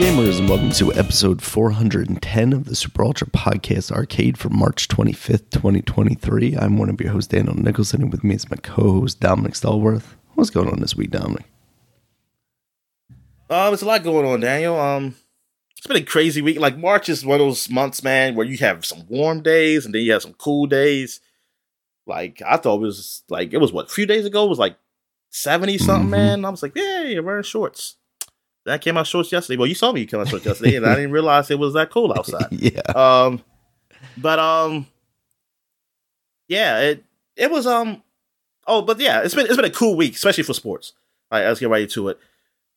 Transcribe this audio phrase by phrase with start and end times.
[0.00, 5.50] gamers, and welcome to episode 410 of the Super Ultra Podcast Arcade for March 25th,
[5.50, 6.56] 2023.
[6.56, 9.52] I'm one of your hosts, Daniel Nicholson, and with me is my co host, Dominic
[9.52, 10.14] Stallworth.
[10.36, 11.44] What's going on this week, Dominic?
[13.50, 14.78] Um, there's a lot going on, Daniel.
[14.80, 15.16] Um,
[15.76, 16.58] it's been a crazy week.
[16.58, 19.94] Like March is one of those months, man, where you have some warm days and
[19.94, 21.20] then you have some cool days.
[22.06, 24.58] Like I thought it was like it was what a few days ago it was
[24.58, 24.76] like
[25.28, 26.10] seventy something, Mhm.
[26.10, 26.44] man.
[26.46, 27.96] I was like, yeah, you're wearing shorts.
[28.66, 29.56] I came out shorts yesterday.
[29.56, 31.90] Well, you saw me come out shorts yesterday, and I didn't realize it was that
[31.90, 32.48] cold outside.
[32.50, 32.80] yeah.
[32.94, 33.42] um,
[34.16, 34.86] but um,
[36.48, 37.04] yeah, it
[37.36, 38.02] it was um,
[38.66, 40.92] oh, but yeah, it's been it's been a cool week, especially for sports.
[41.30, 42.18] All right, let's get right into it.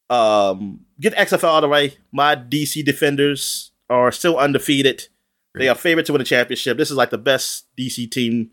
[0.09, 1.98] Um, get the XFL out of the way.
[2.12, 5.08] My DC Defenders are still undefeated.
[5.56, 6.78] They are favored to win the championship.
[6.78, 8.52] This is like the best DC team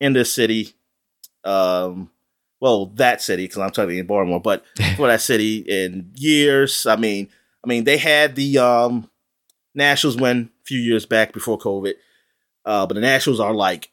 [0.00, 0.72] in this city.
[1.44, 2.10] Um,
[2.60, 4.64] well, that city because I'm talking in Baltimore, but
[4.96, 6.86] for that city in years.
[6.86, 7.28] I mean,
[7.64, 9.10] I mean they had the um
[9.74, 11.94] Nationals win a few years back before COVID,
[12.64, 13.90] uh, but the Nationals are like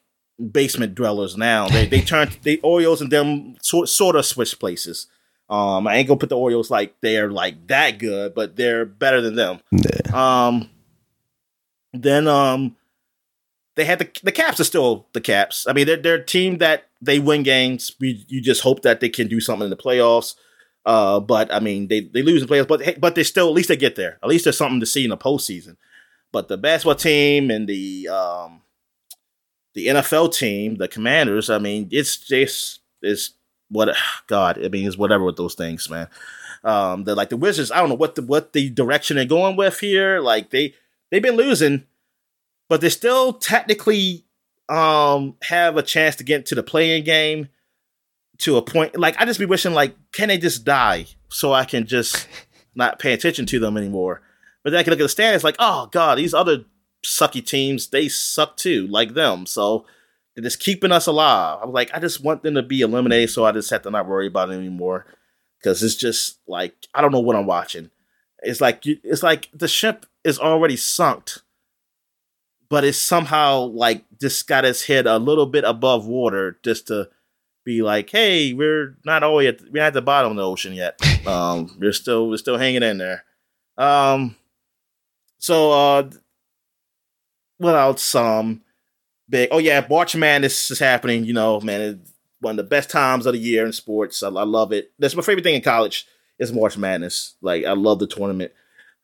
[0.52, 1.68] basement dwellers now.
[1.68, 5.06] They they turned the Orioles and them sort sort of switched places.
[5.48, 9.20] Um, I ain't gonna put the Orioles like they're like that good, but they're better
[9.20, 9.60] than them.
[9.70, 10.46] Yeah.
[10.48, 10.70] Um,
[11.92, 12.76] then um,
[13.76, 15.66] they had the the Caps are still the Caps.
[15.68, 17.94] I mean, they're they're a team that they win games.
[18.00, 20.34] We you just hope that they can do something in the playoffs.
[20.84, 23.54] Uh, but I mean, they they lose the playoffs, but hey, but they still at
[23.54, 24.18] least they get there.
[24.22, 25.76] At least there's something to see in the postseason.
[26.32, 28.62] But the basketball team and the um
[29.74, 31.50] the NFL team, the Commanders.
[31.50, 33.32] I mean, it's just it's
[33.68, 34.62] what God.
[34.64, 36.08] I mean, it's whatever with those things, man.
[36.62, 37.70] Um, they're like the Wizards.
[37.70, 40.20] I don't know what the what the direction they're going with here.
[40.20, 40.74] Like they
[41.10, 41.84] they've been losing,
[42.68, 44.25] but they're still technically
[44.68, 47.48] um have a chance to get into the playing game
[48.38, 48.98] to a point.
[48.98, 52.28] Like I just be wishing like can they just die so I can just
[52.74, 54.22] not pay attention to them anymore.
[54.62, 56.64] But then I can look at the standings like, oh god, these other
[57.04, 59.46] sucky teams they suck too, like them.
[59.46, 59.86] So
[60.34, 61.60] they're just keeping us alive.
[61.62, 64.06] I'm like, I just want them to be eliminated so I just have to not
[64.08, 65.06] worry about it anymore.
[65.64, 67.90] Cause it's just like I don't know what I'm watching.
[68.42, 71.30] It's like you- it's like the ship is already sunk,
[72.68, 77.08] but it's somehow like just got its head a little bit above water just to
[77.64, 80.72] be like, hey, we're not all yet we're not at the bottom of the ocean
[80.72, 80.98] yet.
[81.26, 83.24] Um, we're still we're still hanging in there.
[83.76, 84.36] Um,
[85.38, 86.10] so uh,
[87.58, 88.14] what else?
[88.14, 88.62] Um,
[89.28, 89.48] big.
[89.50, 91.24] Oh yeah, March Madness is happening.
[91.24, 94.22] You know, man, it's one of the best times of the year in sports.
[94.22, 94.92] I, I love it.
[95.00, 96.06] That's my favorite thing in college
[96.38, 97.34] is March Madness.
[97.40, 98.52] Like I love the tournament.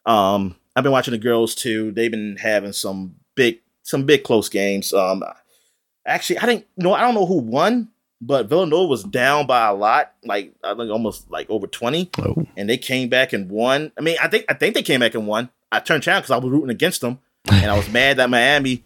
[0.06, 1.90] Um, I've been watching the girls too.
[1.90, 4.92] They've been having some big, some big close games.
[4.92, 5.22] Um,
[6.06, 6.92] actually, I didn't know.
[6.94, 7.88] I don't know who won,
[8.20, 12.46] but Villanova was down by a lot, like I think almost like over twenty, Oh,
[12.56, 13.92] and they came back and won.
[13.98, 15.50] I mean, I think I think they came back and won.
[15.70, 17.18] I turned channel because I was rooting against them,
[17.50, 18.84] and I was mad that Miami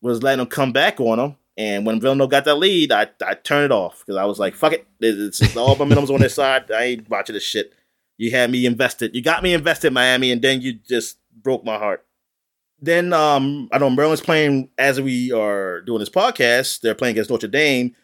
[0.00, 1.36] was letting them come back on them.
[1.58, 4.54] And when Villanova got that lead, I, I turned it off because I was like,
[4.54, 6.70] "Fuck it, it's, it's all momentum's on their side.
[6.70, 7.72] I ain't watching this shit."
[8.16, 9.14] You had me invested.
[9.14, 12.06] You got me invested, Miami, and then you just broke my heart.
[12.82, 16.80] Then um, I know Maryland's playing as we are doing this podcast.
[16.80, 17.94] They're playing against Notre Dame,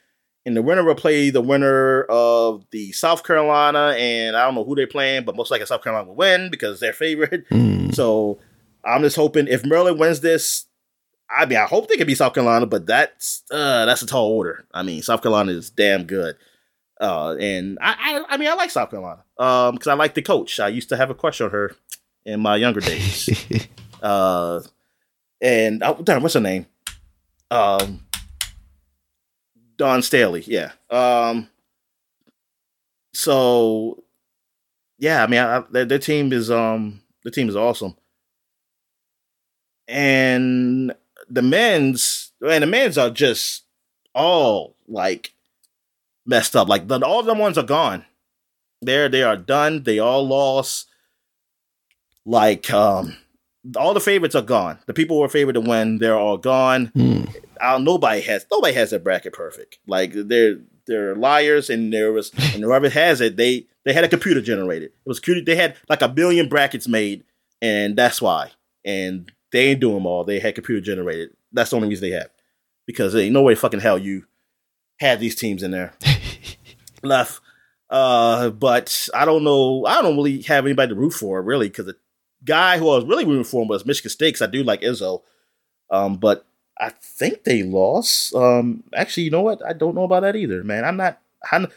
[0.47, 3.97] and the winner will play the winner of the South Carolina.
[3.99, 6.78] And I don't know who they're playing, but most likely South Carolina will win because
[6.78, 7.49] they're favorite.
[7.50, 7.93] mm.
[7.93, 8.39] So
[8.84, 10.66] I'm just hoping if Maryland wins this,
[11.28, 14.31] I mean, I hope they can be South Carolina, but that's uh, that's a tall
[14.31, 14.65] order.
[14.72, 16.37] I mean, South Carolina is damn good,
[17.00, 20.22] uh, and I, I I mean, I like South Carolina um because I like the
[20.22, 20.59] coach.
[20.60, 21.75] I used to have a crush on her
[22.25, 23.28] in my younger days.
[24.03, 24.60] uh,
[25.41, 26.66] and oh, what's her name?
[27.50, 28.06] Um,
[29.76, 30.42] Dawn Staley.
[30.47, 30.72] Yeah.
[30.91, 31.48] Um.
[33.14, 34.04] So,
[34.98, 37.97] yeah, I mean, I, their, their team is um the team is awesome,
[39.86, 40.94] and
[41.28, 43.65] the men's and the men's are just
[44.15, 45.33] all like
[46.27, 46.68] messed up.
[46.68, 48.04] Like the, all the ones are gone.
[48.80, 49.83] They're they are done.
[49.83, 50.86] They all lost.
[52.24, 53.16] Like um,
[53.76, 54.78] all the favorites are gone.
[54.86, 56.92] The people who were favored to win, they're all gone.
[56.97, 57.34] Mm.
[57.60, 59.78] Uh, nobody has nobody has their bracket perfect.
[59.86, 64.09] Like they're they're liars, and there was and whoever has it, they they had a
[64.09, 64.91] computer generated.
[64.91, 65.44] It was cute.
[65.44, 67.24] They had like a billion brackets made,
[67.60, 68.53] and that's why.
[68.84, 70.24] And they ain't doing them all.
[70.24, 71.30] They had computer generated.
[71.53, 72.30] That's the only reason they have,
[72.86, 74.24] because there ain't no way fucking hell you
[74.98, 75.94] had these teams in there
[77.03, 77.41] left.
[77.91, 79.84] Uh, but I don't know.
[79.86, 81.92] I don't really have anybody to root for really, because
[82.45, 85.23] guy who I was really rooting for was Michigan State because I do like Izzo,
[85.91, 86.47] um, but
[86.79, 88.35] I think they lost.
[88.35, 89.65] Um, actually, you know what?
[89.67, 90.85] I don't know about that either, man.
[90.85, 91.21] I'm not.
[91.51, 91.69] I'm,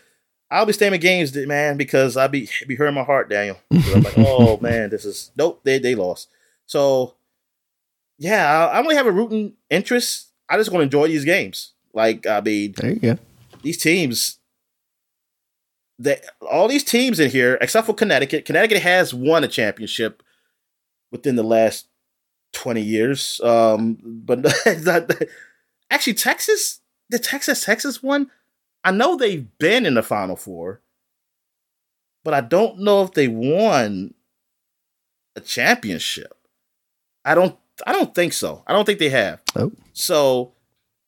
[0.50, 3.58] I'll be staying in games, man, because I be be hurting my heart, Daniel.
[3.72, 5.62] I'm like, oh man, this is nope.
[5.63, 6.30] They they lost.
[6.66, 7.16] So
[8.18, 10.28] yeah, I, I only have a rooting interest.
[10.50, 11.74] I just want to enjoy these games.
[11.94, 13.18] Like I mean, there you go.
[13.63, 14.40] These teams,
[16.00, 20.22] that all these teams in here, except for Connecticut, Connecticut has won a championship
[21.12, 21.88] within the last
[22.54, 23.40] twenty years.
[23.44, 24.46] Um, but
[25.90, 28.30] actually, Texas, the Texas Texas one
[28.84, 30.81] I know they've been in the Final Four,
[32.24, 34.13] but I don't know if they won
[35.36, 36.36] a championship.
[37.24, 37.58] I don't.
[37.86, 38.63] I don't think so.
[38.68, 39.42] I don't think they have.
[39.56, 39.72] Oh.
[39.94, 40.54] So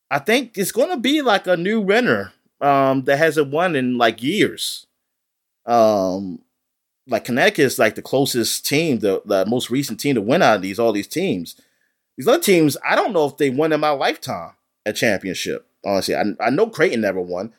[0.10, 3.98] I think it's going to be like a new winner um, that hasn't won in
[3.98, 4.88] like years.
[5.66, 6.42] Um,
[7.08, 10.58] like Connecticut is like the closest team, the the most recent team to win out
[10.58, 11.60] of these all these teams.
[12.18, 14.54] These other teams, I don't know if they won in my lifetime
[14.86, 15.68] a championship.
[15.86, 17.54] Honestly, I, I know Creighton never won.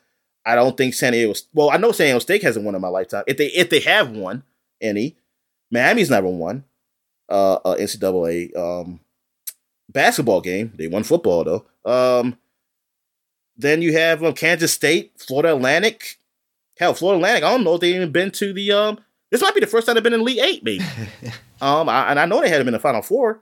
[0.45, 1.33] I don't think San Diego.
[1.53, 3.23] Well, I know San Diego State hasn't won in my lifetime.
[3.27, 4.43] If they if they have won
[4.81, 5.17] any,
[5.71, 6.63] Miami's never won.
[7.27, 8.99] Uh, uh NCAA um
[9.89, 10.71] basketball game.
[10.75, 11.65] They won football though.
[11.85, 12.37] Um,
[13.57, 16.17] then you have um, Kansas State, Florida Atlantic.
[16.77, 17.43] Hell, Florida Atlantic.
[17.43, 18.99] I don't know if they even been to the um.
[19.35, 20.85] This might be the first time they've been in Elite Eight, maybe.
[21.61, 23.41] um, I, and I know they had them in the Final Four.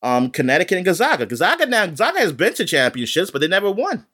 [0.00, 1.26] Um, Connecticut and Gonzaga.
[1.26, 4.06] Gonzaga now Gonzaga has been to championships, but they never won.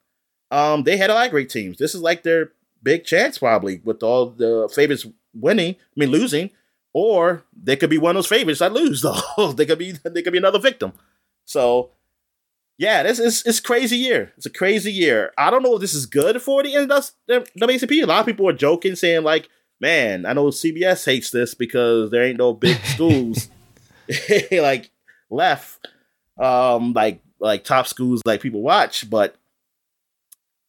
[0.50, 1.76] Um, they had a lot of great teams.
[1.76, 2.52] This is like their
[2.82, 5.74] big chance, probably, with all the favorites winning.
[5.74, 6.48] I mean, losing,
[6.94, 9.02] or they could be one of those favorites that lose.
[9.36, 10.94] Though they could be, they could be another victim.
[11.44, 11.90] So,
[12.78, 14.32] yeah, this is it's crazy year.
[14.38, 15.34] It's a crazy year.
[15.36, 18.02] I don't know if this is good for the NAACP.
[18.02, 19.50] A lot of people are joking, saying like,
[19.84, 23.48] "Man, I know CBS hates this because there ain't no big schools
[24.50, 24.90] like
[25.28, 25.86] left,
[26.38, 29.36] um, like like top schools like people watch." But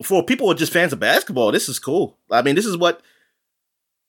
[0.03, 2.17] for people who are just fans of basketball, this is cool.
[2.29, 3.01] I mean, this is what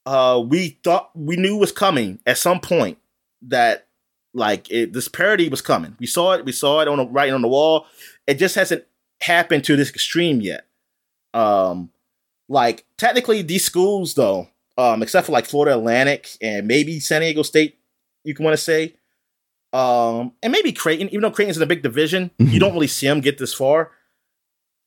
[0.05, 2.99] uh, we thought we knew was coming at some point.
[3.43, 3.87] That
[4.35, 5.95] like it, this parody was coming.
[6.01, 6.45] We saw it.
[6.45, 7.87] We saw it on the writing on the wall.
[8.27, 8.85] It just hasn't
[9.21, 10.67] happened to this extreme yet.
[11.33, 11.91] Um,
[12.49, 17.43] like technically, these schools though, um, except for like Florida Atlantic and maybe San Diego
[17.43, 17.79] State,
[18.25, 18.95] you can want to say,
[19.73, 21.09] um, and maybe Creighton.
[21.09, 22.53] Even though Creighton's in a big division, mm-hmm.
[22.53, 23.91] you don't really see them get this far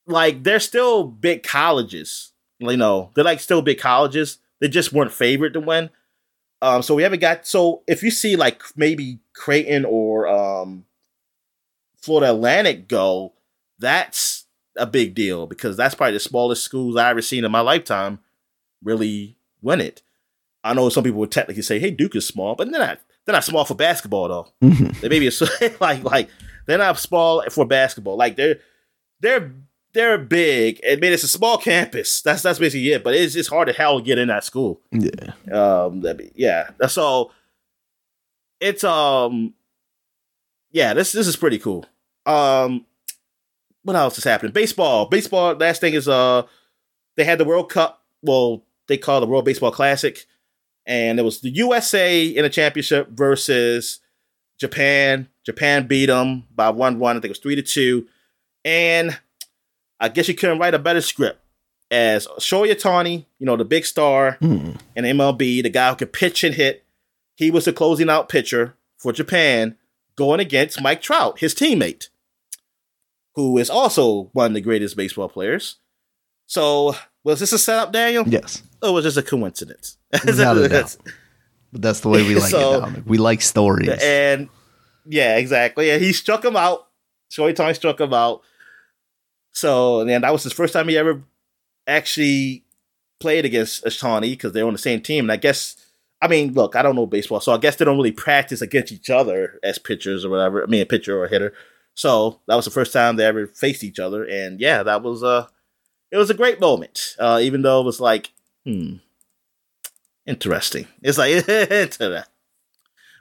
[0.09, 2.33] like they're still big colleges.
[2.57, 4.39] You know, they're like still big colleges.
[4.59, 5.89] They just weren't favored to win.
[6.61, 7.47] Um, so we haven't got.
[7.47, 10.85] So if you see like maybe Creighton or um,
[12.01, 13.33] Florida Atlantic go,
[13.77, 14.45] that's
[14.75, 18.19] a big deal because that's probably the smallest schools I've ever seen in my lifetime
[18.83, 20.01] really win it.
[20.63, 22.99] I know some people would technically say, "Hey, Duke is small," but they're not.
[23.25, 24.47] They're not small for basketball though.
[24.63, 25.01] Mm-hmm.
[25.01, 26.29] They maybe a, like like
[26.65, 28.17] they're not small for basketball.
[28.17, 28.59] Like they're
[29.19, 29.53] they're
[29.93, 30.79] they're big.
[30.89, 32.21] I mean, it's a small campus.
[32.21, 33.03] That's that's basically it.
[33.03, 34.81] But it's it's hard to hell get in that school.
[34.91, 35.33] Yeah.
[35.51, 36.03] Um.
[36.35, 36.69] Yeah.
[36.87, 37.31] So
[38.59, 39.53] it's um.
[40.71, 40.93] Yeah.
[40.93, 41.85] This this is pretty cool.
[42.25, 42.85] Um.
[43.83, 44.51] What else is happening?
[44.51, 45.05] Baseball.
[45.07, 45.55] Baseball.
[45.55, 46.43] Last thing is uh,
[47.15, 48.03] they had the World Cup.
[48.21, 50.25] Well, they call it the World Baseball Classic,
[50.85, 54.01] and it was the USA in a championship versus
[54.59, 55.29] Japan.
[55.45, 57.15] Japan beat them by one one.
[57.15, 58.07] I think it was three to two,
[58.65, 59.17] and
[59.99, 61.39] I guess you couldn't write a better script.
[61.91, 64.79] As Shohei Ohtani, you know, the big star mm.
[64.95, 66.83] in MLB, the guy who could pitch and hit,
[67.35, 69.75] he was the closing out pitcher for Japan
[70.15, 72.09] going against Mike Trout, his teammate,
[73.35, 75.77] who is also one of the greatest baseball players.
[76.45, 78.27] So, was this a setup, Daniel?
[78.27, 78.61] Yes.
[78.81, 79.97] Or was just a coincidence?
[80.25, 80.95] Without a doubt.
[81.71, 83.05] But that's the way we like so, it.
[83.05, 83.89] We like stories.
[84.01, 84.49] And
[85.05, 85.91] yeah, exactly.
[85.91, 86.87] And he struck him out.
[87.31, 88.41] Shohei Ohtani struck him out.
[89.51, 91.21] So and that was his first time he ever
[91.87, 92.63] actually
[93.19, 95.25] played against Ohtani because they're on the same team.
[95.25, 95.75] And I guess,
[96.21, 98.91] I mean, look, I don't know baseball, so I guess they don't really practice against
[98.91, 100.63] each other as pitchers or whatever.
[100.63, 101.53] I mean, a pitcher or a hitter.
[101.95, 105.21] So that was the first time they ever faced each other, and yeah, that was
[105.21, 105.47] uh
[106.11, 107.15] it was a great moment.
[107.19, 108.31] Uh, even though it was like,
[108.65, 108.95] hmm,
[110.25, 110.87] interesting.
[111.01, 111.45] It's like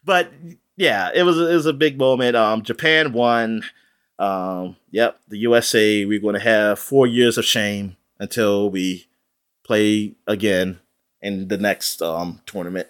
[0.05, 0.33] but
[0.77, 2.37] yeah, it was it was a big moment.
[2.37, 3.63] Um, Japan won.
[4.19, 9.07] Um, yep, the USA, we're going to have four years of shame until we
[9.65, 10.81] play again
[11.21, 12.89] in the next um, tournament.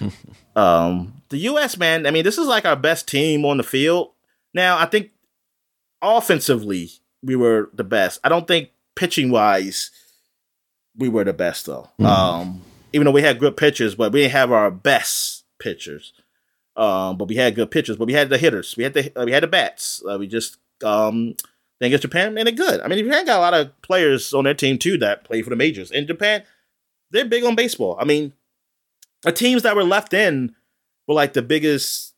[0.56, 4.12] um, the US, man, I mean, this is like our best team on the field.
[4.54, 5.10] Now, I think
[6.02, 6.90] offensively,
[7.22, 8.20] we were the best.
[8.24, 9.90] I don't think pitching wise,
[10.96, 11.88] we were the best, though.
[12.00, 12.06] Mm.
[12.06, 16.12] Um, even though we had good pitchers, but we didn't have our best pitchers.
[16.76, 18.76] Um, but we had good pitchers, but we had the hitters.
[18.76, 20.02] We had the uh, we had the bats.
[20.08, 21.34] Uh, we just um,
[21.78, 22.80] then against Japan, man, they're good.
[22.80, 25.50] I mean, Japan got a lot of players on their team too that play for
[25.50, 25.90] the majors.
[25.90, 26.42] In Japan,
[27.10, 27.96] they're big on baseball.
[28.00, 28.32] I mean,
[29.22, 30.54] the teams that were left in
[31.06, 32.14] were like the biggest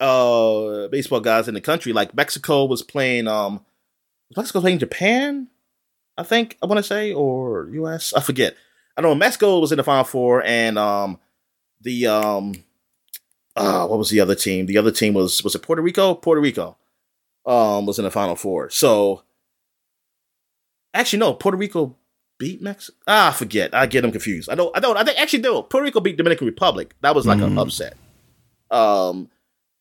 [0.00, 1.92] uh baseball guys in the country.
[1.92, 3.64] Like Mexico was playing um
[4.36, 5.48] Mexico playing Japan,
[6.16, 8.12] I think I want to say, or US.
[8.14, 8.56] I forget.
[8.96, 11.18] I know Mexico was in the final four and um
[11.80, 12.64] the um
[13.56, 14.66] uh what was the other team?
[14.66, 16.14] The other team was was it Puerto Rico?
[16.14, 16.76] Puerto Rico
[17.46, 18.70] um was in the final four.
[18.70, 19.22] So
[20.92, 21.96] actually no, Puerto Rico
[22.38, 22.96] beat Mexico.
[23.06, 23.74] Ah, I forget.
[23.74, 24.48] I get them confused.
[24.48, 24.76] I don't.
[24.76, 24.96] I don't.
[24.96, 25.62] I think actually no.
[25.62, 26.94] Puerto Rico beat Dominican Republic.
[27.00, 27.46] That was like mm.
[27.46, 27.96] an upset.
[28.70, 29.30] Um,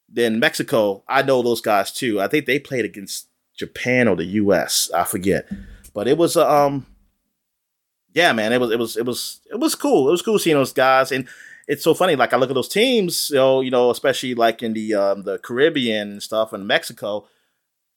[0.09, 1.03] then Mexico.
[1.07, 2.21] I know those guys too.
[2.21, 4.89] I think they played against Japan or the U.S.
[4.93, 5.47] I forget,
[5.93, 6.85] but it was um,
[8.13, 8.53] yeah, man.
[8.53, 10.07] It was it was it was it was cool.
[10.07, 11.27] It was cool seeing those guys, and
[11.67, 12.15] it's so funny.
[12.15, 15.23] Like I look at those teams, you know, you know, especially like in the um
[15.23, 17.25] the Caribbean and stuff, and Mexico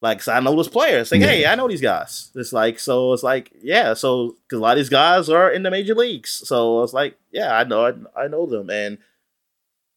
[0.03, 1.11] like, so I know those players.
[1.11, 1.27] Like, yeah.
[1.27, 2.31] hey, I know these guys.
[2.35, 3.95] It's like, so it's like, yeah.
[3.95, 6.31] So, because a lot of these guys are in the major leagues.
[6.31, 8.99] So it's like, yeah, I know, I, I know them, and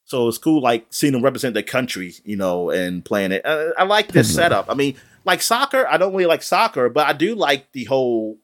[0.06, 3.44] so it's cool, like seeing them represent their country, you know, and playing it.
[3.46, 4.66] I, I like this setup.
[4.70, 4.96] I mean,
[5.26, 8.38] like soccer, I don't really like soccer, but I do like the whole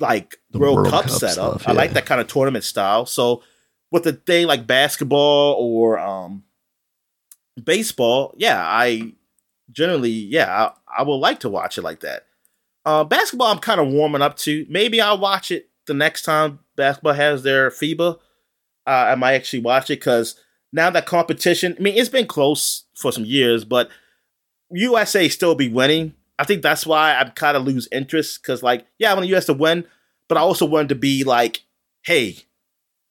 [0.00, 1.32] like the World, World, Cup, Cup setup.
[1.32, 1.70] Stuff, yeah.
[1.70, 3.06] I like that kind of tournament style.
[3.06, 3.42] So
[3.90, 6.44] with a thing like basketball or um
[7.62, 9.12] baseball, yeah, I
[9.70, 12.24] generally, yeah, I, I would like to watch it like that.
[12.84, 14.66] Uh, basketball, I'm kind of warming up to.
[14.68, 18.16] Maybe I'll watch it the next time basketball has their FIBA.
[18.86, 20.36] Uh, I might actually watch it because
[20.72, 23.90] now that competition, I mean, it's been close for some years, but
[24.70, 26.14] USA still be winning.
[26.38, 29.36] I think that's why I kind of lose interest because, like, yeah, I want the
[29.36, 29.84] US to win,
[30.28, 31.62] but I also wanted to be like,
[32.02, 32.36] hey,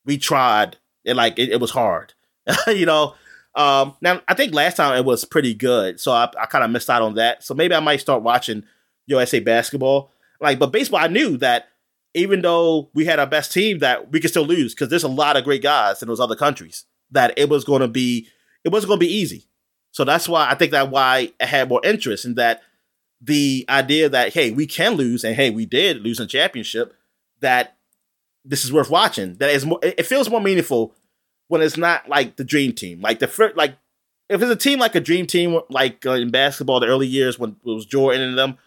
[0.06, 2.14] we tried, and like it, it was hard,
[2.68, 3.16] you know.
[3.56, 6.72] Um, now I think last time it was pretty good, so I, I kind of
[6.72, 7.44] missed out on that.
[7.44, 8.64] So maybe I might start watching
[9.08, 10.12] USA basketball.
[10.40, 11.70] Like, but baseball, I knew that
[12.14, 15.08] even though we had our best team, that we could still lose because there's a
[15.08, 16.86] lot of great guys in those other countries.
[17.12, 18.28] That it was going to be,
[18.64, 19.46] it wasn't going to be easy.
[19.92, 22.62] So that's why I think that why I had more interest in that
[23.20, 26.94] the idea that hey we can lose and hey we did lose a championship
[27.40, 27.76] that
[28.46, 30.94] this is worth watching that is more it feels more meaningful
[31.48, 33.02] when it's not like the dream team.
[33.02, 33.78] Like the first, like
[34.30, 37.40] if it's a team like a dream team, like uh, in basketball, the early years
[37.40, 38.58] when it was Jordan and them,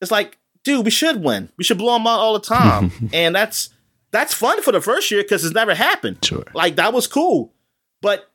[0.00, 1.50] it's like, dude, we should win.
[1.56, 3.70] We should blow them out all the time, and that's
[4.10, 6.24] that's fun for the first year because it's never happened.
[6.24, 7.52] Sure, like that was cool,
[8.00, 8.27] but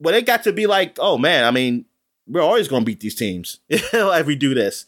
[0.00, 1.84] when it got to be like, oh man, I mean,
[2.26, 4.86] we're always to beat these teams if we do this.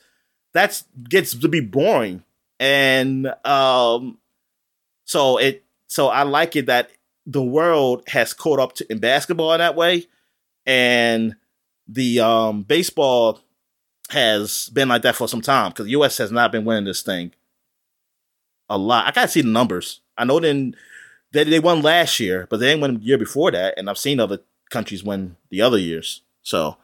[0.53, 2.25] That's gets to be boring,
[2.61, 4.19] and um,
[5.05, 6.91] so it so I like it that
[7.27, 10.07] the world has caught up to in basketball in that way,
[10.67, 11.37] and
[11.89, 13.41] the um, baseball
[14.11, 16.19] has been like that for some time because the U.S.
[16.19, 17.33] has not been winning this thing
[18.69, 19.07] a lot.
[19.07, 20.01] I gotta see the numbers.
[20.19, 20.77] I know then
[21.33, 23.99] they, they won last year, but they didn't win the year before that, and I've
[23.99, 24.41] seen other
[24.73, 26.23] countries win the other years.
[26.43, 26.77] So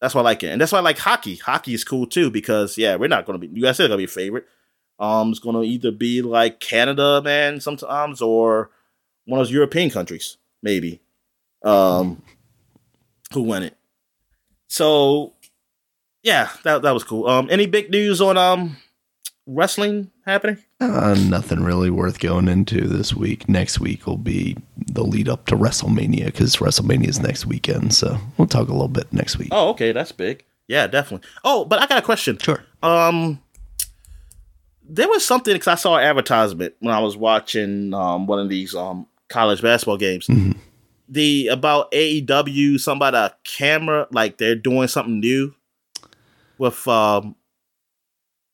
[0.00, 1.36] that's why I like it, and that's why I like hockey.
[1.36, 4.06] Hockey is cool too because yeah, we're not going to be USA going to be
[4.06, 4.46] favorite.
[5.00, 8.70] Um, it's going to either be like Canada, man, sometimes, or
[9.26, 11.00] one of those European countries, maybe,
[11.64, 12.22] um,
[13.32, 13.76] who won it.
[14.68, 15.34] So,
[16.22, 17.26] yeah, that that was cool.
[17.26, 18.76] Um, any big news on um
[19.46, 20.58] wrestling happening?
[20.80, 23.48] Uh, nothing really worth going into this week.
[23.48, 27.94] Next week will be the lead up to WrestleMania because WrestleMania is next weekend.
[27.94, 29.48] So we'll talk a little bit next week.
[29.50, 30.44] Oh, okay, that's big.
[30.68, 31.28] Yeah, definitely.
[31.44, 32.38] Oh, but I got a question.
[32.38, 32.62] Sure.
[32.82, 33.40] Um,
[34.88, 38.48] there was something because I saw an advertisement when I was watching um one of
[38.48, 40.26] these um college basketball games.
[40.26, 40.52] Mm-hmm.
[41.08, 45.54] The about AEW, about a camera, like they're doing something new
[46.58, 47.36] with um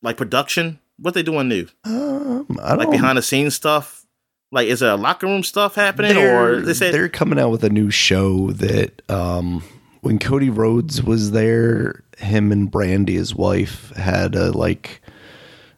[0.01, 0.79] like production.
[0.97, 1.67] What they doing new?
[1.83, 4.05] Um, like behind the scenes stuff.
[4.51, 7.49] Like, is there a locker room stuff happening, they're, or they said they're coming out
[7.49, 9.63] with a new show that um
[10.01, 15.01] when Cody Rhodes was there, him and Brandi, his wife, had a like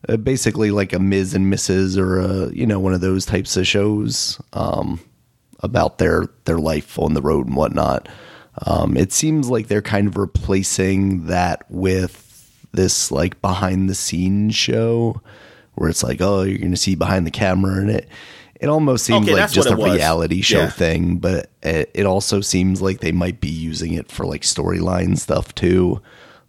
[0.09, 1.33] uh, basically like a Ms.
[1.33, 1.97] and Mrs.
[1.97, 4.99] or a you know one of those types of shows um,
[5.61, 8.09] about their their life on the road and whatnot.
[8.65, 12.26] Um, it seems like they're kind of replacing that with
[12.71, 15.21] this like behind the scenes show
[15.75, 18.07] where it's like oh you're going to see behind the camera and it
[18.59, 20.69] it almost seems okay, like just a reality show yeah.
[20.69, 25.17] thing but it, it also seems like they might be using it for like storyline
[25.17, 26.01] stuff too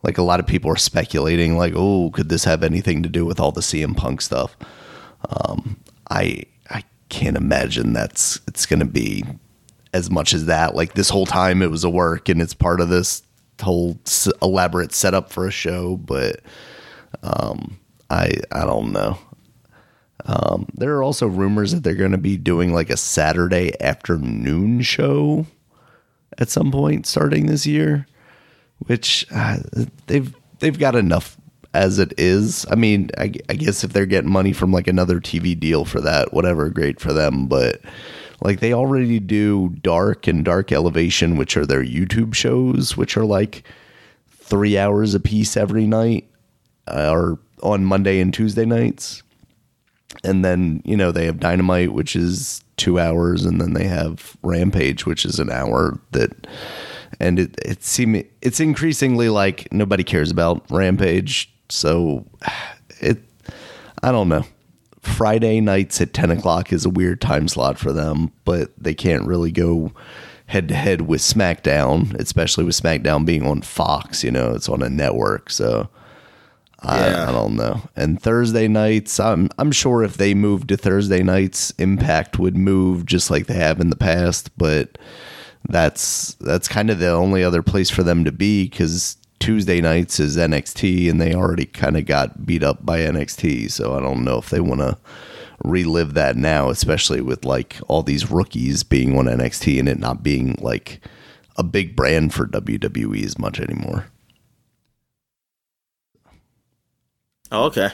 [0.03, 3.25] like a lot of people are speculating, like, oh, could this have anything to do
[3.25, 4.57] with all the CM Punk stuff?
[5.29, 9.25] Um, I I can't imagine that's it's going to be
[9.93, 10.75] as much as that.
[10.75, 13.23] Like this whole time, it was a work, and it's part of this
[13.61, 13.99] whole
[14.43, 15.97] elaborate setup for a show.
[15.97, 16.41] But
[17.23, 17.79] um,
[18.11, 19.19] I I don't know.
[20.25, 24.83] Um, there are also rumors that they're going to be doing like a Saturday afternoon
[24.83, 25.47] show
[26.38, 28.07] at some point starting this year,
[28.79, 29.59] which uh,
[30.07, 31.37] they've they've got enough
[31.75, 32.67] as it is.
[32.71, 36.00] I mean, I, I guess if they're getting money from like another TV deal for
[36.00, 37.47] that, whatever, great for them.
[37.47, 37.81] But
[38.40, 43.25] like they already do Dark and Dark Elevation, which are their YouTube shows, which are
[43.25, 43.64] like
[44.30, 46.28] three hours a piece every night,
[46.87, 49.23] uh, or on Monday and Tuesday nights.
[50.25, 54.37] And then you know they have Dynamite, which is two hours, and then they have
[54.42, 56.00] Rampage, which is an hour.
[56.12, 56.47] That
[57.21, 62.25] and it it seem it's increasingly like nobody cares about Rampage, so
[63.00, 63.18] it
[64.02, 64.45] I don't know.
[65.17, 69.27] Friday nights at ten o'clock is a weird time slot for them, but they can't
[69.27, 69.93] really go
[70.47, 74.23] head to head with SmackDown, especially with SmackDown being on Fox.
[74.23, 75.88] You know, it's on a network, so.
[76.85, 76.91] Yeah.
[76.91, 77.83] I, I don't know.
[77.97, 83.05] And Thursday nights, I'm I'm sure if they moved to Thursday nights, Impact would move
[83.05, 84.57] just like they have in the past.
[84.57, 84.97] But
[85.69, 90.18] that's that's kind of the only other place for them to be because Tuesday nights
[90.21, 93.71] is NXT, and they already kind of got beat up by NXT.
[93.71, 94.99] So I don't know if they want to
[95.64, 100.23] relive that now, especially with like all these rookies being on NXT and it not
[100.23, 101.00] being like
[101.57, 104.07] a big brand for WWE as much anymore.
[107.50, 107.90] Oh, okay.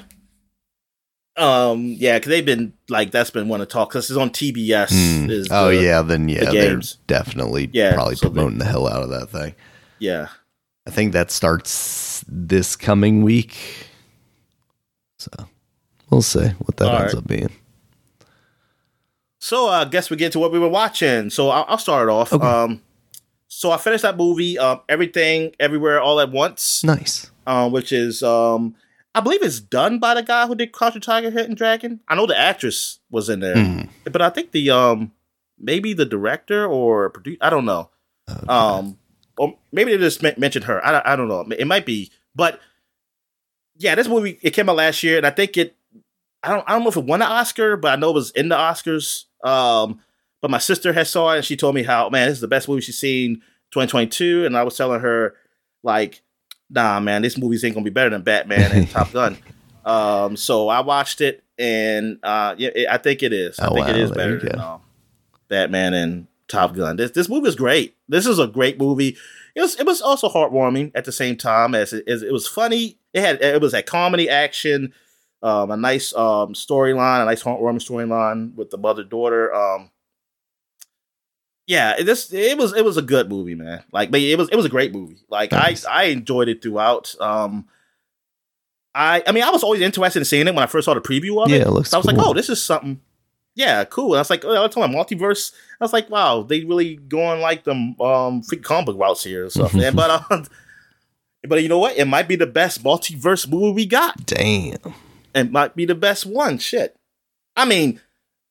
[1.37, 4.31] Um, yeah, because they've been like that's been one of the talk because it's on
[4.31, 4.93] TBS.
[4.93, 5.31] Mm.
[5.31, 8.65] Is oh the- yeah, then yeah, the they're definitely Yeah, probably so they- promoting the
[8.67, 9.55] hell out of that thing.
[9.99, 10.29] yeah.
[10.87, 13.57] I think that starts this coming week.
[15.19, 15.31] So
[16.11, 17.19] we'll see what that All ends right.
[17.23, 17.51] up being.
[19.39, 21.31] So uh, I guess we get to what we were watching.
[21.31, 22.33] So I'll, I'll start it off.
[22.33, 22.47] Okay.
[22.47, 22.83] Um,
[23.49, 27.31] so I finished that movie, um, Everything, Everywhere, All at Once, Nice.
[27.47, 28.75] um, which is um,
[29.15, 32.01] I believe it's done by the guy who did Crouch Tiger, Hidden Dragon.
[32.09, 33.89] I know the actress was in there, Mhm.
[34.11, 35.13] but I think the um,
[35.59, 37.91] maybe the director or producer, I don't know.
[38.29, 38.47] Okay.
[38.49, 38.99] Um,
[39.37, 40.85] or maybe they just men- mentioned her.
[40.85, 41.41] I, I don't know.
[41.57, 42.61] It might be, but
[43.77, 45.77] yeah, this movie it came out last year, and I think it.
[46.43, 46.65] I don't.
[46.69, 48.57] I don't know if it won an Oscar, but I know it was in the
[48.57, 49.25] Oscars.
[49.45, 50.01] Um,
[50.43, 52.49] but my sister has saw it, and she told me how man, this is the
[52.49, 53.37] best movie she's seen
[53.73, 55.35] 2022, and I was telling her
[55.83, 56.23] like,
[56.71, 59.37] nah, man, this movie's ain't gonna be better than Batman and Top Gun.
[59.87, 63.59] Um, so I watched it, and uh, yeah, it, I think it is.
[63.61, 64.81] I Oh, think it wow, is there better than um,
[65.49, 66.97] Batman and Top Gun.
[66.97, 67.97] This this movie is great.
[68.09, 69.17] This is a great movie.
[69.55, 72.47] It was it was also heartwarming at the same time as it, as it was
[72.47, 72.99] funny.
[73.13, 74.93] It had it was a comedy action,
[75.43, 79.55] um, a nice um, storyline, a nice heartwarming storyline with the mother daughter.
[79.55, 79.91] Um,
[81.67, 83.83] yeah, it, this it was it was a good movie, man.
[83.93, 85.19] Like, but it was it was a great movie.
[85.31, 85.87] Like Nice.
[85.87, 87.15] I I enjoyed it throughout.
[87.21, 87.67] Um,
[88.95, 91.01] I I mean I was always interested in seeing it when I first saw the
[91.01, 91.67] preview of Yeah, it.
[91.69, 93.01] it looks So I was like, oh, this is something.
[93.55, 94.15] Yeah, cool.
[94.15, 95.53] And I was like, oh, it's on multiverse.
[95.81, 99.45] I was like, wow, they really going like the um freak comic book routes here
[99.45, 99.75] and stuff.
[99.75, 99.95] man.
[99.97, 100.45] But uh,
[101.49, 101.97] but you know what?
[101.97, 104.25] It might be the best multiverse movie we got.
[104.27, 104.95] Damn.
[105.35, 106.59] It might be the best one.
[106.59, 106.97] Shit.
[107.57, 108.01] I mean,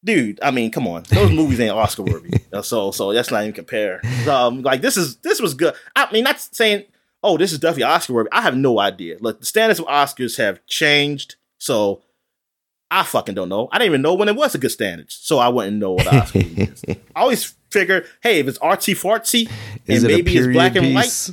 [0.03, 0.39] dude.
[0.41, 1.03] I mean, come on.
[1.09, 2.31] Those movies ain't Oscar worthy.
[2.61, 4.01] so so that's not even compare.
[4.29, 5.73] Um, like this is this was good.
[5.95, 6.83] I mean, not saying
[7.23, 8.31] oh this is definitely Oscar worthy.
[8.31, 9.17] I have no idea.
[9.19, 11.35] Look, the standards of Oscars have changed.
[11.57, 12.03] So
[12.93, 13.69] I fucking don't know.
[13.71, 15.17] I didn't even know when it was a good standards.
[15.19, 16.83] So I wouldn't know what Oscar is.
[17.15, 19.49] I always figure, hey, if it's artsy fartsy
[19.87, 21.29] and it maybe it's black and white.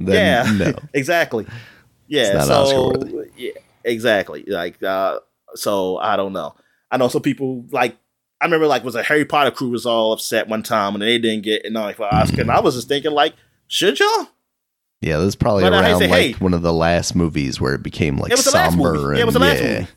[0.00, 0.78] Then yeah, no.
[0.92, 1.46] exactly.
[2.08, 3.52] Yeah, not so yeah,
[3.84, 4.42] exactly.
[4.46, 5.20] Like, uh,
[5.54, 6.54] so I don't know.
[6.90, 7.96] I know some people like.
[8.40, 11.18] I remember like was a Harry Potter crew was all upset one time and they
[11.18, 13.34] didn't get nominated for Oscar, and I was just thinking like,
[13.66, 14.28] should y'all?
[15.00, 16.32] Yeah, this is probably But around say, like hey.
[16.34, 19.06] one of the last movies where it became like It was the last somber movie.
[19.08, 19.78] and Yeah, it was the last yeah.
[19.80, 19.88] movie.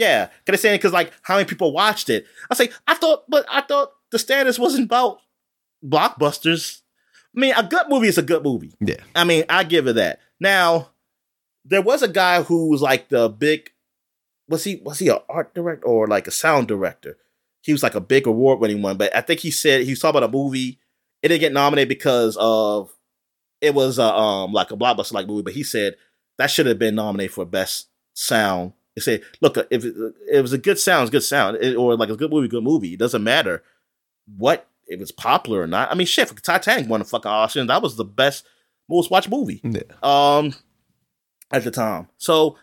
[0.00, 0.78] Yeah, can I say it?
[0.78, 2.24] Because like, how many people watched it?
[2.50, 5.20] I say, I thought, but I thought the status wasn't about
[5.84, 6.80] blockbusters.
[7.36, 8.72] I mean, a good movie is a good movie.
[8.80, 8.96] Yeah.
[9.14, 10.20] I mean, I give it that.
[10.40, 10.88] Now,
[11.66, 13.72] there was a guy who was like the big.
[14.48, 17.18] Was he was he an art director or like a sound director?
[17.60, 20.00] He was like a big award winning one, but I think he said he was
[20.00, 20.80] talking about a movie.
[21.22, 22.90] It didn't get nominated because of
[23.60, 25.96] it was a um like a blockbuster like movie, but he said
[26.38, 28.72] that should have been nominated for best sound.
[28.94, 29.94] He said, "Look, if it,
[30.32, 32.64] it was a good sound, it's good sound, It- or like a good movie, good
[32.64, 32.94] movie.
[32.94, 33.62] It doesn't matter
[34.36, 35.90] what if it's popular or not.
[35.90, 38.44] I mean, shit, Titanic won a fucking Oscar, that was the best,
[38.88, 39.82] most watched movie Yeah.
[40.02, 40.54] um
[41.52, 42.08] at the time.
[42.18, 42.56] So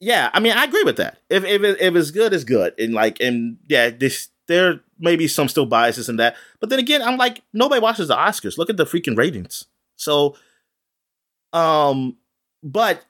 [0.00, 1.18] yeah, I mean, I agree with that.
[1.30, 5.16] If if it, if it's good, it's good, and like, and yeah, this there may
[5.16, 8.58] be some still biases in that, but then again, I'm like, nobody watches the Oscars.
[8.58, 9.64] Look at the freaking ratings.
[9.96, 10.36] So,
[11.52, 12.16] um,
[12.62, 13.04] but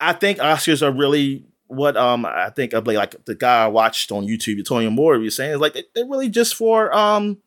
[0.00, 3.68] I think Oscars are really what um I think of like, like the guy I
[3.68, 7.38] watched on YouTube, Tony Moore, was saying is like they, they're really just for um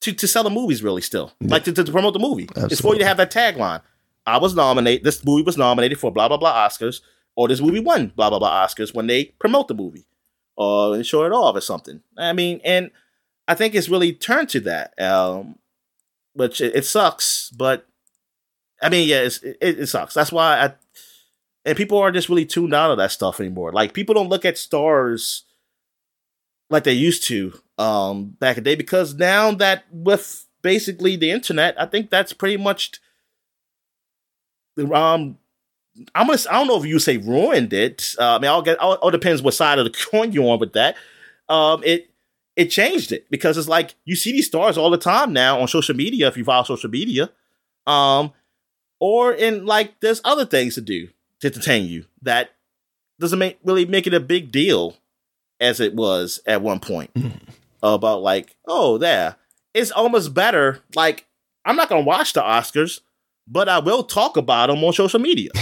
[0.00, 1.48] to to sell the movies really still Yeah.
[1.50, 2.48] like to, to promote the movie.
[2.56, 3.82] It's for you to have that tagline.
[4.26, 5.04] I was nominated.
[5.04, 7.00] This movie was nominated for blah blah blah Oscars,
[7.36, 10.06] or this movie won blah blah blah Oscars when they promote the movie
[10.56, 12.00] or and show it off or something.
[12.16, 12.90] I mean, and
[13.48, 15.56] I think it's really turned to that, um,
[16.34, 17.50] which it, it sucks.
[17.50, 17.86] But
[18.80, 20.14] I mean, yeah, it's, it, it sucks.
[20.14, 20.74] That's why I
[21.64, 23.72] and people aren't just really tuned out of that stuff anymore.
[23.72, 25.44] Like people don't look at stars
[26.68, 31.30] like they used to um back in the day because now that with basically the
[31.30, 33.00] internet, I think that's pretty much
[34.76, 35.38] the um
[36.14, 38.14] I'm gonna I don't know if you say ruined it.
[38.18, 40.60] Uh, I mean, I'll get all, all depends what side of the coin you're on
[40.60, 40.96] with that.
[41.48, 42.10] Um, it
[42.56, 45.68] it changed it because it's like you see these stars all the time now on
[45.68, 47.30] social media if you follow social media,
[47.86, 48.32] um,
[48.98, 51.08] or in like there's other things to do
[51.40, 52.50] to entertain you that
[53.18, 54.96] doesn't make really make it a big deal
[55.60, 57.36] as it was at one point mm-hmm.
[57.82, 59.36] about like oh there
[59.74, 61.26] it's almost better like
[61.64, 63.00] I'm not gonna watch the Oscars
[63.46, 65.50] but I will talk about them on social media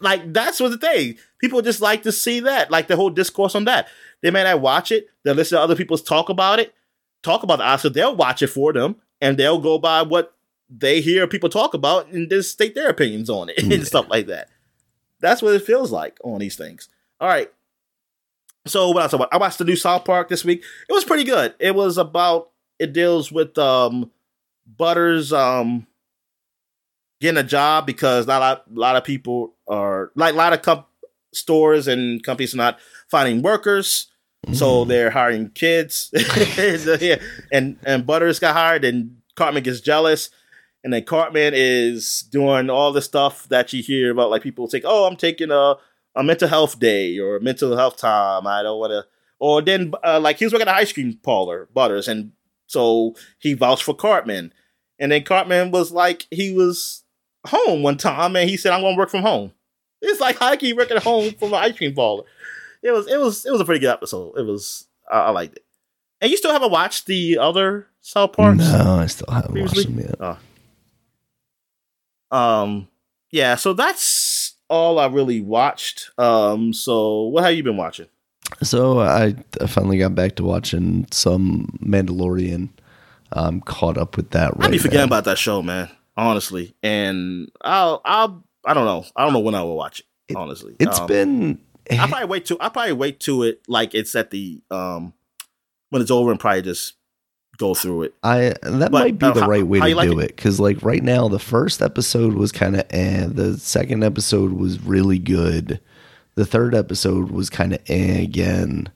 [0.00, 1.16] like that's what the thing.
[1.38, 3.88] People just like to see that, like the whole discourse on that.
[4.22, 5.06] They may not watch it.
[5.24, 6.74] They'll listen to other people's talk about it,
[7.22, 7.88] talk about the Oscar.
[7.88, 10.34] They'll watch it for them, and they'll go by what
[10.70, 13.74] they hear people talk about and just state their opinions on it Yeah.
[13.78, 14.48] and stuff like that.
[15.20, 16.88] That's what it feels like on these things.
[17.20, 17.50] All right.
[18.66, 19.14] So what else?
[19.14, 19.34] I watched?
[19.34, 20.62] I watched the new South Park this week.
[20.88, 21.54] It was pretty good.
[21.58, 22.50] It was about.
[22.78, 24.10] It deals with um,
[24.78, 25.86] Butters um,
[27.20, 30.52] getting a job because not a lot, a lot of people are like a lot
[30.54, 30.84] of com-
[31.32, 32.78] stores and companies are not
[33.10, 34.08] finding workers,
[34.52, 36.10] so they're hiring kids.
[37.00, 37.16] Yeah.
[37.52, 40.30] and and Butters got hired, and Cartman gets jealous,
[40.82, 44.84] and then Cartman is doing all the stuff that you hear about, like people take,
[44.86, 45.76] "Oh, I'm taking a
[46.16, 48.46] a mental health day or a mental health time.
[48.46, 49.06] I don't want to."
[49.38, 52.32] Or then, uh, like he was working at an ice cream parlor, Butters, and
[52.66, 54.52] so he vouched for Cartman.
[54.98, 57.04] And then Cartman was like, he was
[57.46, 59.52] home one time, and he said, "I'm going to work from home."
[60.02, 62.24] It's like how can you work at home from an ice cream parlor?
[62.82, 64.38] It was, it was, it was a pretty good episode.
[64.38, 65.64] It was, I, I liked it.
[66.22, 68.58] And you still haven't watched the other South Parks?
[68.58, 69.84] no, I still haven't Previously?
[69.84, 70.38] watched them yet.
[72.30, 72.88] Um,
[73.30, 73.54] yeah.
[73.56, 76.10] So that's all I really watched.
[76.18, 78.06] Um, so what have you been watching?
[78.62, 82.70] So I, I finally got back to watching some Mandalorian.
[83.32, 85.04] I'm caught up with that right I'd be forgetting now.
[85.06, 85.88] about that show, man.
[86.16, 89.04] Honestly, and I'll, I'll, I don't know.
[89.16, 90.06] I don't know when I will watch it.
[90.28, 93.94] It- honestly, It's Um, been I probably wait to I probably wait to it like
[93.94, 95.12] it's at the um
[95.88, 96.94] when it's over and probably just
[97.60, 98.14] go through it.
[98.24, 100.34] I that But, might be uh, the how- right way to like do it?
[100.34, 104.82] because like right now the first episode was kind of eh, the second episode was
[104.82, 105.78] really good,
[106.34, 108.88] the third episode was kind of eh again,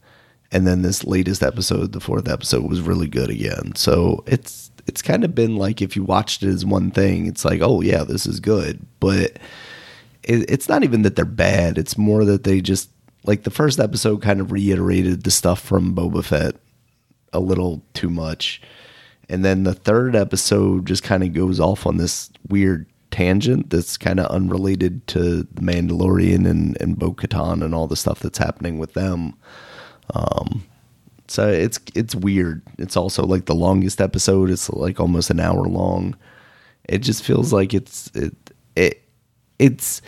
[0.51, 3.75] and then this latest episode, the fourth episode, was really good again.
[3.77, 7.45] So it's it's kind of been like if you watched it as one thing, it's
[7.45, 9.39] like oh yeah this is good, but
[10.23, 11.79] it, it's not even that they're bad.
[11.79, 12.89] It's more that they just
[13.27, 16.57] like the first episode kind of reiterated the stuff from Boba Fett
[17.35, 18.63] a little too much.
[19.29, 23.97] And then the third episode just kind of goes off on this weird tangent that's
[23.97, 28.39] kind of unrelated to the Mandalorian and, and Bo Katan and all the stuff that's
[28.39, 29.35] happening with them.
[30.15, 30.65] Um,
[31.29, 32.63] so it's it's weird.
[32.79, 34.51] It's also like the longest episode.
[34.51, 36.17] It's like almost an hour long.
[36.89, 38.35] It just feels like it's it
[38.77, 39.03] it
[39.59, 40.03] it's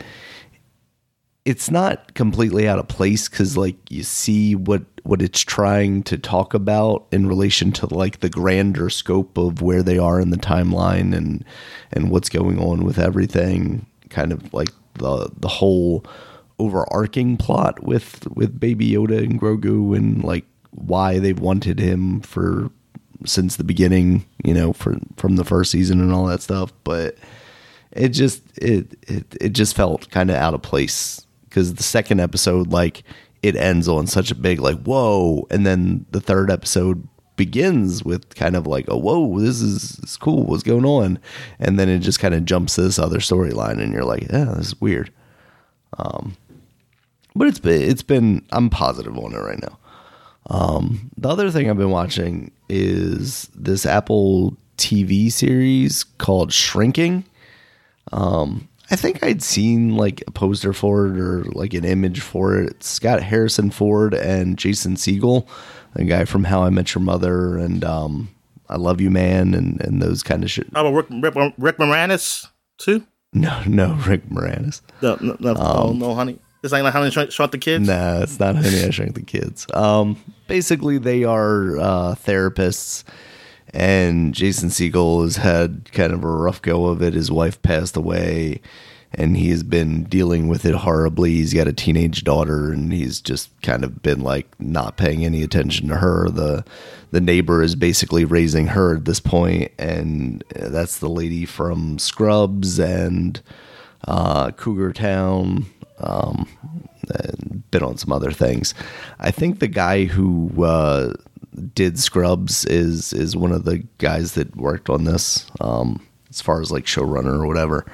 [1.47, 6.19] it's not completely out of place because like you see what what it's trying to
[6.19, 10.37] talk about in relation to like the grander scope of where they are in the
[10.37, 11.45] timeline and
[11.93, 16.05] and what's going on with everything kind of like the the whole
[16.59, 22.71] overarching plot with with baby yoda and grogu and like why they've wanted him for
[23.25, 26.73] since the beginning you know for from the first season and all that stuff.
[26.83, 27.17] But
[27.93, 31.26] it just it it, it just felt kind of out of place
[31.57, 33.03] because the second episode like
[33.42, 38.35] it ends on such a big like whoa and then the third episode begins with
[38.35, 41.19] kind of like a whoa this is, this is cool what's going on?
[41.59, 44.53] And then it just kind of jumps to this other storyline and you're like yeah
[44.57, 45.11] this is weird.
[45.99, 46.37] Um
[47.35, 49.79] but it's been it's been i'm positive on it right now.
[50.51, 57.25] Um the other thing i've been watching is this apple tv series called shrinking.
[58.12, 62.57] Um, I think I'd seen like a poster for it or like an image for
[62.57, 62.70] it.
[62.70, 65.46] It's got Harrison Ford and Jason Segel,
[65.94, 68.29] the guy from How I Met Your Mother and um,
[68.68, 70.68] I Love You Man and, and those kind of shit.
[70.68, 72.46] About Rick, Rick, Rick Moranis
[72.79, 73.05] too?
[73.33, 74.81] No, no, Rick Moranis.
[75.03, 76.38] No, no, no, oh, no, honey.
[76.62, 77.87] It's like Honey I Shrunk the Kids.
[77.87, 79.66] Nah, it's not Honey I Shrunk the Kids.
[79.75, 80.16] Um,
[80.49, 83.05] basically, they are uh, therapists,
[83.72, 87.14] and Jason Segel has had kind of a rough go of it.
[87.14, 88.61] His wife passed away,
[89.12, 91.33] and he's been dealing with it horribly.
[91.33, 95.42] He's got a teenage daughter, and he's just kind of been like not paying any
[95.42, 96.29] attention to her.
[96.29, 96.64] the
[97.11, 102.79] The neighbor is basically raising her at this point, and that's the lady from Scrubs
[102.79, 103.40] and
[104.07, 105.66] uh, Cougar Town
[105.98, 106.48] um,
[107.09, 108.74] and been on some other things.
[109.18, 111.14] I think the guy who uh,
[111.75, 116.61] did Scrubs is is one of the guys that worked on this, um, as far
[116.61, 117.87] as like showrunner or whatever.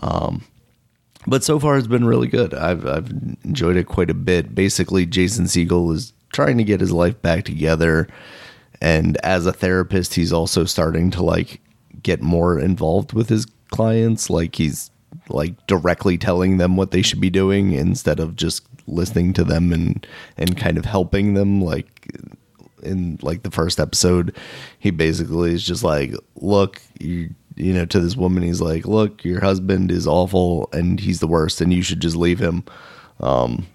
[0.00, 0.44] Um,
[1.26, 2.54] but so far it's been really good.
[2.54, 3.10] I've I've
[3.44, 4.54] enjoyed it quite a bit.
[4.54, 8.08] Basically, Jason Segel is trying to get his life back together,
[8.80, 11.60] and as a therapist, he's also starting to like
[12.02, 14.28] get more involved with his clients.
[14.28, 14.90] Like he's
[15.28, 19.72] like directly telling them what they should be doing instead of just listening to them
[19.72, 22.10] and and kind of helping them like
[22.82, 24.36] in like the first episode
[24.78, 29.24] he basically is just like look you you know to this woman he's like look
[29.24, 32.64] your husband is awful and he's the worst and you should just leave him
[33.20, 33.66] um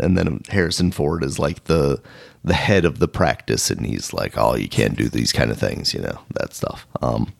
[0.00, 2.00] and then Harrison Ford is like the
[2.44, 5.58] the head of the practice and he's like oh you can't do these kind of
[5.58, 7.32] things you know that stuff um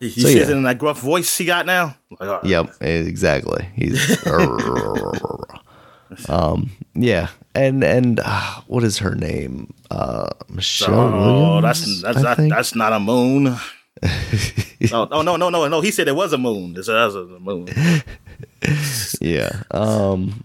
[0.00, 0.42] he, he so, says yeah.
[0.42, 1.96] it in that gruff voice he got now.
[2.20, 2.40] Like, oh.
[2.44, 3.68] Yep, exactly.
[3.74, 3.98] He's
[6.28, 9.72] um, yeah, and and uh, what is her name?
[9.90, 10.94] Uh, Michelle.
[10.94, 13.48] Oh, Williams, that's that's not, that's not a moon.
[14.92, 15.80] oh, oh no no no no!
[15.80, 16.74] He said it was a moon.
[16.74, 17.68] This was a moon.
[19.20, 19.62] yeah.
[19.70, 20.44] Um,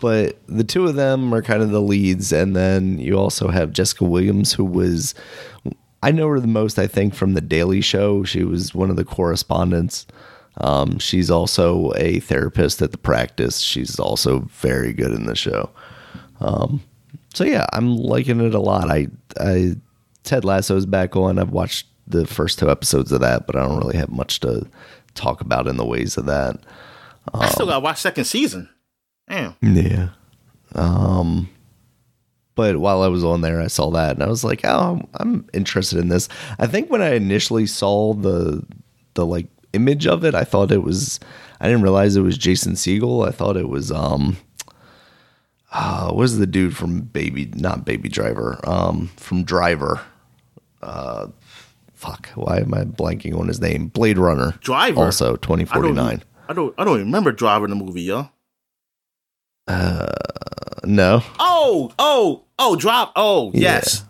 [0.00, 3.72] but the two of them are kind of the leads, and then you also have
[3.72, 5.14] Jessica Williams, who was
[6.02, 8.24] I know her the most, I think, from The Daily Show.
[8.24, 10.06] She was one of the correspondents.
[10.58, 13.60] Um, she's also a therapist at the practice.
[13.60, 15.70] She's also very good in the show.
[16.40, 16.82] Um,
[17.34, 18.90] so yeah, I'm liking it a lot.
[18.90, 19.08] I,
[19.40, 19.76] I
[20.24, 21.38] Ted Lasso is back on.
[21.38, 24.66] I've watched the first two episodes of that, but I don't really have much to
[25.14, 26.56] talk about in the ways of that.
[27.32, 28.68] Um, I still got to watch second season.
[29.28, 29.56] Damn.
[29.62, 30.08] Yeah.
[30.74, 31.48] Um,
[32.54, 35.48] but while I was on there, I saw that and I was like, oh, I'm
[35.52, 36.28] interested in this.
[36.58, 38.64] I think when I initially saw the
[39.14, 41.20] the like image of it, I thought it was.
[41.60, 43.26] I didn't realize it was Jason Segel.
[43.26, 44.36] I thought it was um.
[45.70, 47.50] Uh, what is the dude from Baby?
[47.54, 48.58] Not Baby Driver.
[48.64, 50.00] Um, from Driver.
[50.80, 51.28] Uh,
[51.94, 52.28] fuck.
[52.34, 53.88] Why am I blanking on his name?
[53.88, 54.54] Blade Runner.
[54.60, 55.00] Driver.
[55.00, 56.22] Also, twenty forty nine.
[56.48, 56.74] I don't.
[56.78, 58.30] I don't remember Driver in the movie, yo.
[59.66, 60.06] Uh,
[60.84, 61.22] no.
[61.38, 63.12] Oh, oh, oh, drop.
[63.16, 64.00] Oh, yes.
[64.00, 64.07] Yeah.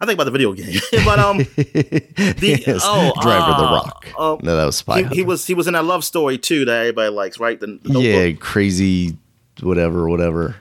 [0.00, 2.80] I think about the video game, but um, the yes.
[2.84, 4.06] oh, Driver uh, the Rock.
[4.18, 5.02] Uh, no, that was Spy.
[5.04, 7.58] He, he, was he was in that love story too that everybody likes, right?
[7.58, 9.16] The, the yeah, crazy,
[9.60, 10.56] whatever, whatever.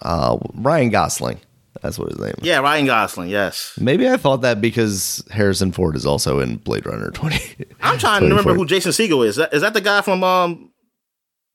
[0.00, 1.40] Uh, Ryan Gosling.
[1.80, 2.34] That's what his name.
[2.38, 2.46] Is.
[2.46, 3.28] Yeah, Ryan Gosling.
[3.28, 3.76] Yes.
[3.80, 7.66] Maybe I thought that because Harrison Ford is also in Blade Runner twenty.
[7.80, 9.30] I'm trying to remember who Jason Segel is.
[9.30, 10.70] Is that, is that the guy from um?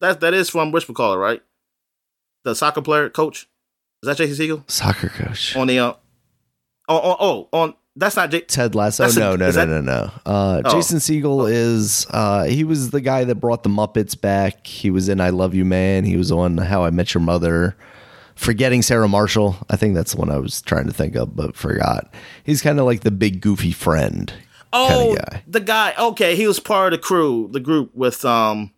[0.01, 1.41] That that is from Whisper Caller, right?
[2.47, 3.47] the soccer player coach?
[4.01, 4.69] Is that Jason Segel?
[4.69, 5.93] Soccer coach on the uh,
[6.87, 9.07] oh, oh, oh on that's not J- Ted Lasso.
[9.19, 10.71] No, a, no, no, that, no, no, uh, oh.
[10.71, 14.67] Jason Segel is uh, he was the guy that brought the Muppets back.
[14.67, 16.03] He was in I Love You Man.
[16.03, 17.75] He was on How I Met Your Mother.
[18.35, 19.55] Forgetting Sarah Marshall.
[19.67, 22.13] I think that's the one I was trying to think of, but forgot.
[22.43, 24.31] He's kind of like the big goofy friend.
[24.71, 25.43] Oh, guy.
[25.47, 25.95] the guy.
[25.97, 28.71] Okay, he was part of the crew, the group with um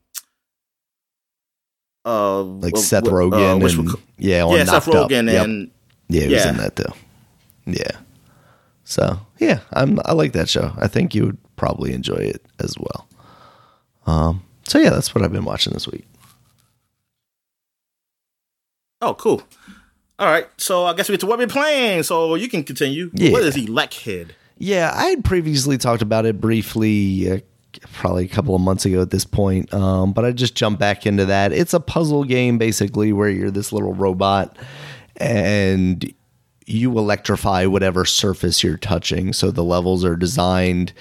[2.05, 5.45] uh, like Seth uh, Rogen uh, and yeah, yeah, Seth Rogen yep.
[5.45, 5.71] and
[6.07, 6.85] yeah, he was in that too.
[7.73, 7.99] Yeah,
[8.83, 10.73] so yeah, I'm I like that show.
[10.77, 13.07] I think you would probably enjoy it as well.
[14.05, 16.05] Um, so yeah, that's what I've been watching this week.
[19.01, 19.41] Oh, cool.
[20.17, 22.03] All right, so I guess we get to what we're playing.
[22.03, 23.09] So you can continue.
[23.13, 23.31] Yeah.
[23.31, 24.31] What is Elechead?
[24.57, 27.39] Yeah, I had previously talked about it briefly uh,
[27.93, 29.73] probably a couple of months ago at this point.
[29.73, 31.53] Um, but I just jumped back into that.
[31.53, 34.57] It's a puzzle game basically where you're this little robot
[35.15, 36.13] and
[36.69, 39.33] you electrify whatever surface you're touching.
[39.33, 40.93] So the levels are designed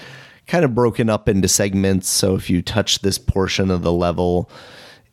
[0.46, 2.08] kind of broken up into segments.
[2.08, 4.50] So if you touch this portion of the level,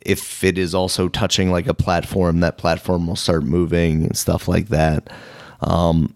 [0.00, 4.48] if it is also touching like a platform, that platform will start moving and stuff
[4.48, 5.10] like that.
[5.60, 6.14] Um,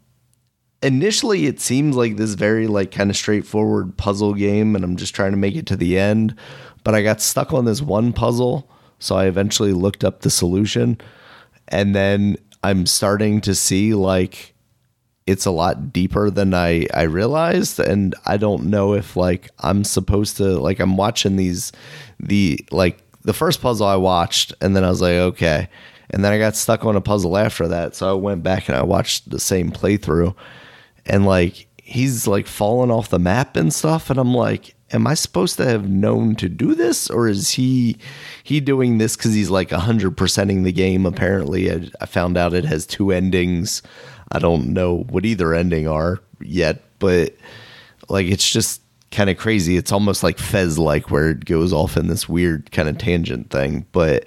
[0.83, 5.15] initially it seems like this very like kind of straightforward puzzle game and I'm just
[5.15, 6.35] trying to make it to the end,
[6.83, 10.99] but I got stuck on this one puzzle, so I eventually looked up the solution
[11.69, 14.55] and then I'm starting to see like
[15.27, 17.79] it's a lot deeper than I I realized.
[17.79, 21.73] And I don't know if like I'm supposed to like I'm watching these
[22.19, 25.69] the like the first puzzle I watched, and then I was like, okay.
[26.11, 28.77] And then I got stuck on a puzzle after that, so I went back and
[28.77, 30.35] I watched the same playthrough,
[31.07, 35.15] and like he's like falling off the map and stuff, and I'm like, am I
[35.15, 37.97] supposed to have known to do this, or is he
[38.43, 41.07] he doing this because he's like hundred percenting the game?
[41.07, 43.83] Apparently, I, I found out it has two endings.
[44.33, 47.35] I don't know what either ending are yet, but
[48.09, 49.77] like it's just kind of crazy.
[49.77, 53.51] It's almost like Fez like where it goes off in this weird kind of tangent
[53.51, 53.87] thing.
[53.93, 54.27] But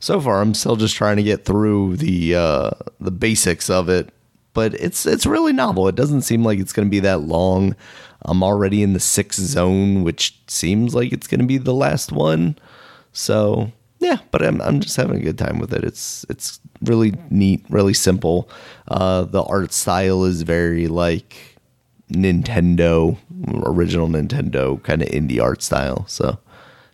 [0.00, 4.10] so far I'm still just trying to get through the uh the basics of it.
[4.52, 5.86] But it's it's really novel.
[5.86, 7.76] It doesn't seem like it's gonna be that long.
[8.26, 12.58] I'm already in the sixth zone, which seems like it's gonna be the last one.
[13.12, 15.84] So yeah, but I'm I'm just having a good time with it.
[15.84, 18.50] It's it's really neat, really simple.
[18.88, 21.56] Uh the art style is very like
[22.12, 23.16] Nintendo,
[23.64, 26.04] original Nintendo kind of indie art style.
[26.06, 26.38] So,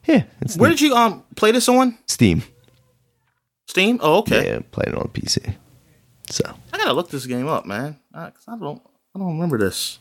[0.07, 0.25] yeah.
[0.41, 0.79] It's Where neat.
[0.79, 1.99] did you um play this on?
[2.07, 2.43] Steam.
[3.67, 3.99] Steam?
[4.03, 4.47] Oh, okay.
[4.47, 5.57] Yeah, playing it on PC.
[6.31, 7.99] So I gotta look this game up, man.
[8.15, 8.83] I, I don't,
[9.15, 9.99] I don't remember this.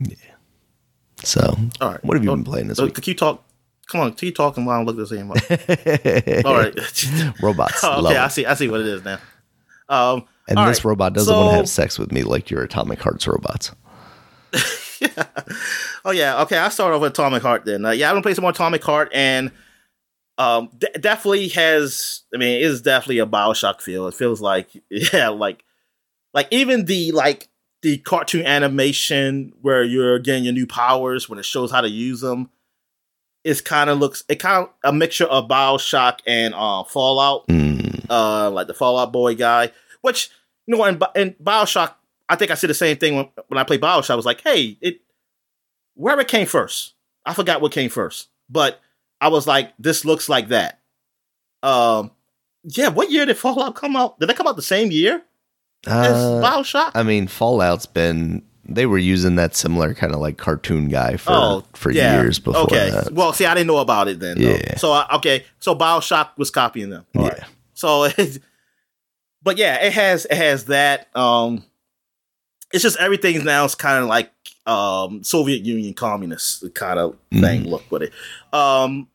[0.00, 0.16] Yeah.
[1.22, 2.04] So, all right.
[2.04, 2.94] What have you been playing this week?
[2.94, 3.44] Can you talk?
[3.88, 6.44] Come on, keep talking while I look the same up.
[6.46, 7.42] all right.
[7.42, 7.80] Robots.
[7.82, 8.46] oh, okay, I see.
[8.46, 9.18] I see what it is now.
[9.88, 10.90] Um, and this right.
[10.90, 13.72] robot doesn't so, want to have sex with me like your Atomic Hearts robots.
[15.00, 15.24] yeah.
[16.04, 16.42] Oh yeah.
[16.42, 16.56] Okay.
[16.56, 17.84] I'll start off with Atomic Heart then.
[17.84, 19.50] Uh, yeah, I'm gonna play some more Atomic Heart, and
[20.38, 22.22] um, d- definitely has.
[22.32, 24.06] I mean, it is definitely a Bioshock feel.
[24.06, 25.64] It feels like yeah, like
[26.32, 27.48] like even the like
[27.82, 32.20] the cartoon animation where you're getting your new powers when it shows how to use
[32.20, 32.50] them.
[33.42, 38.04] It's kind of looks it kind of a mixture of Bioshock and uh, Fallout, mm.
[38.10, 40.30] uh, like the Fallout Boy guy, which
[40.66, 41.94] you know, in, in Bioshock,
[42.28, 44.10] I think I said the same thing when, when I played Bioshock.
[44.10, 45.00] I was like, hey, it
[45.94, 46.94] wherever it came first.
[47.24, 48.80] I forgot what came first, but
[49.22, 50.80] I was like, this looks like that.
[51.62, 52.10] Um,
[52.62, 52.88] yeah.
[52.88, 54.20] What year did Fallout come out?
[54.20, 55.22] Did they come out the same year
[55.86, 56.92] uh, Bioshock?
[56.94, 61.32] I mean, Fallout's been they were using that similar kind of like cartoon guy for
[61.32, 62.20] oh, for yeah.
[62.20, 62.62] years before.
[62.62, 63.12] Okay, that.
[63.12, 64.38] well, see, I didn't know about it then.
[64.38, 64.52] Yeah.
[64.52, 64.76] Though.
[64.76, 67.04] So uh, okay, so Bioshock was copying them.
[67.16, 67.28] All yeah.
[67.28, 67.42] Right.
[67.74, 68.08] So
[69.42, 71.14] but yeah, it has it has that.
[71.16, 71.64] Um,
[72.72, 74.30] it's just everything now is kind of like
[74.66, 77.64] um Soviet Union communist kind of thing.
[77.64, 77.66] Mm.
[77.66, 78.12] Look with it.
[78.52, 79.08] Um,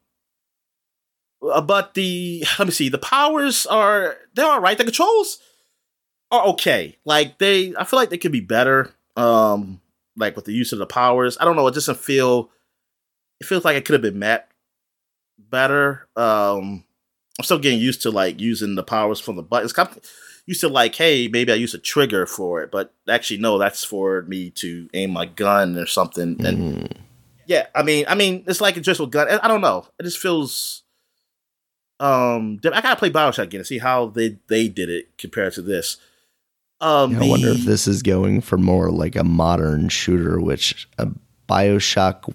[1.41, 2.89] uh, but the let me see.
[2.89, 4.77] The powers are they're all right.
[4.77, 5.39] The controls
[6.31, 6.97] are okay.
[7.05, 8.93] Like they, I feel like they could be better.
[9.15, 9.81] Um,
[10.17, 11.37] like with the use of the powers.
[11.39, 11.67] I don't know.
[11.67, 12.49] It doesn't feel.
[13.39, 14.49] It feels like it could have been met
[15.37, 16.07] better.
[16.15, 16.85] Um,
[17.37, 19.73] I'm still getting used to like using the powers from the buttons.
[19.73, 19.99] Kind of
[20.45, 23.83] used to like, hey, maybe I use a trigger for it, but actually, no, that's
[23.83, 26.45] for me to aim my gun or something.
[26.45, 26.91] And mm.
[27.45, 29.27] yeah, I mean, I mean, it's like a just a gun.
[29.27, 29.87] I don't know.
[29.99, 30.83] It just feels.
[31.97, 35.61] Um, I gotta play Bioshock again and see how they they did it compared to
[35.61, 35.97] this.
[36.81, 41.07] Um, I wonder if this is going for more like a modern shooter, which a
[41.47, 42.33] Bioshock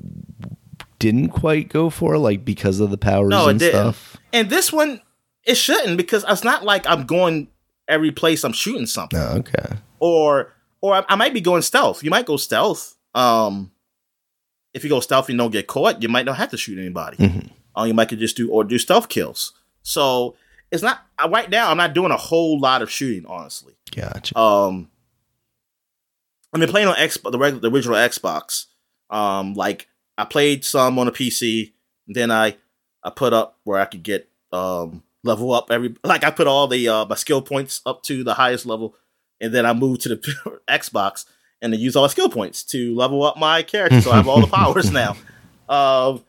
[0.99, 3.73] didn't quite go for, like because of the powers no, and didn't.
[3.73, 4.17] stuff.
[4.33, 5.01] And this one,
[5.45, 7.49] it shouldn't because it's not like I'm going
[7.89, 9.19] every place I'm shooting something.
[9.19, 9.77] Oh, okay.
[9.99, 12.03] Or or I, I, might be going stealth.
[12.03, 12.97] You might go stealth.
[13.15, 13.73] Um,
[14.73, 17.17] if you go stealth and don't get caught, you might not have to shoot anybody.
[17.19, 17.49] Mm-hmm.
[17.79, 19.53] Uh, you might could just do or do stealth kills.
[19.83, 20.37] So
[20.71, 21.71] it's not right now.
[21.71, 23.75] I'm not doing a whole lot of shooting, honestly.
[23.95, 24.39] Gotcha.
[24.39, 24.91] Um,
[26.53, 28.67] I've been playing on X the regular the original Xbox.
[29.09, 31.73] Um, like I played some on a PC,
[32.07, 32.57] then I
[33.03, 36.67] I put up where I could get um level up every like I put all
[36.67, 38.95] the uh, my skill points up to the highest level,
[39.41, 41.25] and then I moved to the Xbox
[41.63, 44.01] and then use all my skill points to level up my character.
[44.01, 45.17] So I have all the powers now.
[45.69, 46.25] Um,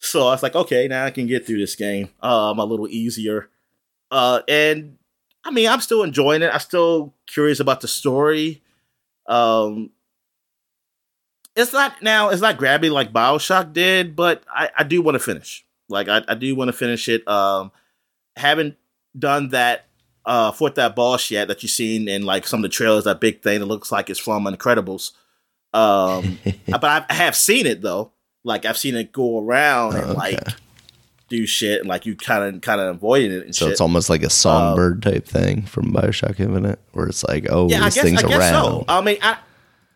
[0.00, 2.88] so I was like, okay, now I can get through this game um a little
[2.88, 3.48] easier.
[4.10, 4.98] Uh, and
[5.44, 6.50] I mean, I'm still enjoying it.
[6.52, 8.62] I'm still curious about the story.
[9.26, 9.90] Um,
[11.56, 12.30] it's not now.
[12.30, 15.64] It's not grabby like Bioshock did, but I, I do want to finish.
[15.88, 17.26] Like I, I do want to finish it.
[17.28, 17.72] Um,
[18.36, 18.76] haven't
[19.18, 19.86] done that
[20.24, 23.04] uh for that boss yet that you've seen in like some of the trailers.
[23.04, 25.12] That big thing that looks like it's from Incredibles.
[25.72, 28.12] Um, but I, I have seen it though.
[28.44, 30.14] Like I've seen it go around and okay.
[30.14, 30.40] like
[31.28, 33.54] do shit and like you kind of kind of avoiding it.
[33.54, 33.72] so shit.
[33.72, 37.68] it's almost like a songbird um, type thing from Bioshock Infinite, where it's like, oh,
[37.68, 38.64] yeah, this I guess, thing's I guess around.
[38.64, 38.84] So.
[38.88, 39.38] I mean, I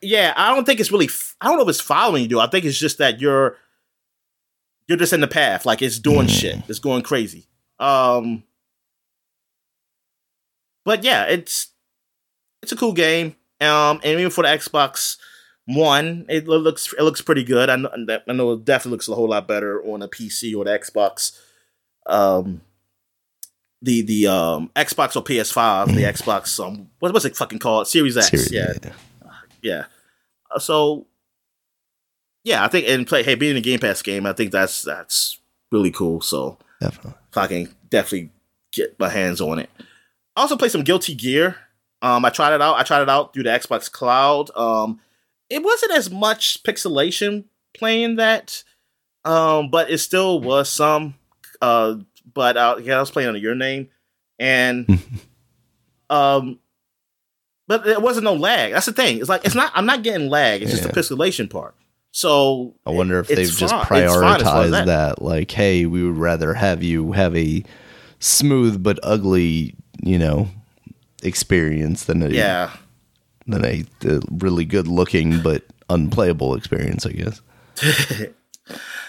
[0.00, 1.08] yeah, I don't think it's really.
[1.40, 2.40] I don't know if it's following you.
[2.40, 3.56] I think it's just that you're
[4.86, 5.66] you're just in the path.
[5.66, 6.40] Like it's doing mm.
[6.40, 6.56] shit.
[6.68, 7.46] It's going crazy.
[7.78, 8.44] Um,
[10.84, 11.68] but yeah, it's
[12.62, 13.36] it's a cool game.
[13.60, 15.16] Um, and even for the Xbox
[15.66, 16.26] one.
[16.28, 17.70] It looks it looks pretty good.
[17.70, 17.90] I know,
[18.28, 21.38] I know it definitely looks a whole lot better on a PC or the Xbox.
[22.06, 22.60] Um,
[23.82, 27.88] the the um Xbox or PS5, the Xbox um what was it fucking called?
[27.88, 28.28] Series X.
[28.28, 28.92] Series, yeah, yeah.
[29.62, 29.84] yeah.
[30.50, 31.06] Uh, so
[32.44, 35.38] yeah, I think and play hey being a Game Pass game, I think that's that's
[35.70, 36.20] really cool.
[36.20, 37.14] So Definitely.
[37.30, 38.30] if I can definitely
[38.72, 39.70] get my hands on it.
[40.36, 41.56] I also play some Guilty Gear.
[42.02, 42.76] Um, I tried it out.
[42.76, 44.50] I tried it out through the Xbox Cloud.
[44.56, 45.00] Um,
[45.50, 48.62] it wasn't as much pixelation playing that,
[49.24, 51.14] um, but it still was some.
[51.60, 51.96] Uh,
[52.32, 53.88] but uh, yeah, I was playing under your name,
[54.38, 54.86] and
[56.10, 56.58] um,
[57.66, 58.72] but it wasn't no lag.
[58.72, 59.18] That's the thing.
[59.18, 59.72] It's like it's not.
[59.74, 60.62] I'm not getting lag.
[60.62, 61.74] It's just the pixelation part.
[62.10, 64.02] So I wonder if they've just fine.
[64.04, 65.20] It's fine as prioritized that.
[65.20, 67.64] Like, hey, we would rather have you have a
[68.20, 70.48] smooth but ugly, you know,
[71.24, 72.70] experience than a Yeah.
[73.46, 77.06] Than a, a really good looking but unplayable experience.
[77.06, 77.40] I guess.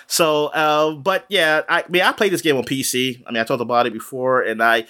[0.07, 3.23] So, uh, but yeah, I, I mean, I played this game on PC.
[3.25, 4.85] I mean, I talked about it before, and I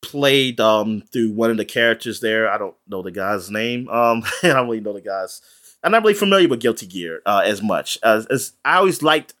[0.00, 2.48] played um through one of the characters there.
[2.48, 3.88] I don't know the guy's name.
[3.88, 5.40] Um, I don't really know the guys.
[5.82, 9.34] I'm not really familiar with Guilty Gear uh, as much as, as I always liked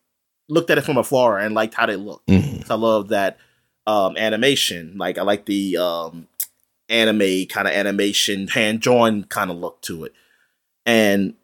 [0.48, 2.24] looked at it from afar and liked how they look.
[2.26, 2.70] Mhm.
[2.70, 3.38] I love that
[3.86, 4.94] um, animation.
[4.96, 6.27] Like I like the um,
[6.88, 10.12] anime kind of animation, hand drawn kind of look to it.
[10.86, 11.34] And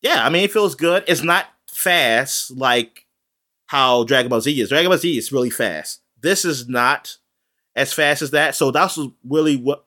[0.00, 1.04] yeah, I mean, it feels good.
[1.06, 3.06] It's not fast like
[3.66, 4.68] how Dragon Ball Z is.
[4.68, 6.00] Dragon Ball Z is really fast.
[6.20, 7.18] This is not
[7.74, 8.54] as fast as that.
[8.54, 9.84] So that was really what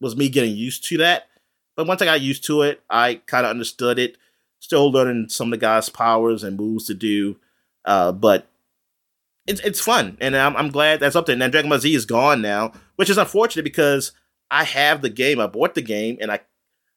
[0.00, 1.28] was me getting used to that.
[1.76, 4.16] But once I got used to it, I kind of understood it.
[4.60, 7.36] Still learning some of the guys' powers and moves to do.
[7.84, 8.46] Uh, but
[9.46, 11.40] it's it's fun, and I'm I'm glad that's up there.
[11.40, 14.12] And Dragon Ball Z is gone now, which is unfortunate because
[14.52, 15.40] I have the game.
[15.40, 16.40] I bought the game, and I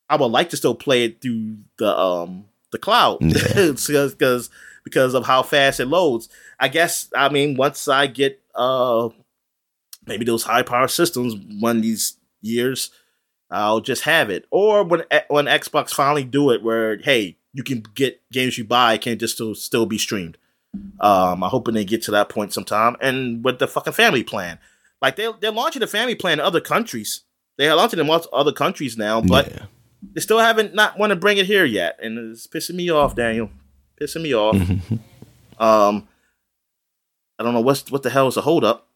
[0.10, 3.72] I would like to still play it through the um the cloud Yeah.
[3.72, 4.50] because
[4.84, 6.30] because of how fast it loads.
[6.60, 9.10] I guess I mean once I get uh
[10.06, 12.92] maybe those high power systems one of these years,
[13.50, 14.46] I'll just have it.
[14.52, 18.98] Or when when Xbox finally do it, where hey you can get games you buy
[18.98, 20.38] can just still still be streamed.
[21.00, 22.98] Um, I'm hoping they get to that point sometime.
[23.00, 24.60] And with the fucking family plan,
[25.02, 27.22] like they they're launching the family plan in other countries.
[27.58, 29.66] They have launching it in lots of other countries now, but Yeah.
[30.14, 33.16] they still haven't not want to bring it here yet, and it's pissing me off,
[33.16, 33.50] Daniel.
[34.02, 34.56] Pissing me off.
[35.60, 36.08] um,
[37.40, 38.88] I don't know what's what the hell is the hold up,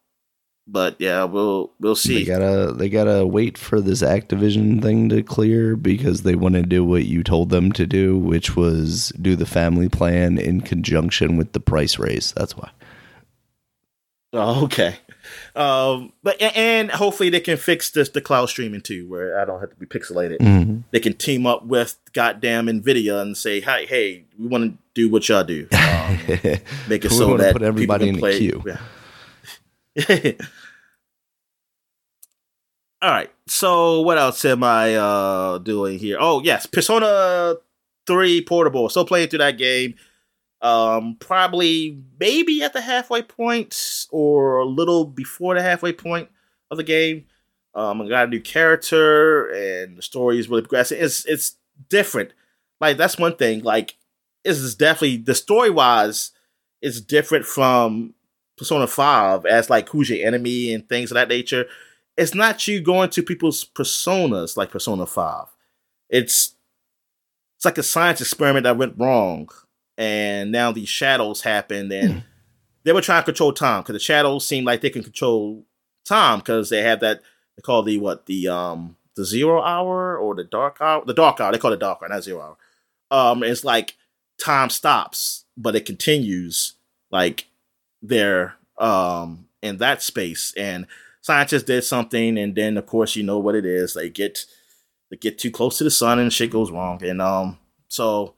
[0.67, 2.19] but yeah, we'll we'll see.
[2.19, 6.63] They gotta they gotta wait for this Activision thing to clear because they want to
[6.63, 11.37] do what you told them to do, which was do the family plan in conjunction
[11.37, 12.33] with the price raise.
[12.33, 12.69] That's why.
[14.33, 14.95] Oh, okay.
[15.55, 19.59] Um, but and hopefully they can fix this the cloud streaming too, where I don't
[19.59, 20.39] have to be pixelated.
[20.39, 20.83] Mhm.
[20.91, 25.09] They can team up with goddamn Nvidia and say, "Hey, hey, we want to do
[25.09, 25.67] what y'all do."
[25.99, 26.17] Um,
[26.87, 28.77] make it so that put everybody in a can play.
[29.95, 30.31] Yeah.
[33.01, 33.31] All right.
[33.47, 36.17] So what else am I uh doing here?
[36.19, 37.55] Oh yes, Persona
[38.05, 38.89] Three Portable.
[38.89, 39.95] Still playing through that game.
[40.61, 46.29] Um, probably maybe at the halfway point or a little before the halfway point
[46.69, 47.25] of the game.
[47.75, 50.97] Um, I got a new character and the story is really progressing.
[51.01, 51.55] It's it's
[51.87, 52.33] different.
[52.81, 53.63] Like that's one thing.
[53.63, 53.95] Like
[54.43, 56.31] this is definitely the story wise
[56.81, 58.13] is different from
[58.57, 61.65] Persona 5 as like who's your enemy and things of that nature.
[62.17, 65.47] It's not you going to people's personas like Persona 5.
[66.09, 66.55] It's
[67.55, 69.49] it's like a science experiment that went wrong.
[69.99, 72.23] And now these shadows happened and
[72.85, 75.65] they were trying to control time because the shadows seem like they can control
[76.05, 77.21] time because they have that
[77.55, 81.41] they call the what the um the zero hour or the dark hour the dark
[81.41, 82.57] hour they call it dark hour not zero
[83.11, 83.29] hour.
[83.31, 83.97] Um it's like
[84.43, 86.75] time stops but it continues
[87.11, 87.47] like
[88.01, 90.87] there um in that space and
[91.19, 94.45] scientists did something and then of course you know what it is they get
[95.11, 97.57] they get too close to the sun and shit goes wrong and um
[97.89, 98.35] so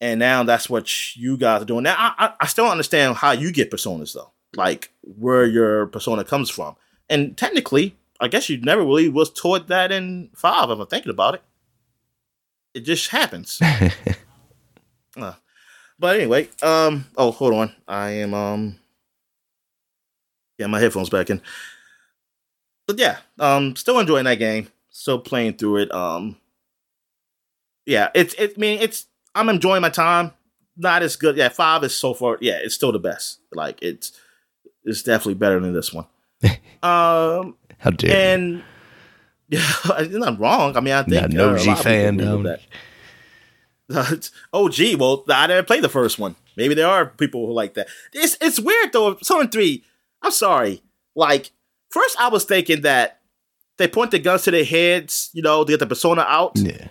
[0.00, 3.16] and now that's what you guys are doing now i i, I still don't understand
[3.16, 6.76] how you get personas though like where your persona comes from
[7.08, 11.10] and technically i guess you never really was taught that in five if i'm thinking
[11.10, 11.42] about it
[12.74, 13.60] it just happens
[15.16, 15.32] uh,
[15.98, 17.72] but anyway, um, oh, hold on.
[17.88, 18.78] I am, um,
[20.58, 21.40] yeah, my headphones back in.
[22.86, 24.68] But yeah, um, still enjoying that game.
[24.90, 25.94] Still playing through it.
[25.94, 26.36] Um,
[27.86, 29.06] yeah, it's, it, I mean, it's,
[29.36, 30.32] I'm enjoying my time.
[30.76, 31.36] Not as good.
[31.36, 32.38] Yeah, five is so far.
[32.40, 33.40] Yeah, it's still the best.
[33.52, 34.12] Like it's,
[34.84, 36.06] it's definitely better than this one.
[36.82, 38.16] um, How dare you.
[38.16, 38.62] and
[39.48, 39.60] yeah,
[39.98, 40.76] it's not wrong.
[40.76, 42.60] I mean, I think no uh, a G lot fan agree that.
[44.52, 46.34] oh, gee, well, I didn't play the first one.
[46.56, 47.88] Maybe there are people who like that.
[48.12, 49.14] It's it's weird though.
[49.14, 49.84] Persona Three.
[50.22, 50.82] I'm sorry.
[51.14, 51.52] Like
[51.90, 53.20] first, I was thinking that
[53.76, 56.88] they point the guns to their heads, you know, to get the persona out, Yeah.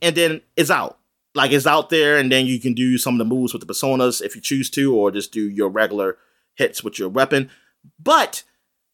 [0.00, 0.98] and then it's out.
[1.38, 3.72] Like it's out there, and then you can do some of the moves with the
[3.72, 6.18] personas if you choose to, or just do your regular
[6.56, 7.48] hits with your weapon.
[8.02, 8.42] But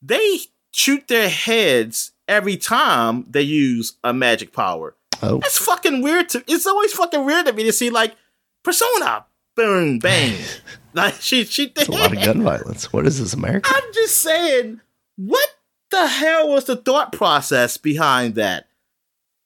[0.03, 0.41] they
[0.71, 4.95] shoot their heads every time they use a magic power.
[5.23, 5.39] Oh.
[5.39, 8.15] That's fucking weird to it's always fucking weird to me to see like
[8.63, 9.25] persona
[9.55, 10.39] boom bang.
[10.93, 12.93] like she she It's a lot of gun violence.
[12.93, 13.71] What is this, America?
[13.75, 14.83] I'm just saying,
[15.17, 15.49] what
[15.91, 18.67] the hell was the thought process behind that?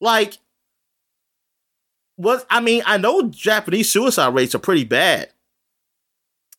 [0.00, 0.38] Like,
[2.18, 5.28] what I mean, I know Japanese suicide rates are pretty bad,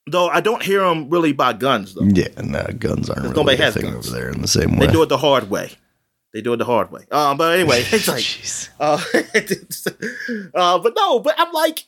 [0.08, 0.30] though.
[0.30, 2.06] I don't hear them really by guns though.
[2.06, 4.08] Yeah, no, guns aren't really a has thing guns.
[4.08, 4.88] over there in the same way.
[4.88, 5.72] They do it the hard way.
[6.34, 7.06] They do it the hard way.
[7.12, 8.70] Um, but anyway, it's like, Jeez.
[8.80, 9.04] uh,
[10.56, 11.86] uh, but no, but I'm like,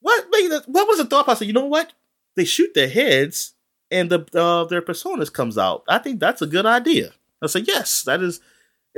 [0.00, 0.26] what?
[0.66, 1.46] What was the thought process?
[1.46, 1.94] You know what?
[2.36, 3.54] They shoot their heads,
[3.90, 5.82] and the uh, their personas comes out.
[5.88, 7.12] I think that's a good idea.
[7.40, 8.40] I say yes, that is.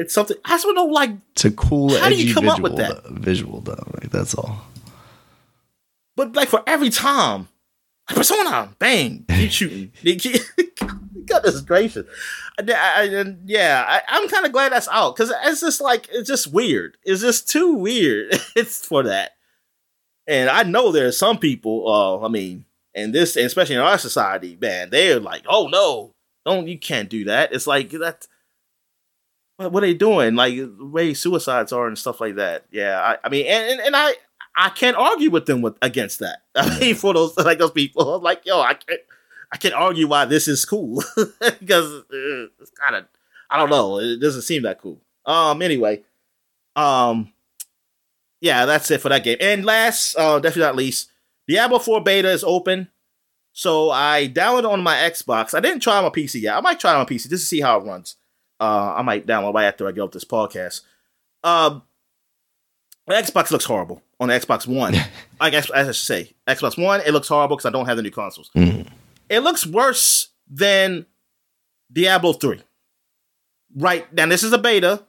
[0.01, 0.37] It's something.
[0.45, 2.61] I just want to know, like, It's a cool, How do you come visual, up
[2.63, 3.05] with that?
[3.05, 3.85] though- visual, though.
[4.01, 4.65] Like, that's all.
[6.17, 7.49] but like for every time,
[8.09, 9.93] persona, bang, keep shooting.
[11.27, 12.07] Goodness gracious,
[12.59, 16.09] I, I, and yeah, I, I'm kind of glad that's out because it's just like
[16.11, 16.97] it's just weird.
[17.05, 18.35] It's just too weird.
[18.57, 19.33] it's for that,
[20.27, 21.87] and I know there are some people.
[21.87, 26.15] Uh, I mean, and this, and especially in our society, man, they're like, "Oh no,
[26.47, 28.27] don't you can't do that." It's like that.
[29.59, 30.37] What, what are they doing?
[30.37, 32.65] Like the way suicides are and stuff like that.
[32.71, 34.15] Yeah, I, I mean, and, and, and I
[34.57, 36.43] I can't argue with them with against that.
[36.55, 39.01] I mean, for those like those people, I'm like, yo, I can't
[39.53, 41.03] I can't argue why this is cool
[41.41, 43.07] because uh, it's kind of
[43.51, 43.99] I don't know.
[43.99, 45.01] It doesn't seem that cool.
[45.27, 45.61] Um.
[45.61, 46.03] Anyway,
[46.77, 47.33] um.
[48.41, 49.39] Yeah, that's it for that game.
[49.41, 51.11] And last, uh, definitely not least,
[51.49, 52.89] Diablo 4 beta is open.
[53.53, 55.55] So I downloaded on my Xbox.
[55.55, 56.57] I didn't try it on my PC yet.
[56.57, 58.15] I might try it on my PC just to see how it runs.
[58.61, 60.81] Uh, I might download right after I get off this podcast.
[61.45, 61.83] Um,
[63.09, 64.95] Xbox looks horrible on the Xbox One.
[65.41, 67.97] I guess as I should say, Xbox One, it looks horrible because I don't have
[67.97, 68.51] the new consoles.
[68.57, 68.89] Mhm.
[69.29, 71.07] It looks worse than
[71.93, 72.61] Diablo 3.
[73.77, 75.05] Right now, this is a beta,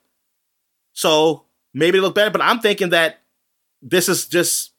[0.94, 2.30] so maybe it look better.
[2.30, 3.22] But I'm thinking that
[3.82, 4.72] this is just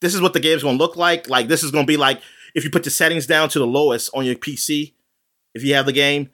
[0.00, 1.28] this is what the game's going to look like.
[1.28, 2.20] Like this is going to be like
[2.54, 4.92] if you put the settings down to the lowest on your PC,
[5.54, 6.24] if you have the game,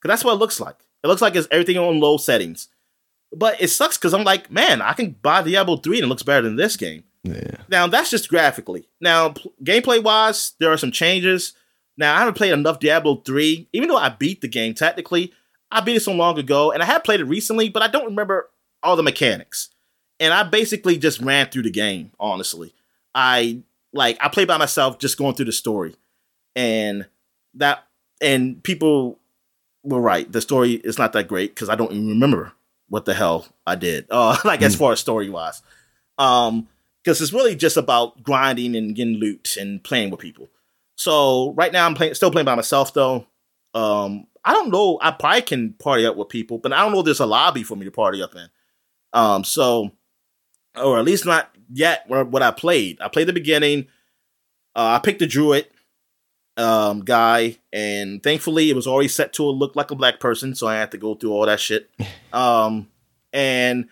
[0.00, 0.76] because that's what it looks like.
[1.04, 2.68] It looks like it's everything on low settings.
[3.30, 6.22] But it sucks because I'm like, man, I can buy Diablo 3 and it looks
[6.22, 7.04] better than this game.
[7.24, 7.58] Yeah.
[7.68, 8.88] Now that's just graphically.
[9.00, 11.52] Now pl- gameplay wise, there are some changes.
[11.96, 15.32] Now I haven't played enough Diablo 3, even though I beat the game technically.
[15.70, 18.04] I beat it so long ago, and I have played it recently, but I don't
[18.04, 18.48] remember
[18.82, 19.70] all the mechanics.
[20.20, 22.74] And I basically just ran through the game, honestly.
[23.14, 25.96] I like I played by myself just going through the story.
[26.54, 27.06] And
[27.54, 27.84] that
[28.20, 29.18] and people
[29.84, 30.30] were right.
[30.30, 32.52] The story is not that great because I don't even remember
[32.88, 34.06] what the hell I did.
[34.10, 34.78] Uh like as Hmm.
[34.78, 35.62] far as story wise.
[36.18, 36.68] Um
[37.02, 40.48] because it's really just about grinding and getting loot and playing with people.
[40.96, 43.26] So right now I'm playing, still playing by myself though.
[43.74, 44.98] Um, I don't know.
[45.02, 47.62] I probably can party up with people, but I don't know if there's a lobby
[47.62, 48.48] for me to party up in.
[49.12, 49.90] Um, so,
[50.80, 52.04] or at least not yet.
[52.06, 53.86] What what I played, I played the beginning.
[54.74, 55.66] Uh, I picked the druid
[56.56, 60.66] um, guy, and thankfully it was already set to look like a black person, so
[60.66, 61.90] I had to go through all that shit.
[62.32, 62.88] Um,
[63.32, 63.88] and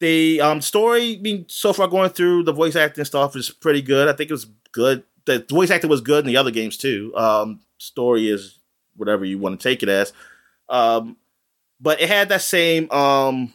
[0.00, 3.82] the um story I mean so far going through the voice acting stuff is pretty
[3.82, 4.08] good.
[4.08, 5.04] I think it was good.
[5.26, 7.14] The voice acting was good in the other games too.
[7.14, 8.58] Um story is
[8.96, 10.12] whatever you want to take it as.
[10.68, 11.16] Um
[11.80, 13.52] but it had that same um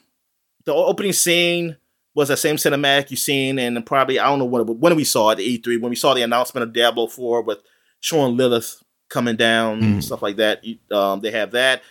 [0.66, 1.78] the opening scene
[2.16, 5.30] was that same cinematic you seen and probably I don't know when when we saw
[5.32, 7.60] it at E3 when we saw the announcement of Diablo 4 with
[8.00, 9.84] Sean Lilith coming down Mm.
[9.84, 10.64] and stuff like that.
[10.92, 11.82] Um they have that.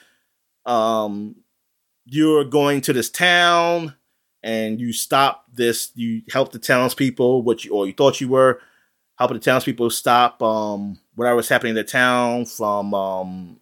[0.67, 1.37] Um
[2.07, 3.95] you're going to this town
[4.43, 8.61] and you stop this, you help the townspeople, what you or you thought you were
[9.19, 13.61] helping the townspeople stop um whatever was happening in the town from um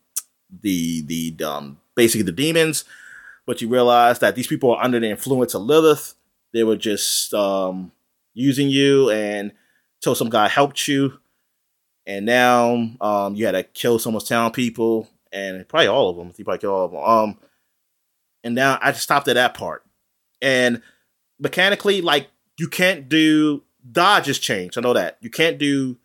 [0.63, 2.85] the the um basically the demons.
[3.47, 6.15] But you realize that these people are under the influence of Lilith.
[6.53, 7.93] They were just um
[8.35, 9.53] using you and
[10.01, 11.19] till some guy helped you.
[12.07, 16.11] And now um you had to kill some of those town people and probably all
[16.11, 16.33] of them.
[16.37, 17.01] You probably killed all of them.
[17.03, 17.39] Um
[18.45, 19.85] and now I just stopped at that part
[20.41, 20.83] and
[21.39, 22.29] mechanically like
[22.59, 25.97] you can't do dodge has changed i know that you can't do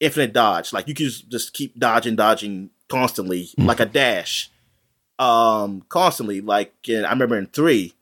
[0.00, 3.66] infinite dodge like you can just- keep dodging dodging constantly Mhm.
[3.66, 4.50] like a dash
[5.18, 7.94] um constantly like in, i remember in three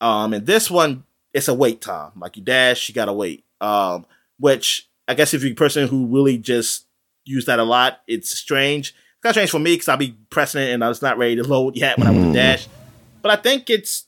[0.00, 2.12] um and this one it's a wait time.
[2.16, 3.44] Like you dash, you gotta wait.
[3.60, 4.06] Um,
[4.38, 6.86] which I guess if you're a person who really just
[7.24, 8.90] use that a lot, it's strange.
[8.90, 11.18] It's kind of strange for me because I'll be pressing it and I was not
[11.18, 12.68] ready to load yet when I went to dash.
[13.22, 14.06] But I think it's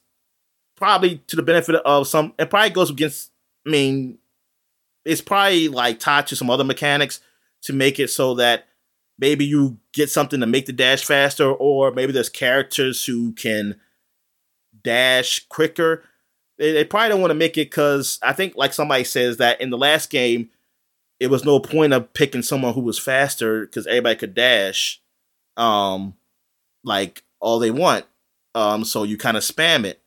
[0.77, 2.33] probably to the benefit of some.
[2.39, 3.31] It probably goes against.
[3.67, 4.19] I mean,
[5.05, 7.21] it's probably like tied to some other mechanics
[7.63, 8.67] to make it so that
[9.19, 13.77] maybe you get something to make the dash faster, or maybe there's characters who can
[14.83, 16.03] dash quicker.
[16.59, 19.61] They, they probably don't want to make it because I think, like somebody says, that
[19.61, 20.51] in the last game,
[21.21, 25.01] it was no point of picking someone who was faster because everybody could dash,
[25.57, 26.15] um,
[26.85, 28.05] like all they want.
[28.55, 30.03] Um, so you kind of spam it.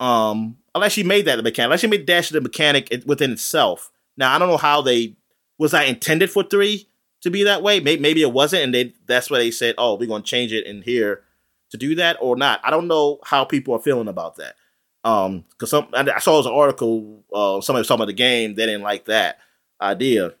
[0.00, 3.90] Um, unless you made that the mechanic, unless you made dash the mechanic within itself.
[4.16, 5.16] Now I don't know how they
[5.58, 6.88] was that intended for three
[7.20, 7.80] to be that way.
[7.80, 10.66] Maybe, maybe it wasn't, and they that's why they said, "Oh, we're gonna change it
[10.66, 11.22] in here
[11.70, 12.60] to do that," or not.
[12.64, 14.56] I don't know how people are feeling about that.
[15.02, 18.54] Um, because some I saw this article, uh, somebody was talking about the game.
[18.54, 19.38] They didn't like that
[19.80, 20.34] idea.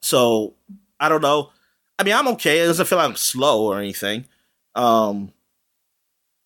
[0.00, 0.54] So
[0.98, 1.50] I don't know.
[1.98, 2.60] I mean, I'm okay.
[2.60, 4.26] It doesn't feel like I'm slow or anything.
[4.74, 5.32] Um,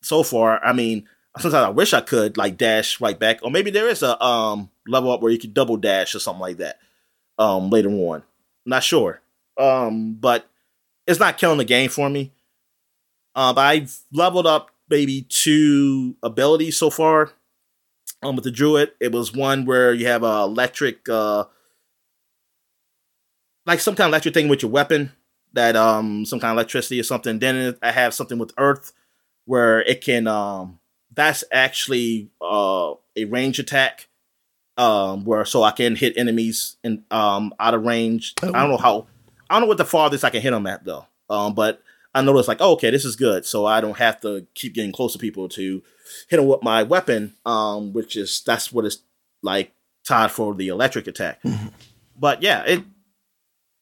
[0.03, 3.71] so far, I mean, sometimes I wish I could like dash right back, or maybe
[3.71, 6.79] there is a um level up where you could double dash or something like that.
[7.39, 8.23] Um, later on,
[8.65, 9.21] not sure.
[9.59, 10.49] Um, but
[11.07, 12.33] it's not killing the game for me.
[13.35, 17.33] Uh, but I've leveled up maybe two abilities so far.
[18.23, 21.45] Um, with the druid, it was one where you have a electric, uh,
[23.67, 25.13] like some kind of electric thing with your weapon,
[25.53, 27.39] that um, some kind of electricity or something.
[27.39, 28.93] Then I have something with earth,
[29.45, 30.79] where it can um,
[31.15, 34.09] that's actually uh a range attack,
[34.77, 38.35] um, where so I can hit enemies in um out of range.
[38.43, 38.49] Oh.
[38.49, 39.07] I don't know how,
[39.51, 41.07] I don't know what the farthest I can hit them at though.
[41.29, 41.83] Um, but
[42.17, 43.45] I noticed like, oh, okay, this is good.
[43.45, 45.83] So I don't have to keep getting close to people to
[46.29, 48.99] hit them with my weapon, um, which is that's what it's
[49.43, 49.73] like
[50.07, 51.43] tied for the electric attack.
[51.43, 51.69] Mm-hmm.
[52.19, 52.85] But yeah, it.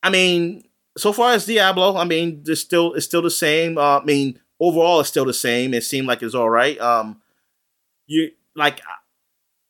[0.02, 0.64] I mean,
[0.98, 3.78] so far as Diablo, I mean, it's still it's still the same.
[3.78, 5.72] Uh, I mean, overall, it's still the same.
[5.72, 6.78] It seemed like it's all right.
[6.80, 7.22] Um,
[8.06, 8.80] you like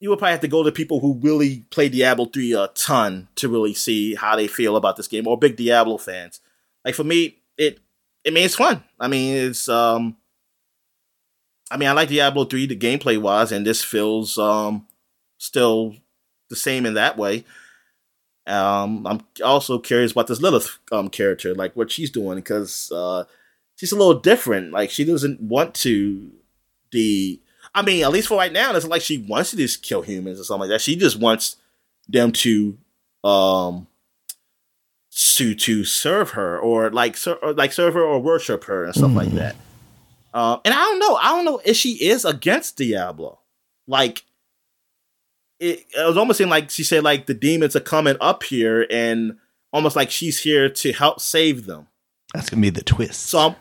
[0.01, 3.29] you would probably have to go to people who really play Diablo three a ton
[3.37, 6.41] to really see how they feel about this game, or big Diablo fans.
[6.83, 7.81] Like for me, it
[8.27, 8.83] I mean, it's fun.
[8.99, 10.17] I mean, it's um,
[11.71, 14.87] I mean, I like Diablo three the gameplay wise, and this feels um
[15.39, 15.97] still
[16.51, 17.45] the same in that way.
[18.47, 23.25] Um, I'm also curious about this Lilith um character, like what she's doing, because uh,
[23.77, 24.73] she's a little different.
[24.73, 26.31] Like she doesn't want to
[26.93, 27.41] the.
[27.75, 30.39] I mean, at least for right now, it's like she wants to just kill humans
[30.39, 30.81] or something like that.
[30.81, 31.57] She just wants
[32.09, 32.79] them to
[33.25, 33.89] um
[35.15, 38.95] to to serve her or like ser- or like serve her or worship her and
[38.95, 39.17] stuff mm.
[39.17, 39.37] like mm-hmm.
[39.37, 39.57] that.
[40.33, 41.15] Um, and I don't know.
[41.15, 43.39] I don't know if she is against Diablo.
[43.87, 44.25] Like
[45.61, 48.87] it, it was almost seemed like she said like the demons are coming up here
[48.91, 49.39] and
[49.73, 51.87] almost like she's here to help save them.
[52.33, 53.27] That's gonna be the twist.
[53.27, 53.57] So I'm,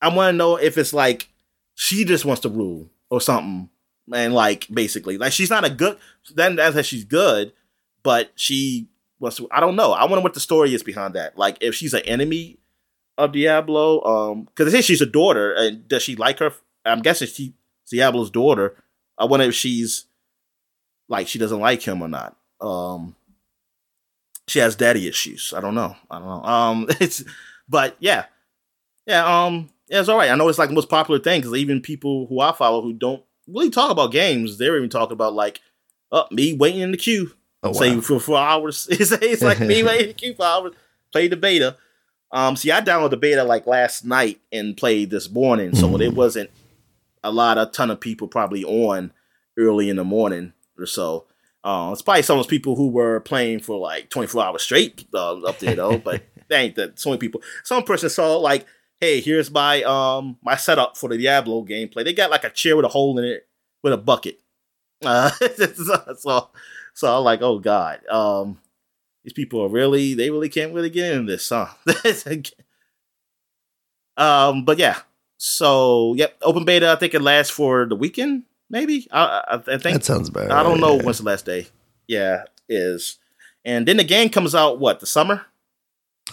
[0.00, 1.28] I want to know if it's like
[1.74, 3.68] she just wants to rule or something,
[4.12, 5.98] and like basically like she's not a good.
[6.34, 7.52] Then that's that she's good,
[8.02, 8.88] but she
[9.20, 9.92] what's I don't know.
[9.92, 11.38] I wonder what the story is behind that.
[11.38, 12.58] Like if she's an enemy
[13.16, 16.52] of Diablo, um, because they say she's a daughter, and does she like her?
[16.84, 17.54] I'm guessing she
[17.90, 18.76] Diablo's daughter.
[19.16, 20.06] I wonder if she's
[21.08, 22.36] like she doesn't like him or not.
[22.60, 23.14] Um,
[24.48, 25.54] she has daddy issues.
[25.56, 25.94] I don't know.
[26.10, 26.42] I don't know.
[26.42, 27.22] Um, it's
[27.68, 28.24] but yeah,
[29.06, 29.44] yeah.
[29.44, 30.30] Um, yeah, it's all right.
[30.30, 32.94] I know it's like the most popular thing because even people who I follow who
[32.94, 35.60] don't really talk about games, they're even talking about like,
[36.10, 37.32] oh, me waiting in the queue
[37.62, 38.00] Oh, Say wow.
[38.00, 38.88] for four hours.
[38.90, 40.72] it's, it's like me waiting to for hours.
[41.12, 41.76] Play the beta.
[42.32, 46.00] Um, see, I downloaded the beta like last night and played this morning, so mm.
[46.00, 46.50] it wasn't
[47.24, 49.12] a lot, a ton of people probably on
[49.58, 51.26] early in the morning or so.
[51.62, 55.04] Uh, it's probably some of those people who were playing for like 24 hours straight
[55.12, 57.42] uh, up there though, but they ain't that so many people.
[57.64, 58.66] Some person saw like,
[59.00, 62.04] hey, here's my um my setup for the Diablo gameplay.
[62.04, 63.46] They got like a chair with a hole in it
[63.82, 64.40] with a bucket.
[65.04, 65.30] Uh,
[65.74, 66.48] so so
[67.18, 68.58] I'm like, oh god, um,
[69.24, 71.68] these people are really they really can't really get into this, huh?
[74.16, 74.98] um, but yeah.
[75.38, 76.90] So yep, open beta.
[76.90, 79.08] I think it lasts for the weekend, maybe.
[79.10, 80.50] I, I, I think that sounds bad.
[80.50, 81.02] I don't know yeah.
[81.02, 81.68] when's the last day.
[82.06, 83.18] Yeah, is.
[83.64, 85.46] And then the game comes out what the summer?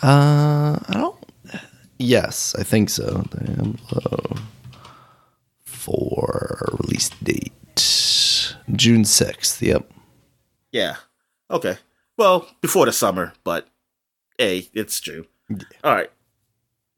[0.01, 1.15] Uh, I don't.
[1.99, 3.25] Yes, I think so.
[3.31, 4.37] Damn low
[5.65, 7.53] for release date
[8.75, 9.61] June sixth.
[9.61, 9.91] Yep.
[10.71, 10.97] Yeah.
[11.49, 11.77] Okay.
[12.17, 13.67] Well, before the summer, but
[14.37, 15.25] hey, it's true.
[15.83, 16.11] All right.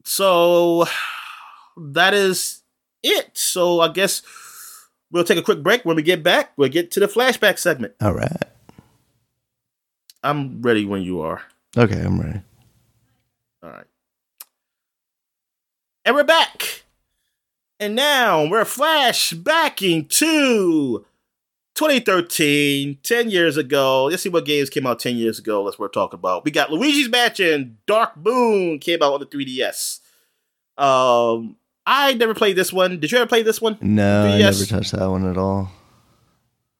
[0.04, 0.86] So
[1.76, 2.62] that is
[3.02, 3.30] it.
[3.36, 4.22] So I guess
[5.10, 5.84] we'll take a quick break.
[5.84, 7.94] When we get back, we'll get to the flashback segment.
[8.00, 8.32] All right.
[10.22, 11.42] I'm ready when you are.
[11.76, 12.40] Okay, I'm ready.
[13.62, 13.86] All right.
[16.04, 16.82] And we're back.
[17.78, 21.06] And now we're flashbacking to
[21.74, 24.06] 2013, 10 years ago.
[24.06, 25.62] Let's see what games came out 10 years ago.
[25.62, 26.44] Let's we're talking about.
[26.44, 30.00] We got Luigi's Mansion, Dark Moon came out on the 3DS.
[30.76, 31.56] Um,
[31.86, 33.00] I never played this one.
[33.00, 33.78] Did you ever play this one?
[33.80, 35.70] No, I never touched that one at all.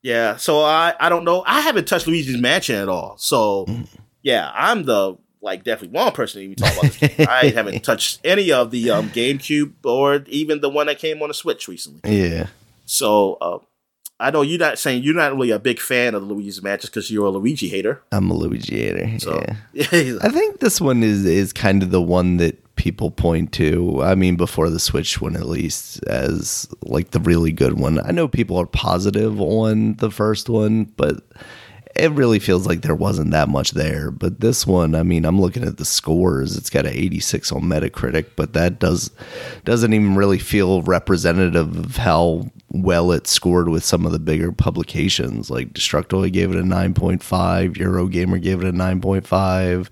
[0.03, 1.45] Yeah, so I I don't know.
[1.47, 3.17] I haven't touched Luigi's Mansion at all.
[3.19, 3.87] So mm.
[4.23, 7.21] yeah, I'm the like definitely one person to even talk about this.
[7.29, 11.29] I haven't touched any of the um, GameCube or even the one that came on
[11.29, 12.19] the Switch recently.
[12.19, 12.47] Yeah.
[12.87, 13.59] So uh,
[14.21, 16.89] I know you're not saying you're not really a big fan of the Luigi's Mansion
[16.93, 18.03] because you're a Luigi hater.
[18.13, 19.19] I'm a Luigi hater.
[19.19, 19.43] So,
[19.73, 19.85] yeah.
[20.23, 24.03] I think this one is is kind of the one that people point to.
[24.03, 27.99] I mean, before the Switch one, at least, as like the really good one.
[28.01, 31.23] I know people are positive on the first one, but
[32.01, 34.11] it really feels like there wasn't that much there.
[34.11, 36.57] But this one, I mean, I'm looking at the scores.
[36.57, 39.11] It's got an 86 on Metacritic, but that does
[39.65, 44.53] doesn't even really feel representative of how well it scored with some of the bigger
[44.53, 45.51] publications.
[45.51, 49.89] Like Destructoid gave it a 9.5, Eurogamer gave it a 9.5.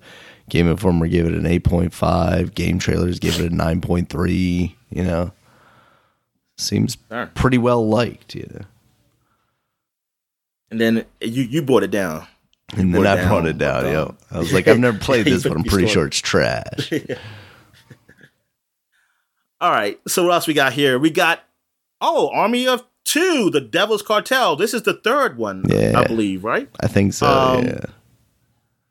[0.49, 2.55] Game Informer gave it an 8.5.
[2.55, 4.75] Game Trailers gave it a 9.3.
[4.89, 5.31] You know,
[6.57, 6.97] seems
[7.35, 8.33] pretty well liked.
[8.33, 8.65] You know,
[10.71, 12.27] and then you you brought it down.
[12.75, 13.85] You and then I brought it down.
[13.85, 16.93] Yo, I was like, I've never played this, but I'm pretty sure it's trash.
[19.61, 19.99] All right.
[20.07, 20.99] So what else we got here?
[20.99, 21.43] We got
[22.01, 24.55] oh, Army of Two, the Devil's Cartel.
[24.55, 26.69] This is the third one, yeah, I believe, right?
[26.79, 27.27] I think so.
[27.27, 27.85] Um, yeah.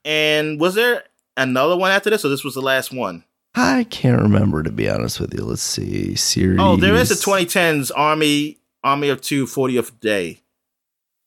[0.04, 1.04] And was there
[1.36, 3.24] another one after this, or this was the last one?
[3.54, 5.44] I can't remember to be honest with you.
[5.44, 6.14] Let's see.
[6.14, 6.58] Series.
[6.60, 10.40] Oh, there is a 2010s Army Army of Two 40th Day.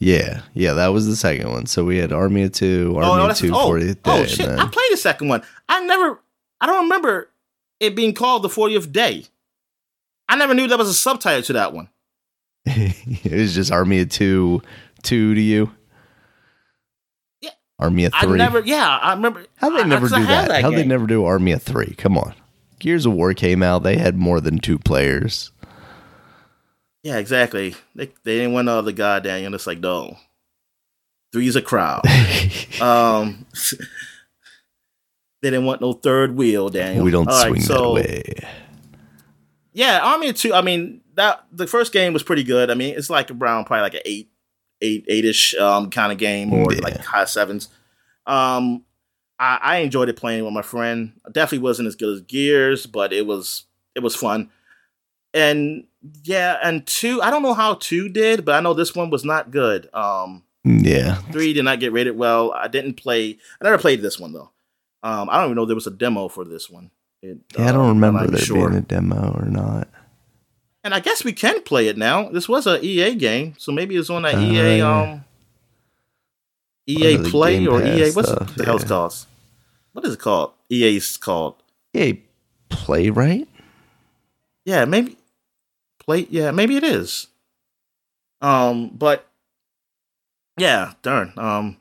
[0.02, 1.68] Yeah, yeah, that was the second one.
[1.68, 4.02] So we had Army of Two, oh, Army oh, no, of Two, oh, 40th Day.
[4.06, 4.48] Oh shit!
[4.48, 4.58] Then...
[4.60, 5.44] I played the second one.
[5.70, 6.20] I never,
[6.60, 7.30] I don't remember
[7.80, 9.26] it being called the 40th Day.
[10.28, 11.88] I never knew there was a subtitle to that one.
[12.66, 14.64] it was just Army of Two,
[15.04, 15.72] two to you.
[17.40, 18.34] Yeah, Army of Three.
[18.34, 19.46] I never, yeah, I remember.
[19.58, 20.48] How they never do that?
[20.48, 21.94] that How they never do Army of Three?
[22.00, 22.34] Come on,
[22.80, 23.84] Gears of War came out.
[23.84, 25.52] They had more than two players.
[27.04, 27.76] Yeah, exactly.
[27.96, 29.46] They they didn't want all the goddamn.
[29.46, 30.18] And it's like no,
[31.32, 32.02] three's a crowd.
[32.82, 33.46] um,
[35.42, 37.04] they didn't want no third wheel, Daniel.
[37.04, 38.24] We don't all swing right, so, that way.
[39.74, 40.54] Yeah, Army of Two.
[40.54, 42.70] I mean, that the first game was pretty good.
[42.70, 44.30] I mean, it's like around probably like an eight
[44.82, 46.82] eight eight ish um, kind of game or yeah.
[46.82, 47.70] like high sevens.
[48.28, 48.84] Um,
[49.40, 51.14] I, I enjoyed it playing with my friend.
[51.32, 54.50] Definitely wasn't as good as Gears, but it was it was fun.
[55.34, 55.86] And
[56.24, 59.24] yeah, and two, I don't know how two did, but I know this one was
[59.24, 59.90] not good.
[59.94, 62.52] Um, yeah, three did not get rated well.
[62.52, 63.38] I didn't play.
[63.60, 64.52] I never played this one though.
[65.04, 66.92] Um, I don't even know there was a demo for this one.
[67.22, 68.70] It, yeah, I don't um, remember there sure.
[68.70, 69.88] being a demo or not.
[70.84, 72.30] And I guess we can play it now.
[72.30, 75.26] This was a EA game, so maybe it's on that uh, EA um
[76.88, 78.66] EA Play or EA what's stuff, the yeah.
[78.66, 79.26] hell's called?
[79.94, 80.54] What is it called?
[80.70, 81.56] EA's called
[81.94, 82.22] EA
[82.70, 83.48] Play, right?
[84.66, 85.18] Yeah, maybe
[86.06, 86.28] play.
[86.30, 87.28] Yeah, maybe it is.
[88.42, 89.28] Um, but
[90.58, 91.34] yeah, darn.
[91.38, 91.78] Um,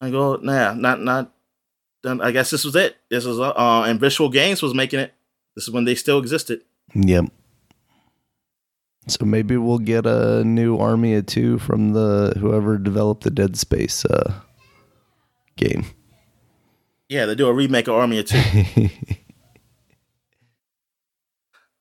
[0.00, 1.32] I go nah, not not.
[2.02, 2.20] Done.
[2.20, 2.96] I guess this was it.
[3.10, 5.14] This was uh, and Visceral Games was making it.
[5.54, 6.60] This is when they still existed.
[6.94, 7.26] Yep.
[9.08, 13.56] So maybe we'll get a new army of two from the whoever developed the Dead
[13.56, 14.40] Space uh,
[15.56, 15.86] game.
[17.08, 18.42] Yeah, they do a remake of Army of Two.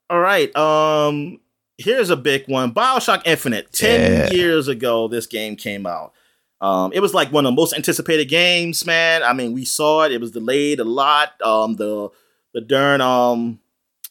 [0.10, 0.56] All right.
[0.56, 1.40] Um,
[1.78, 3.72] here's a big one: Bioshock Infinite.
[3.72, 4.30] Ten yeah.
[4.32, 6.14] years ago, this game came out.
[6.62, 9.24] Um, it was like one of the most anticipated games, man.
[9.24, 11.40] I mean, we saw it; it was delayed a lot.
[11.42, 12.10] Um, the
[12.54, 13.60] the darn um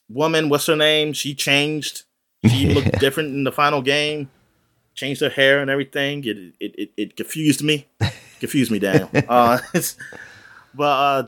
[0.09, 1.13] woman, what's her name?
[1.13, 2.05] She changed
[2.49, 4.31] she looked different in the final game.
[4.95, 6.25] Changed her hair and everything.
[6.25, 7.87] It it it, it confused me.
[8.41, 9.11] confused me, Daniel.
[9.29, 9.59] Uh,
[10.75, 11.27] but uh,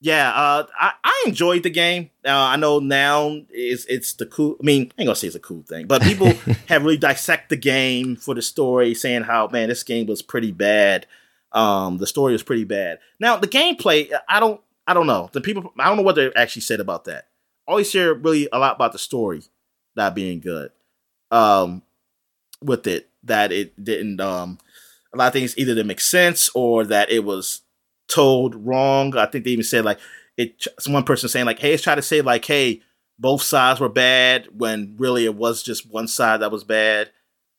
[0.00, 2.10] yeah, uh, I, I enjoyed the game.
[2.24, 4.56] Uh, I know now it's it's the cool.
[4.60, 6.28] I mean, I ain't gonna say it's a cool thing, but people
[6.68, 10.52] have really dissect the game for the story, saying how man this game was pretty
[10.52, 11.06] bad.
[11.50, 13.00] Um, the story was pretty bad.
[13.18, 15.30] Now the gameplay, I don't, I don't know.
[15.32, 17.26] The people, I don't know what they actually said about that.
[17.66, 19.42] always hear really a lot about the story
[19.96, 20.70] not being good
[21.30, 21.82] um,
[22.62, 23.08] with it.
[23.24, 24.20] That it didn't.
[24.20, 24.58] Um,
[25.12, 27.62] a lot of things either didn't make sense or that it was
[28.08, 29.16] told wrong.
[29.16, 29.98] I think they even said like
[30.36, 30.66] it.
[30.86, 32.82] One person saying like, "Hey, it's trying to say like, hey,
[33.18, 37.10] both sides were bad when really it was just one side that was bad.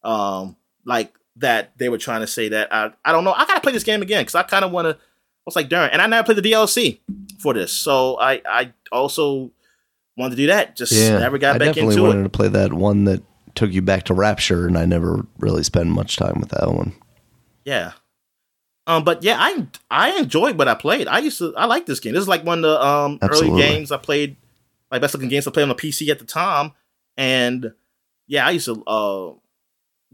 [0.04, 3.34] Um, like that they were trying to say that I I don't know.
[3.34, 4.96] I gotta play this game again because I kind of want to.
[4.96, 7.00] I was like, darn, and I never played the DLC
[7.40, 9.52] for this, so I I also
[10.18, 10.76] wanted to do that.
[10.76, 12.24] Just Yeah, never got I back definitely into wanted it.
[12.24, 13.24] to play that one that
[13.56, 16.94] took you back to Rapture, and I never really spent much time with that one.
[17.66, 17.94] Yeah.
[18.90, 21.08] Um, but yeah, I I enjoyed what I played.
[21.08, 22.14] I used to I like this game.
[22.14, 24.36] This is like one of the um early games I played,
[24.90, 26.72] like best looking games I played on the PC at the time.
[27.16, 27.74] And
[28.26, 29.34] yeah, I used to uh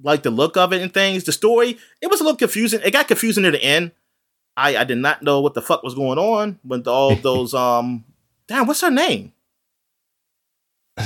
[0.03, 1.23] like the look of it and things.
[1.23, 2.81] The story, it was a little confusing.
[2.83, 3.91] It got confusing near the end.
[4.57, 8.03] I I did not know what the fuck was going on with all those um
[8.47, 9.31] damn, what's her name?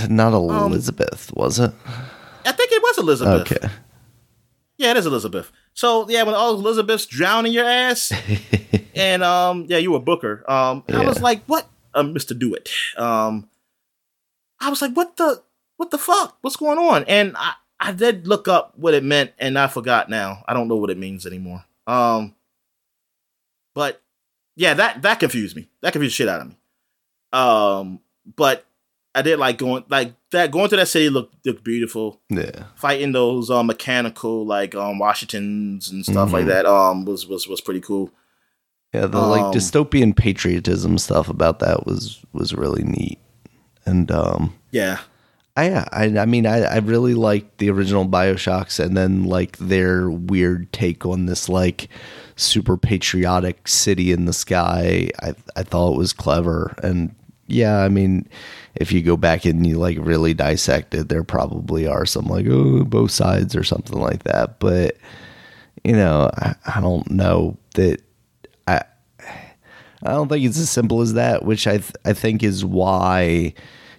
[0.10, 1.72] Not Um, Elizabeth, was it?
[2.46, 3.52] I think it was Elizabeth.
[3.52, 3.70] Okay.
[4.78, 5.52] Yeah, it is Elizabeth.
[5.80, 8.12] So yeah, when all Elizabeths drowning your ass,
[8.96, 10.44] and um, yeah, you were Booker.
[10.52, 12.70] Um, I was like, what, um, Mister DeWitt?
[12.98, 13.48] Um,
[14.60, 15.42] I was like, what the,
[15.78, 16.38] what the fuck?
[16.42, 17.06] What's going on?
[17.06, 20.44] And I, I did look up what it meant, and I forgot now.
[20.50, 21.64] I don't know what it means anymore.
[21.88, 22.36] Um,
[23.74, 24.02] but
[24.58, 25.70] yeah, that that confused me.
[25.80, 26.58] That confused the shit out of me.
[27.32, 28.02] Um,
[28.36, 28.66] but
[29.16, 30.52] I did like going like that.
[30.52, 32.66] Going to that city looked looked beautiful Yeah.
[32.76, 36.48] fighting those um, mechanical like um Washingtons and stuff like Mhm.
[36.50, 38.12] that um was was was pretty cool.
[38.94, 43.20] Yeah, the like Um, dystopian patriotism stuff about that was was really neat.
[43.86, 45.00] And um Yeah.
[45.58, 50.10] I I I mean I I really liked the original BioShocks and then like their
[50.10, 51.90] weird take on this like
[52.36, 55.10] super patriotic city in the sky.
[55.22, 57.14] I I thought it was clever and
[57.50, 58.28] yeah, I mean
[58.76, 62.46] if you go back and you like really dissect it, there probably are some like
[62.48, 64.60] oh both sides or something like that.
[64.60, 64.98] But
[65.84, 68.02] you know, I, I don't know that
[68.68, 68.84] I
[70.04, 73.54] I don't think it's as simple as that, which I th- I think is why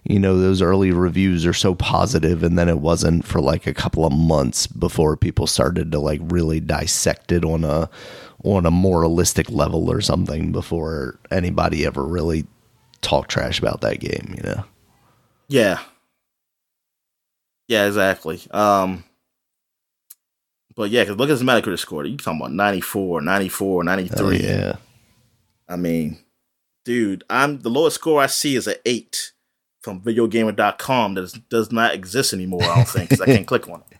[0.04, 3.74] you know those early reviews are so positive, and then it wasn't for like a
[3.74, 7.90] couple of months before people started to like really dissect it on a
[8.44, 12.46] on a moralistic level or something before anybody ever really
[13.02, 14.34] talked trash about that game.
[14.36, 14.64] You know,
[15.48, 15.80] Yeah.
[17.68, 18.40] Yeah, exactly.
[18.50, 19.04] Um
[20.76, 22.04] but yeah, because look at his Metacritic score.
[22.04, 24.24] You talking about 94, 94, 93.
[24.24, 24.76] oh yeah,
[25.68, 26.18] I mean,
[26.84, 29.32] dude, I'm the lowest score I see is an eight
[29.82, 33.68] from videogamer.com that is, does not exist anymore, I don't think, because I can't click
[33.68, 33.98] on it.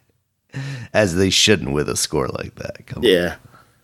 [0.92, 2.86] as they shouldn't with a score like that.
[2.86, 3.08] Come on.
[3.08, 3.36] Yeah.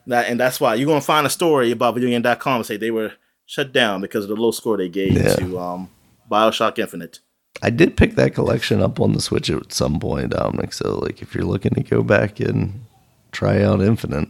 [0.06, 2.90] That, and that's why you're going to find a story about videogame.com and say they
[2.90, 3.12] were
[3.46, 5.34] shut down because of the low score they gave Yeah.
[5.36, 5.90] to um,
[6.30, 7.20] Bioshock Infinite.
[7.62, 10.74] I did pick that collection up on the Switch at some point, Dominic.
[10.74, 12.84] So, like, if you're looking to go back and
[13.32, 14.28] try out Infinite,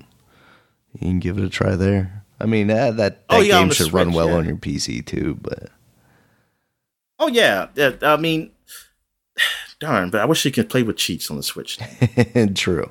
[0.92, 2.22] you can give it a try there.
[2.38, 4.34] I mean, that, that Oh, yeah, game should run well yeah.
[4.36, 5.38] on your PC too.
[5.40, 5.70] But
[7.18, 7.68] Oh, yeah.
[7.74, 7.92] yeah.
[8.02, 8.52] I mean,
[9.80, 11.78] darn, but I wish you could play with cheats on the Switch.
[12.54, 12.90] true.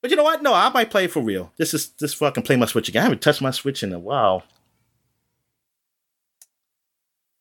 [0.00, 0.42] But you know what?
[0.42, 1.52] No, I might play for real.
[1.56, 3.00] This is this fucking play my Switch again.
[3.00, 4.42] I haven't touched my Switch in a while.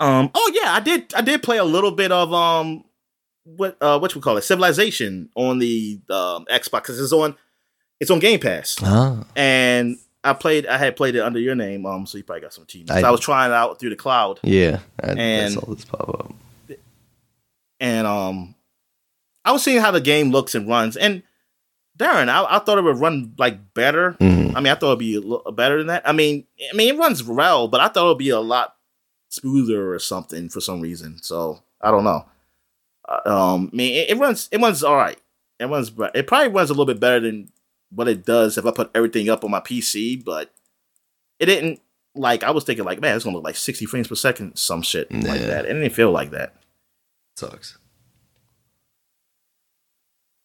[0.04, 0.32] Um.
[0.36, 1.14] Oh yeah, I did.
[1.14, 2.84] I did play a little bit of um,
[3.46, 7.36] what uh, what you call it, Civilization on the um, Xbox because it's on,
[8.00, 10.68] it's on Game Pass, Ah, and I played.
[10.68, 12.06] I had played it under your name, um.
[12.06, 12.92] So you probably got some teams.
[12.92, 14.80] I, I- was trying it out through the cloud, yeah.
[15.02, 16.34] I, I saw this pop up.
[17.80, 18.56] and um,
[19.46, 21.24] I was seeing how the game looks and runs, and
[21.98, 24.14] Darren, I, I thought it would run like better.
[24.20, 24.56] Mhm.
[24.56, 26.08] I mean, I thought it'd be a little better than that.
[26.08, 28.76] I mean, I mean, it runs well, but I thought it'd be a lot
[29.34, 31.18] smoother or something for some reason.
[31.22, 32.26] So I don't know.
[33.08, 35.20] Uh, Um, I mean, it, it runs, it runs all right.
[35.60, 37.50] It runs, it probably runs a little bit better than
[37.90, 40.24] what it does if I put everything up on my PC.
[40.24, 40.54] But
[41.40, 41.80] it didn't
[42.16, 44.82] like I was thinking like, man, it's gonna look like sixty frames per second, some
[44.84, 45.66] shit like that.
[45.66, 46.56] It didn't feel like that.
[47.38, 47.78] Sucks.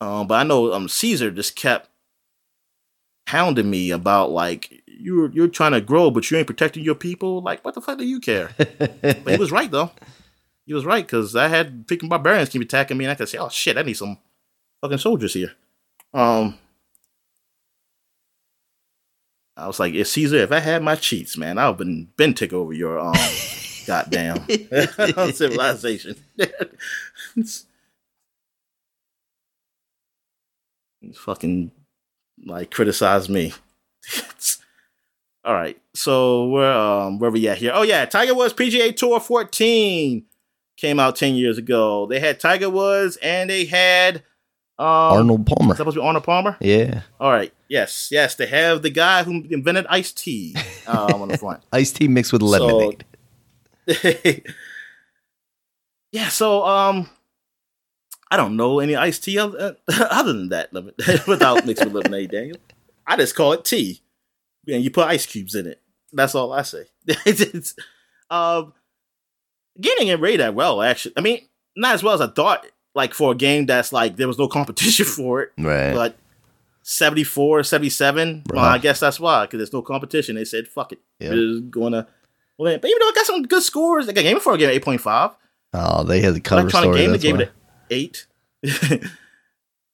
[0.00, 1.90] Um, but I know um Caesar just kept
[3.26, 7.40] hounding me about like you're you're trying to grow, but you ain't protecting your people.
[7.40, 8.50] Like, what the fuck do you care?
[8.56, 9.92] but he was right though.
[10.66, 13.38] He was right because I had freaking barbarians keep attacking me, and I could say,
[13.38, 14.18] "Oh shit, I need some
[14.80, 15.52] fucking soldiers here."
[16.12, 16.58] Um,
[19.56, 22.52] I was like, "If Caesar, if I had my cheats, man, I've been been take
[22.52, 23.14] over your um,
[23.86, 24.46] goddamn
[25.32, 26.16] civilization."
[31.14, 31.70] fucking
[32.44, 33.54] like criticize me.
[35.44, 37.72] All right, so where um where we at here?
[37.74, 40.24] Oh yeah, Tiger Woods PGA Tour 14
[40.76, 42.06] came out 10 years ago.
[42.06, 44.16] They had Tiger Woods and they had
[44.78, 44.84] um
[45.16, 45.72] Arnold Palmer.
[45.72, 46.56] Is that supposed to be Arnold Palmer?
[46.60, 47.02] Yeah.
[47.20, 48.34] All right, yes, yes.
[48.34, 51.62] They have the guy who invented iced tea um, on the front.
[51.72, 53.04] Iced tea mixed with lemonade.
[56.12, 57.08] yeah, so um,
[58.30, 60.72] I don't know any iced tea other, other than that
[61.26, 62.58] without mixed with lemonade, Daniel.
[63.06, 64.02] I just call it tea,
[64.68, 65.80] and you put ice cubes in it.
[66.12, 66.84] That's all I say.
[67.06, 67.74] it's,
[68.30, 68.72] um,
[69.80, 71.14] getting it rated well, actually.
[71.16, 71.46] I mean,
[71.76, 72.66] not as well as I thought.
[72.94, 75.94] Like for a game that's like there was no competition for it, Right.
[75.94, 76.16] but
[76.82, 78.44] 74, 77.
[78.52, 80.34] Well, I guess that's why because there's no competition.
[80.36, 81.30] They said, "Fuck it, Yeah.
[81.30, 82.08] we're gonna."
[82.56, 84.84] Well, but even though I got some good scores, like Game Informer gave it eight
[84.84, 85.30] point five.
[85.74, 86.98] oh, they had the cover Electronic story.
[87.02, 87.42] Game they gave why.
[87.42, 87.54] it an
[87.90, 88.26] eight,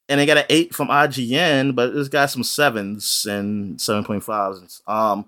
[0.09, 4.23] and they got an eight from IGN, but it's got some sevens and seven point
[4.23, 4.83] fives.
[4.87, 5.27] Um,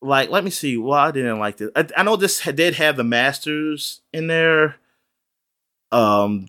[0.00, 0.76] like let me see.
[0.76, 1.70] Well, I didn't like this.
[1.74, 4.76] I, I know this did have the Masters in there.
[5.92, 6.48] Um,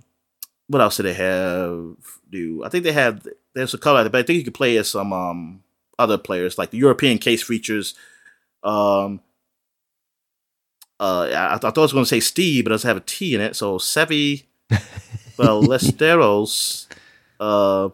[0.67, 1.95] what else did they have?
[2.29, 3.27] Do I think they have?
[3.53, 5.63] There's a color, but I think you could play as some um
[5.97, 7.93] other players, like the European case features.
[8.63, 9.21] Um,
[10.99, 13.01] uh, I, I thought I was going to say Steve, but it doesn't have a
[13.01, 13.55] T in it.
[13.55, 14.43] So Seve
[15.37, 16.87] Ballesteros,
[17.39, 17.89] uh,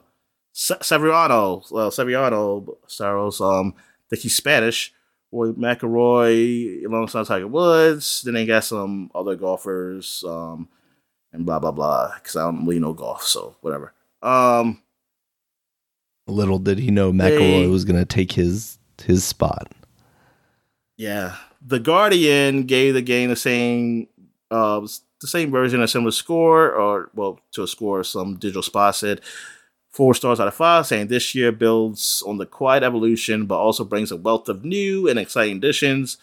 [0.54, 4.94] Se- Severiano, uh, Severiano, Saros, um, I think he's Spanish.
[5.34, 8.22] Roy McIlroy alongside Tiger Woods.
[8.24, 10.68] Then they got some other golfers, um,
[11.32, 12.14] and blah blah blah.
[12.16, 13.94] Because I don't really know golf, so whatever.
[14.22, 14.82] Um,
[16.28, 19.72] Little did he know McIlroy They- was going to take his his spot.
[20.98, 24.08] Yeah, the Guardian gave the game the same,
[24.52, 24.86] uh,
[25.22, 28.04] the same version, a similar score, or well, to a score.
[28.04, 29.22] Some digital spot said
[29.90, 33.84] four stars out of five, saying this year builds on the quiet evolution, but also
[33.84, 36.18] brings a wealth of new and exciting additions.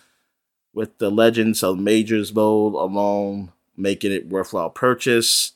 [0.75, 5.53] With the Legends of Majors mode alone making it worthwhile purchase.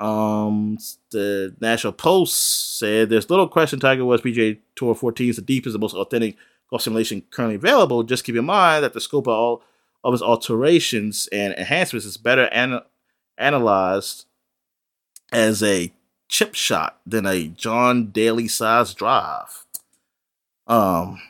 [0.00, 0.78] Um,
[1.10, 5.74] the National Post said there's little question Tiger Woods PGA Tour 14 is the deepest
[5.74, 6.36] and most authentic
[6.70, 8.02] golf simulation currently available.
[8.02, 9.62] Just keep in mind that the scope of all
[10.08, 12.80] of its alterations and enhancements is better an-
[13.36, 14.24] analyzed
[15.30, 15.92] as a
[16.28, 19.66] chip shot than a John Daly size drive.
[20.66, 21.20] Um,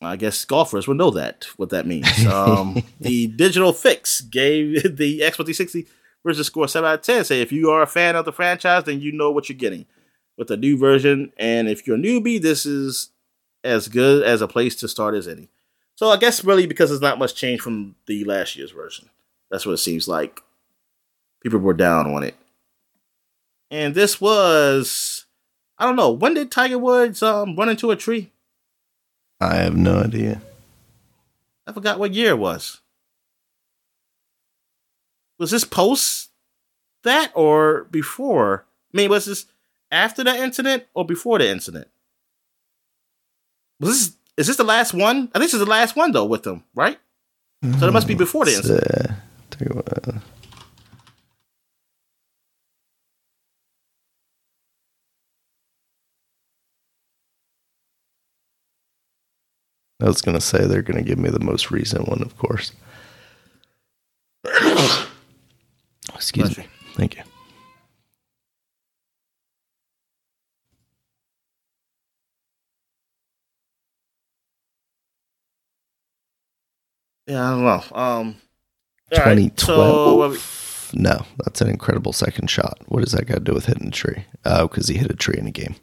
[0.00, 2.08] I guess golfers will know that what that means.
[2.26, 5.86] Um, the digital fix gave the Xbox 360
[6.24, 7.22] version score seven out of ten.
[7.22, 9.84] Say if you are a fan of the franchise, then you know what you're getting
[10.38, 11.32] with the new version.
[11.36, 13.10] And if you're a newbie, this is
[13.62, 15.50] as good as a place to start as any.
[15.96, 19.08] So I guess really because there's not much change from the last year's version.
[19.50, 20.40] That's what it seems like.
[21.42, 22.36] People were down on it.
[23.70, 25.24] And this was
[25.78, 28.30] I don't know, when did Tiger Woods um run into a tree?
[29.40, 30.40] I have no idea.
[31.66, 32.80] I forgot what year it was.
[35.38, 36.30] Was this post
[37.02, 38.64] that or before?
[38.92, 39.46] I mean, was this
[39.90, 41.88] after that incident or before the incident?
[43.80, 45.28] Was this is this the last one?
[45.34, 46.98] I think this is the last one though with them, right?
[47.80, 49.10] So it must be before the incident.
[49.10, 49.14] uh,
[49.50, 50.22] tell you what.
[60.00, 62.72] I was gonna say they're gonna give me the most recent one, of course.
[66.14, 66.66] Excuse me.
[66.94, 67.22] Thank you.
[77.26, 77.82] Yeah, I don't know.
[77.96, 78.36] Um,
[79.12, 80.38] all right, 2012.
[80.38, 82.78] so no, that's an incredible second shot.
[82.86, 84.24] What does that got to do with hitting a tree?
[84.44, 85.76] Oh, because he hit a tree in a game.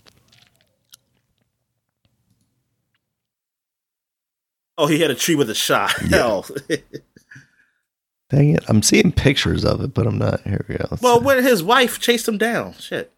[4.78, 5.92] oh, he hit a tree with a shot.
[6.10, 6.46] Hell.
[8.30, 8.64] Dang it.
[8.68, 10.42] I'm seeing pictures of it, but I'm not.
[10.42, 10.88] Here we go.
[10.90, 11.26] Let's well, see.
[11.26, 12.74] when his wife chased him down.
[12.74, 13.12] Shit.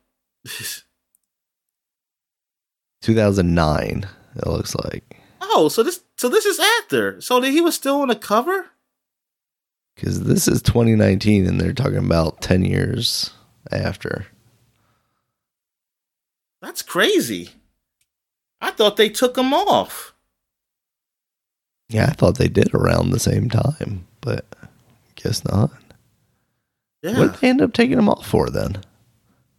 [3.02, 5.15] 2009, it looks like.
[5.58, 7.22] Oh, so this so this is after.
[7.22, 8.72] So that he was still on the cover?
[9.96, 13.32] Because this is 2019 and they're talking about 10 years
[13.72, 14.28] after.
[16.62, 17.52] That's crazy.
[18.60, 20.14] I thought they took him off.
[21.88, 24.46] Yeah, I thought they did around the same time, but
[25.16, 25.72] guess not.
[27.02, 27.18] Yeah.
[27.18, 28.84] What did they end up taking him off for then?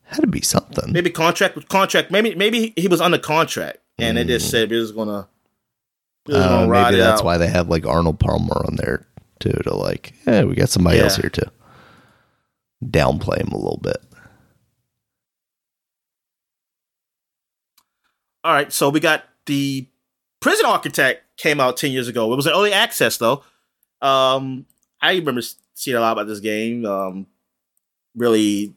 [0.05, 0.93] Had to be something.
[0.93, 2.11] Maybe contract with contract.
[2.11, 4.51] Maybe maybe he was under contract and they just mm.
[4.51, 5.29] said we're just gonna,
[6.29, 7.25] Uh, maybe that's out.
[7.25, 9.07] why they have like Arnold Palmer on there
[9.39, 11.53] too, to like, yeah, we got somebody else here to
[12.85, 13.99] downplay him a little bit.
[18.45, 19.87] All right, so we got the
[20.41, 22.33] Prison Architect came out ten years ago.
[22.33, 23.43] It was an early access though.
[24.01, 24.67] Um,
[25.01, 25.43] I remember
[25.75, 26.85] seeing a lot about this game.
[26.85, 27.27] Um,
[28.15, 28.75] really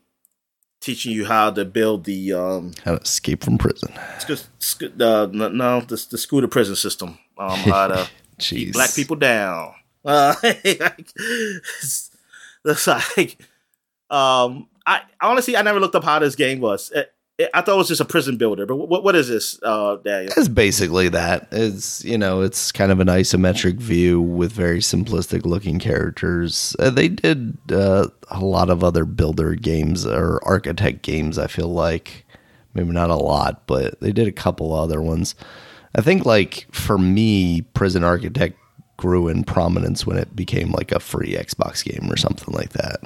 [0.82, 3.91] teaching you how to build the um How to escape from prison.
[4.19, 7.17] sc- sc- uh, no, no the, the school to prison system.
[7.38, 8.09] Um, how to
[8.39, 9.73] keep black people down.
[10.05, 10.34] Uh,
[12.63, 13.38] That's like,
[14.09, 16.91] um, I honestly I never looked up how this game was.
[16.91, 17.13] It,
[17.53, 20.33] I thought it was just a prison builder, but what what is this, uh, Daniel?
[20.35, 21.47] It's basically that.
[21.51, 26.75] It's you know, it's kind of an isometric view with very simplistic looking characters.
[26.79, 31.37] Uh, they did uh, a lot of other builder games or architect games.
[31.37, 32.25] I feel like
[32.73, 35.33] maybe not a lot, but they did a couple other ones.
[35.95, 38.57] I think like for me, Prison Architect
[38.97, 42.99] grew in prominence when it became like a free Xbox game or something like that.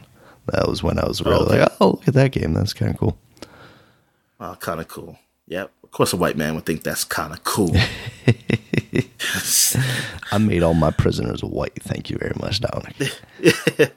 [0.47, 1.59] That was when I was really okay.
[1.61, 2.53] like, oh, look at that game.
[2.53, 3.17] That's kind of cool.
[4.43, 5.17] Oh, kind of cool.
[5.47, 5.71] Yep.
[5.83, 7.73] Of course, a white man would think that's kind of cool.
[10.31, 11.81] I made all my prisoners white.
[11.81, 13.13] Thank you very much, Dominic.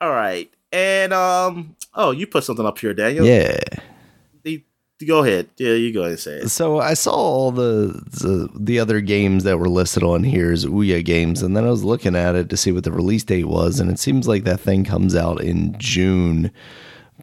[0.00, 3.26] All right, and um, oh, you put something up here, Daniel.
[3.26, 3.58] Yeah.
[4.42, 4.62] The-
[5.06, 5.48] go ahead.
[5.56, 6.48] Yeah, you go ahead and say it.
[6.50, 10.64] So I saw all the, the the other games that were listed on here as
[10.64, 13.46] Ouya games, and then I was looking at it to see what the release date
[13.46, 16.52] was, and it seems like that thing comes out in June.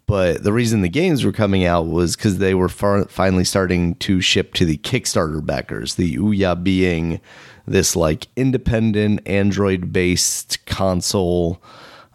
[0.05, 3.95] But the reason the games were coming out was because they were far, finally starting
[3.95, 5.95] to ship to the Kickstarter backers.
[5.95, 7.21] The Ouya being
[7.65, 11.61] this like independent Android based console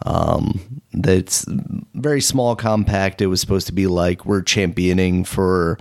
[0.04, 1.46] um, that's
[1.94, 3.22] very small, compact.
[3.22, 5.78] It was supposed to be like we're championing for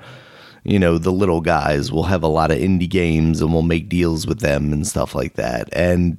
[0.63, 1.91] you know the little guys.
[1.91, 5.15] We'll have a lot of indie games and we'll make deals with them and stuff
[5.15, 5.69] like that.
[5.73, 6.17] And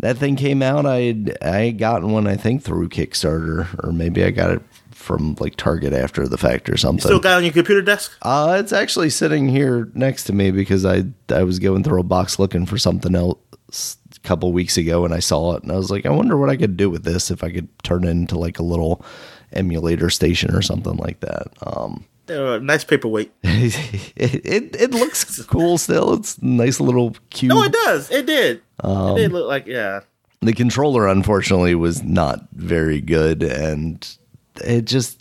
[0.00, 0.84] that thing came out.
[0.84, 4.62] I had, I had gotten one I think through Kickstarter or maybe I got it
[5.02, 7.00] from like Target after the fact or something.
[7.00, 8.16] Still got on your computer desk?
[8.22, 12.04] Uh, it's actually sitting here next to me because I I was going through a
[12.04, 15.76] box looking for something else a couple weeks ago and I saw it and I
[15.76, 18.10] was like, I wonder what I could do with this if I could turn it
[18.10, 19.04] into like a little
[19.52, 21.48] emulator station or something like that.
[21.66, 23.32] Um, Uh, nice paperweight.
[23.42, 26.14] it, it it looks cool still.
[26.14, 27.50] It's nice little cube.
[27.50, 28.10] No, it does.
[28.10, 28.62] It did.
[28.80, 30.00] Um, it did look like yeah.
[30.40, 34.16] the controller unfortunately was not very good and
[34.56, 35.18] it just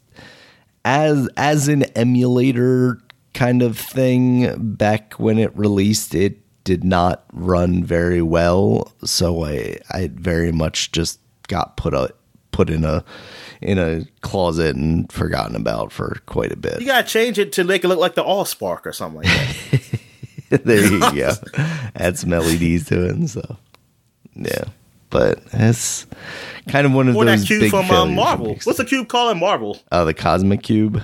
[0.86, 2.99] as as an emulator
[3.34, 9.77] kind of thing back when it released it did not run very well so i
[9.91, 12.13] i very much just got put a
[12.51, 13.03] put in a
[13.61, 17.63] in a closet and forgotten about for quite a bit You gotta change it to
[17.63, 20.01] make it look like the Allspark or something like
[20.49, 20.63] that.
[20.65, 21.32] there you go.
[21.95, 23.57] Add some LEDs to it and stuff.
[24.36, 24.65] Yeah,
[25.12, 26.07] but it's
[26.70, 28.57] kind of one of or those that cube big from from Marvel.
[28.64, 29.80] What's the cube called in Marvel?
[29.91, 31.03] Uh, the Cosmic Cube,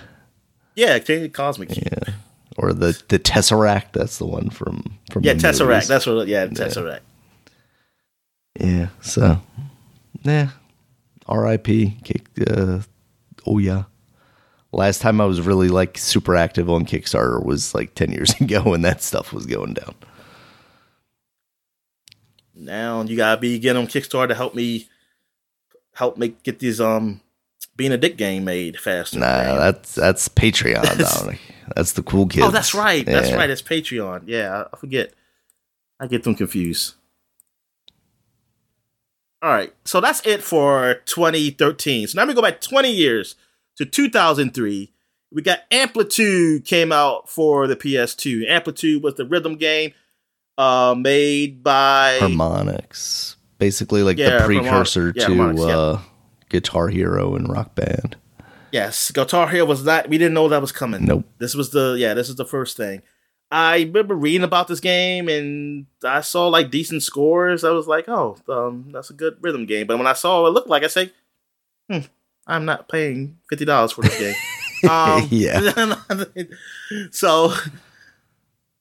[0.76, 0.98] Yeah,
[1.30, 1.88] Cosmic Cube.
[1.92, 2.14] yeah,
[2.58, 3.92] or the the Tesseract.
[3.94, 5.68] That's the one from from Yeah, Tesseract.
[5.68, 5.88] movies.
[5.88, 6.28] That's what.
[6.28, 7.02] Yeah, Tesseract.
[8.60, 8.88] yeah.
[9.02, 9.40] So,
[10.24, 10.50] yeah.
[11.28, 11.98] R.I.P.
[12.04, 12.26] Kick.
[12.50, 12.80] Uh,
[13.46, 13.84] oh yeah.
[14.72, 18.62] Last time I was really like super active on Kickstarter was like ten years ago,
[18.64, 19.96] when that stuff was going down.
[22.60, 24.88] Now you gotta be getting on Kickstarter to help me
[25.94, 27.22] help make get these um
[27.76, 29.20] being a dick game made faster.
[29.20, 29.58] Nah, man.
[29.58, 30.84] that's that's Patreon,
[31.20, 31.40] Dominic.
[31.76, 32.46] That's the cool kids.
[32.46, 33.06] oh, that's right.
[33.06, 33.50] That's right.
[33.50, 34.24] It's Patreon.
[34.26, 35.14] Yeah, I- I forget.
[36.00, 36.94] I get them confused.
[39.42, 42.08] All right, so that's it for 2013.
[42.08, 43.36] So now we go back 20 years
[43.78, 44.92] to 2003.
[45.32, 48.48] We got Amplitude came out for the PS2.
[48.50, 49.94] Amplitude was the rhythm game
[50.58, 56.02] uh, made by Harmonix, basically like Yeah, the precursor Yeah, to uh,
[56.50, 58.16] Guitar Hero and Rock Band.
[58.72, 60.10] Yes, Guitar Hero was not.
[60.10, 61.06] We didn't know that was coming.
[61.06, 61.26] Nope.
[61.38, 62.14] This was the yeah.
[62.14, 63.02] This is the first thing.
[63.50, 67.64] I remember reading about this game and I saw like decent scores.
[67.64, 69.88] I was like, oh, um, that's a good rhythm game.
[69.88, 71.12] But when I saw what it looked like, I say,
[71.90, 72.00] hmm,
[72.46, 74.36] I'm not paying fifty dollars for this game.
[74.90, 75.96] um, Yeah.
[77.12, 77.54] so,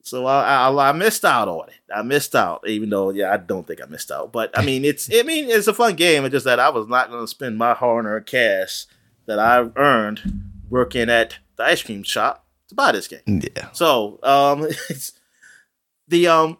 [0.07, 1.93] so I, I I missed out on it.
[1.93, 4.31] I missed out, even though yeah, I don't think I missed out.
[4.31, 6.25] But I mean, it's I mean, it's a fun game.
[6.25, 8.87] It's just that I was not going to spend my hard-earned cash
[9.27, 13.21] that I earned working at the ice cream shop to buy this game.
[13.27, 13.73] Yeah.
[13.73, 15.13] So, um, it's
[16.07, 16.59] the um,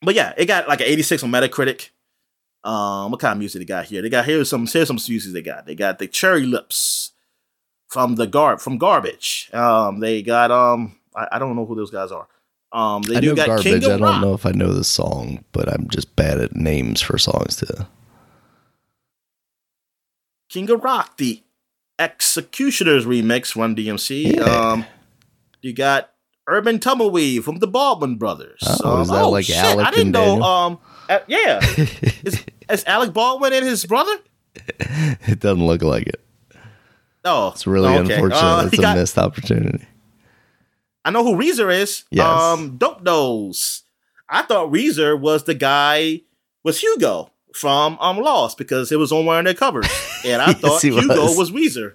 [0.00, 1.90] but yeah, it got like an 86 on Metacritic.
[2.64, 4.00] Um, what kind of music they got here?
[4.00, 5.66] They got here's some here's some music they got.
[5.66, 7.12] They got the Cherry Lips
[7.86, 9.50] from the garb from Garbage.
[9.52, 12.28] Um, they got um, I, I don't know who those guys are.
[12.70, 13.66] Um, they I do know got garbage.
[13.66, 14.20] I don't Rock.
[14.22, 17.86] know if I know the song, but I'm just bad at names for songs too.
[20.48, 21.42] King of Rock, the
[21.98, 24.36] Executioners remix, Run DMC.
[24.36, 24.42] Yeah.
[24.44, 24.84] Um,
[25.60, 26.10] you got
[26.46, 28.60] Urban Tumbleweed from the Baldwin Brothers.
[28.84, 30.40] Oh, Um, is that like shit, Alec I didn't know.
[30.42, 30.78] Um,
[31.08, 31.58] uh, yeah,
[32.24, 34.14] is, is Alec Baldwin and his brother?
[34.80, 36.20] it doesn't look like it.
[37.24, 38.14] Oh, It's really okay.
[38.14, 38.38] unfortunate.
[38.42, 39.84] Uh, it's a got- missed opportunity.
[41.04, 42.04] I know who Weezer is.
[42.10, 42.26] Yes.
[42.26, 43.82] Um, Dope Nose.
[44.28, 46.22] I thought Weezer was the guy
[46.64, 49.88] was Hugo from um Lost because it was on one of their covers,
[50.24, 51.36] and I Yes, thought Hugo was.
[51.38, 51.50] was.
[51.50, 51.94] Weezer.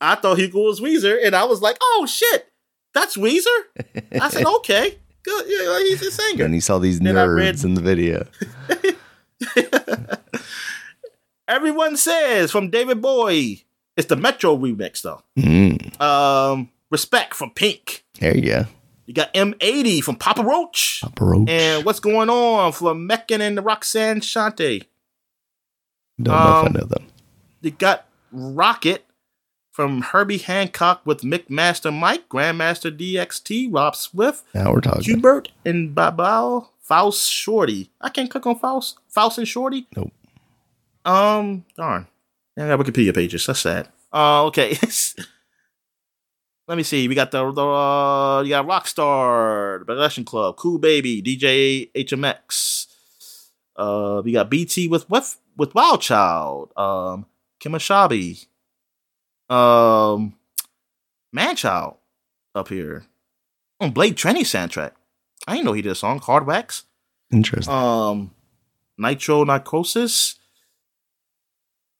[0.00, 2.52] I thought Hugo was Weezer, and I was like, "Oh shit,
[2.92, 3.58] that's Weezer."
[4.20, 5.44] I said, "Okay, good.
[5.48, 8.26] Yeah, he's a singer." and he saw these Then nerds read- in the video.
[11.46, 13.64] Everyone says from David Bowie.
[13.96, 15.22] It's the Metro remix though.
[15.38, 18.03] Mm, Um, respect from Pink.
[18.20, 18.64] There you go.
[19.06, 21.00] You got M80 from Papa Roach.
[21.02, 21.48] Papa Roach.
[21.50, 24.84] And what's going on from Mekon and Roxanne Shante?
[26.20, 27.06] Don't know um, if I know them.
[27.60, 29.04] You got Rocket
[29.74, 35.02] from Herbie Hancock with Mix Master Mike, Grandmaster DXT, Rob Swift, Now we're talking.
[35.02, 37.90] Q-Bert and Babao, Faust Shorty.
[38.00, 38.98] I can't click on Faust.
[39.08, 39.88] Faust and Shorty?
[39.96, 40.12] Nope.
[41.04, 42.06] Um, darn.
[42.56, 43.46] Yeah, I got Wikipedia pages.
[43.46, 43.88] That's sad.
[44.12, 44.78] Uh, okay.
[46.66, 47.08] Let me see.
[47.08, 52.86] We got the, the uh, you got Rockstar, the Progression Club, Cool Baby, DJ HMX.
[53.76, 57.26] Uh, we got BT with with with Wild Child, um,
[57.60, 58.46] Kimosabe,
[59.50, 60.34] um,
[61.36, 61.96] Manchild
[62.54, 63.04] up here
[63.80, 64.92] on Blade Trinity soundtrack.
[65.46, 66.18] I didn't know he did a song.
[66.20, 66.84] Hard Wax,
[67.30, 67.74] Interesting.
[67.74, 68.30] um,
[68.96, 70.36] Nitro Narcosis.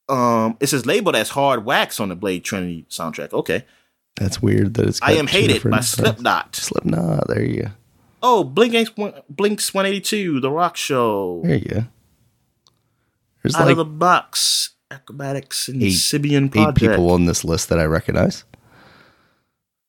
[0.07, 3.33] Um, it says labeled as Hard Wax on the Blade Trinity soundtrack.
[3.33, 3.65] Okay,
[4.15, 5.01] That's weird that it's.
[5.01, 5.81] I Am Hated by.
[5.81, 6.55] Slipknot.
[6.55, 7.27] Slipknot.
[7.27, 7.69] There you go.
[8.23, 8.89] Oh, Blink
[9.29, 11.83] Blinks One Eighty Two, The Rock Show, There you go.
[13.43, 17.69] There's Out like of the Box, Acrobatics and Eight- Sibian eight people on this list
[17.69, 18.43] that I recognize.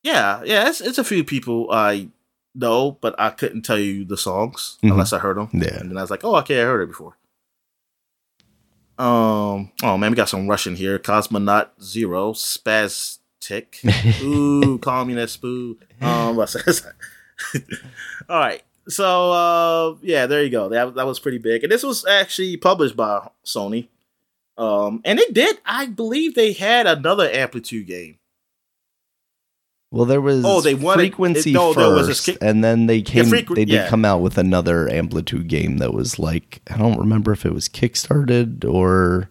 [0.03, 2.09] Yeah, yeah, it's, it's a few people I
[2.55, 4.91] know, but I couldn't tell you the songs Mhm.
[4.93, 5.49] unless I heard them.
[5.55, 5.79] Yeah.
[5.81, 7.17] And then I was like, oh, okay, I heard it before.
[8.99, 10.99] Um, oh man, we got some Russian here.
[10.99, 12.33] Cosmonaut Zero,
[13.51, 14.23] Spastic.
[14.23, 15.79] Ooh, communist boo.
[16.01, 16.39] Um,
[18.29, 18.63] all right.
[18.89, 20.69] So uh, yeah, there you go.
[20.69, 23.89] That that was pretty big, and this was actually published by Sony.
[24.59, 28.19] Um, and they did, I believe, they had another Amplitude game.
[29.91, 32.87] Well, there was Oh, they wanted- frequency it- no, first, there was a and then
[32.87, 33.27] they came.
[33.27, 33.89] frequ- they did yeah.
[33.89, 37.69] come out with another amplitude game that was like I don't remember if it was
[37.69, 39.31] kickstarted or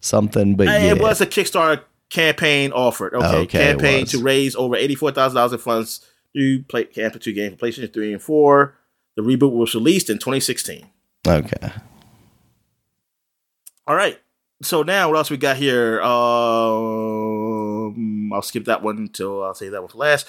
[0.00, 3.14] something, but Uh, yeah, It was a Kickstarter campaign offered.
[3.14, 7.56] Okay, Okay, campaign to raise over eighty-four thousand dollars in funds to play Amplitude game
[7.56, 8.74] for PlayStation Three and Four.
[9.16, 10.86] The reboot was released in 2016.
[11.26, 11.72] okay.
[13.86, 14.18] All right.
[14.62, 16.00] So now, what else we got here?
[17.06, 20.26] Um, I'll skip that one until I'll say that one for last.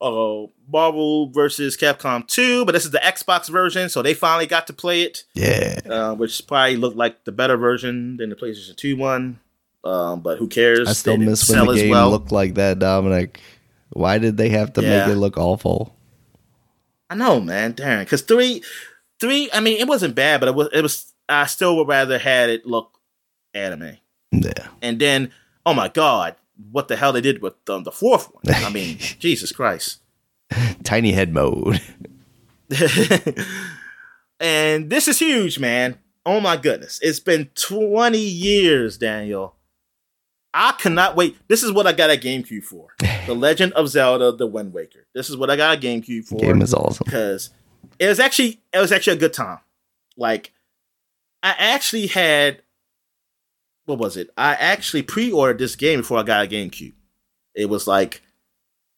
[0.00, 4.66] Uh, Marvel versus Capcom 2, but this is the Xbox version, so they finally got
[4.66, 8.76] to play it, Yeah, uh, which probably looked like the better version than the PlayStation
[8.76, 9.40] 2 one.
[9.86, 10.88] Um, but who cares?
[10.88, 12.10] I still miss when the game well.
[12.10, 13.40] looked like that, Dominic.
[13.90, 15.06] Why did they have to Yeah.
[15.06, 15.94] make it look awful?
[17.08, 17.72] I know, man.
[17.72, 18.62] Darn, because three,
[19.20, 19.48] three.
[19.52, 20.68] I mean, it wasn't bad, but it was.
[20.72, 21.12] It was.
[21.28, 22.98] I still would rather had it look
[23.54, 23.96] anime.
[24.32, 25.32] Yeah, And then,
[25.64, 26.36] oh my god,
[26.70, 28.42] what the hell they did with um, the fourth one?
[28.54, 29.98] I mean, Jesus Christ.
[30.84, 31.80] tiny head mode.
[34.40, 35.98] and this is huge, man.
[36.24, 36.98] Oh my goodness.
[37.02, 39.55] It's been 20 years, Daniel.
[40.58, 41.36] I cannot wait.
[41.48, 42.88] This is what I got a GameCube for.
[43.26, 45.06] The Legend of Zelda, The Wind Waker.
[45.14, 46.38] This is what I got a GameCube for.
[46.38, 47.04] Game is awesome.
[47.04, 47.50] because
[47.98, 49.58] it was actually it was actually a good time.
[50.16, 50.52] Like
[51.42, 52.62] I actually had
[53.84, 54.30] what was it?
[54.38, 56.94] I actually pre-ordered this game before I got a GameCube.
[57.54, 58.22] It was like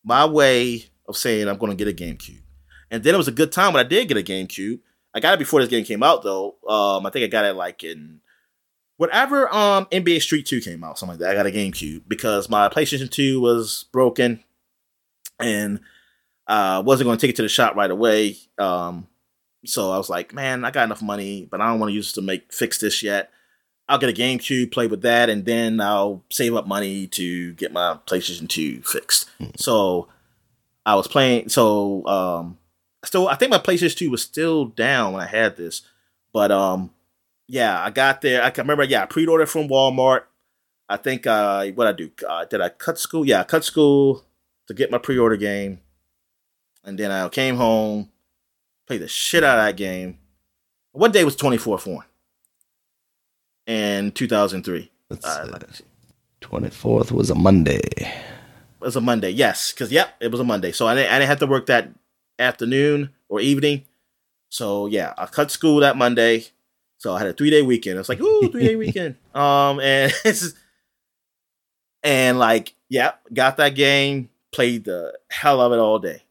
[0.05, 2.43] my way of saying I'm going to get a GameCube.
[2.91, 4.79] And then it was a good time when I did get a GameCube.
[5.13, 6.55] I got it before this game came out though.
[6.69, 8.21] Um, I think I got it like in
[8.99, 11.31] whatever um NBA Street 2 came out, something like that.
[11.31, 14.45] I got a GameCube because my PlayStation 2 was broken
[15.41, 15.81] and
[16.47, 18.37] uh wasn't going to take it to the shop right away.
[18.59, 19.07] Um
[19.65, 22.11] so I was like, man, I got enough money, but I don't want to use
[22.11, 23.31] it to make fix this yet.
[23.89, 27.73] I'll get a GameCube, play with that, and then I'll save up money to get
[27.73, 29.31] my PlayStation 2 fixed.
[29.57, 30.09] So
[30.85, 32.59] I was playing so um
[33.05, 35.83] still I think my PlayStation 2 was still down when I had this.
[36.33, 36.91] But um
[37.49, 38.43] yeah, I got there.
[38.43, 40.23] I can remember, yeah, I pre-ordered from Walmart.
[40.89, 43.25] I think uh what I do, uh, did I cut school?
[43.27, 44.25] Yeah, I cut school
[44.69, 45.81] to get my pre-order game.
[46.85, 48.11] And then I came home,
[48.87, 50.19] played the shit out of that game.
[50.93, 52.05] What day was 24th one?
[53.67, 54.91] In 2003.
[55.11, 55.51] Let's Uh, see.
[55.51, 55.85] let me see.
[56.41, 57.81] 24th was a Monday.
[57.99, 60.73] It was a Monday, yes, because yep, it was a Monday.
[60.73, 61.91] So I didn't, I didn't have to work that
[62.39, 63.85] afternoon or evening.
[64.49, 66.47] So yeah, I cut school that Monday.
[66.99, 67.97] So I had a three day weekend.
[67.97, 69.17] I was like, ooh, three day weekend.
[69.35, 70.55] Um, and it's
[72.03, 76.23] and like, yeah, got that game, played the hell of it all day.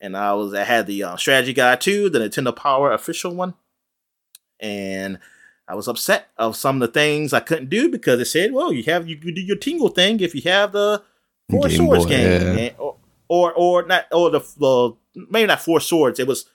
[0.00, 3.54] And I was I had the uh, strategy guide too, the Nintendo Power official one,
[4.58, 5.18] and
[5.68, 8.72] I was upset of some of the things I couldn't do because it said, "Well,
[8.72, 11.02] you have you do your tingle thing if you have the
[11.48, 12.62] Four Game Swords Boy, game, yeah.
[12.64, 12.96] and- or,
[13.28, 14.96] or or not or the, the
[15.30, 16.18] maybe not Four Swords.
[16.18, 16.46] It was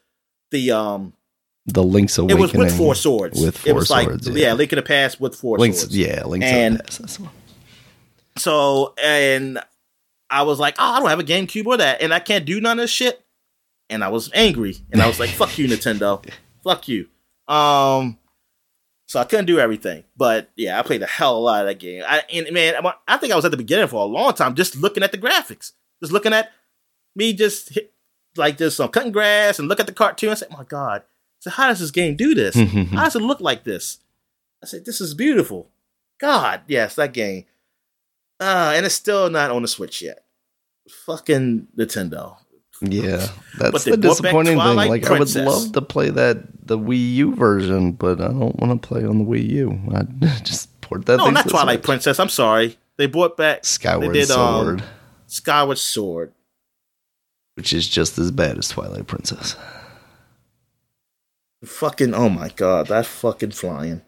[0.52, 1.14] the um
[1.68, 2.38] The Link's Awakening.
[2.38, 3.39] it was with four swords.
[3.41, 4.48] With it four was like swords, yeah.
[4.48, 4.53] yeah.
[4.53, 5.98] Link in the Past with four Link's, swords.
[5.98, 6.99] yeah, Link's And- and, past.
[6.99, 7.31] That's the one.
[8.38, 9.60] So and
[10.30, 12.61] I was like, oh, I don't have a GameCube or that, and I can't do
[12.61, 13.23] none of this shit.
[13.89, 16.23] And I was angry, and I was like, fuck you, Nintendo,
[16.64, 17.07] fuck you.
[17.48, 18.18] Um,
[19.07, 21.80] so I couldn't do everything, but yeah, I played the hell a lot of that
[21.80, 22.03] game.
[22.06, 22.76] I and man,
[23.07, 25.18] I- think I was at the beginning for a long time, just looking at the
[25.18, 25.72] graphics,
[26.02, 26.52] just looking at
[27.15, 27.94] me, just hit,
[28.35, 30.30] like just um, cutting grass and look at the cartoon.
[30.30, 31.03] I said, my god,
[31.39, 32.55] so how does this game do this?
[32.91, 33.99] how does it look like this?
[34.64, 35.69] I said, this is beautiful.
[36.19, 37.45] God, yes, that game.
[38.39, 40.23] Uh, and it's still not on the Switch yet.
[41.05, 42.38] Fucking Nintendo.
[42.81, 43.27] Yeah,
[43.57, 44.76] that's the disappointing thing.
[44.76, 45.35] Like, Princess.
[45.35, 48.88] I would love to play that the Wii U version, but I don't want to
[48.88, 49.80] play on the Wii U.
[49.93, 50.03] I
[50.43, 51.18] just port that.
[51.18, 51.85] No, thing not to Twilight Switch.
[51.85, 52.19] Princess.
[52.19, 52.77] I'm sorry.
[52.97, 54.84] They brought back Skyward they did, um, Sword,
[55.27, 56.34] Skyward Sword.
[57.55, 59.55] which is just as bad as Twilight Princess.
[61.65, 64.01] Fucking oh my god, that fucking flying.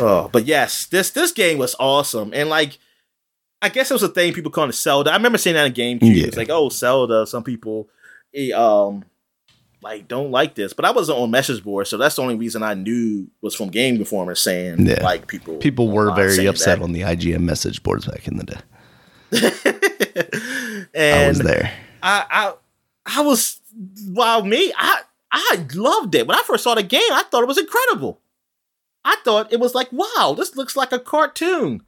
[0.00, 2.78] oh, but yes, this this game was awesome, and like,
[3.62, 5.10] I guess it was a thing people calling it Zelda.
[5.12, 6.14] I remember seeing that in GameCube.
[6.16, 6.26] Yeah.
[6.26, 7.26] It's like, oh, Zelda.
[7.26, 7.88] Some people,
[8.34, 9.04] eh, um,
[9.82, 12.62] like don't like this, but I wasn't on message board, so that's the only reason
[12.62, 15.02] I knew was from Game Informer saying Yeah.
[15.02, 16.84] like people People were very upset that.
[16.84, 18.60] on the IGN message boards back in the day.
[20.94, 20.94] and
[21.24, 21.72] I was there.
[22.02, 22.54] I, I,
[23.18, 23.60] I was,
[24.08, 25.02] wow, me, I,
[25.32, 26.26] I loved it.
[26.26, 28.20] When I first saw the game, I thought it was incredible.
[29.04, 31.82] I thought it was like, wow, this looks like a cartoon.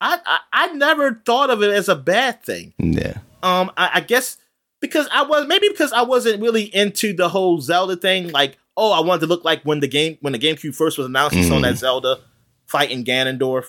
[0.00, 2.74] I, I, I never thought of it as a bad thing.
[2.78, 4.36] Yeah, Um, I, I guess
[4.80, 8.30] because I was maybe because I wasn't really into the whole Zelda thing.
[8.30, 11.06] Like, oh, I wanted to look like when the game when the GameCube first was
[11.06, 11.62] announced, you saw Mhm.
[11.62, 12.20] that Zelda
[12.66, 13.66] fighting Ganondorf.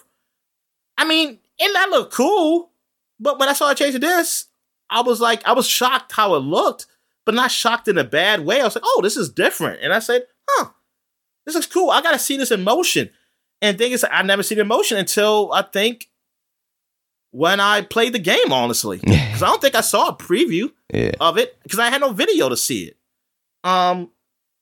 [0.98, 2.72] I mean, and that looked cool,
[3.20, 4.46] but when I saw a change to this,
[4.90, 6.86] I was like, I was shocked how it looked,
[7.26, 8.62] but not shocked in a bad way.
[8.62, 10.70] I was like, oh, this is different, and I said, huh,
[11.46, 11.90] this looks cool.
[11.90, 13.10] I got to see this in motion.
[13.62, 16.10] And the thing is, I never seen it in motion until I think
[17.32, 21.12] when I played the game, honestly, because I don't think I saw a preview yeah.
[21.20, 22.98] of it because I had no video to see it.
[23.64, 24.12] Um,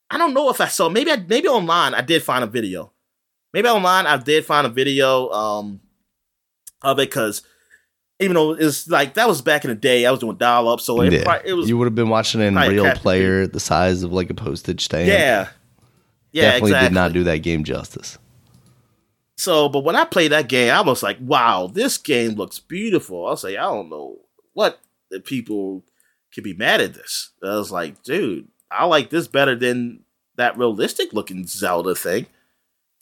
[0.09, 0.89] I don't know if I saw.
[0.89, 2.91] Maybe I maybe online I did find a video.
[3.53, 5.81] Maybe online I did find a video um
[6.81, 7.43] of it because
[8.19, 10.81] even though it's like that was back in the day, I was doing dial up,
[10.81, 11.23] so it, yeah.
[11.23, 14.13] probably- it was you would have been watching it in real player, the size of
[14.13, 15.07] like a postage stamp.
[15.07, 15.49] yeah,
[16.31, 16.89] yeah, definitely exactly.
[16.89, 18.17] did not do that game justice.
[19.37, 23.25] So, but when I played that game, I was like, wow, this game looks beautiful.
[23.25, 24.19] I was like, I don't know
[24.53, 24.79] what
[25.09, 25.83] the people
[26.33, 27.31] could be mad at this.
[27.43, 30.01] I was like, dude, I like this better than
[30.35, 32.27] that realistic looking Zelda thing.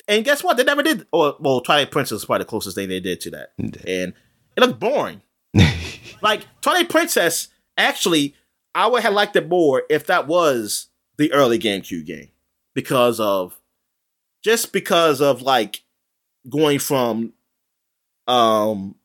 [0.07, 0.57] And guess what?
[0.57, 1.05] They never did.
[1.11, 3.49] Or, well, Twilight Princess is probably the closest thing they did to that.
[3.85, 4.13] And
[4.61, 5.21] it looked boring.
[6.21, 8.35] like, Twilight Princess, actually,
[8.75, 12.29] I would have liked it more if that was the early GameCube game.
[12.73, 13.59] Because of,
[14.43, 15.83] just because of like,
[16.49, 17.33] going from
[18.27, 18.95] um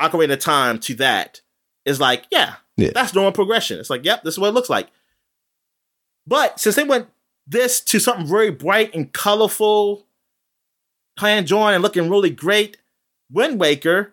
[0.00, 1.40] Ocarina of Time to that
[1.84, 2.90] is like, yeah, Yeah.
[2.94, 3.78] that's normal progression.
[3.80, 4.88] It's like, yep, this is what it looks like.
[6.26, 7.08] But since they went
[7.46, 10.06] this to something very bright and colorful,
[11.18, 12.78] hand drawn and looking really great,
[13.30, 14.12] Wind Waker,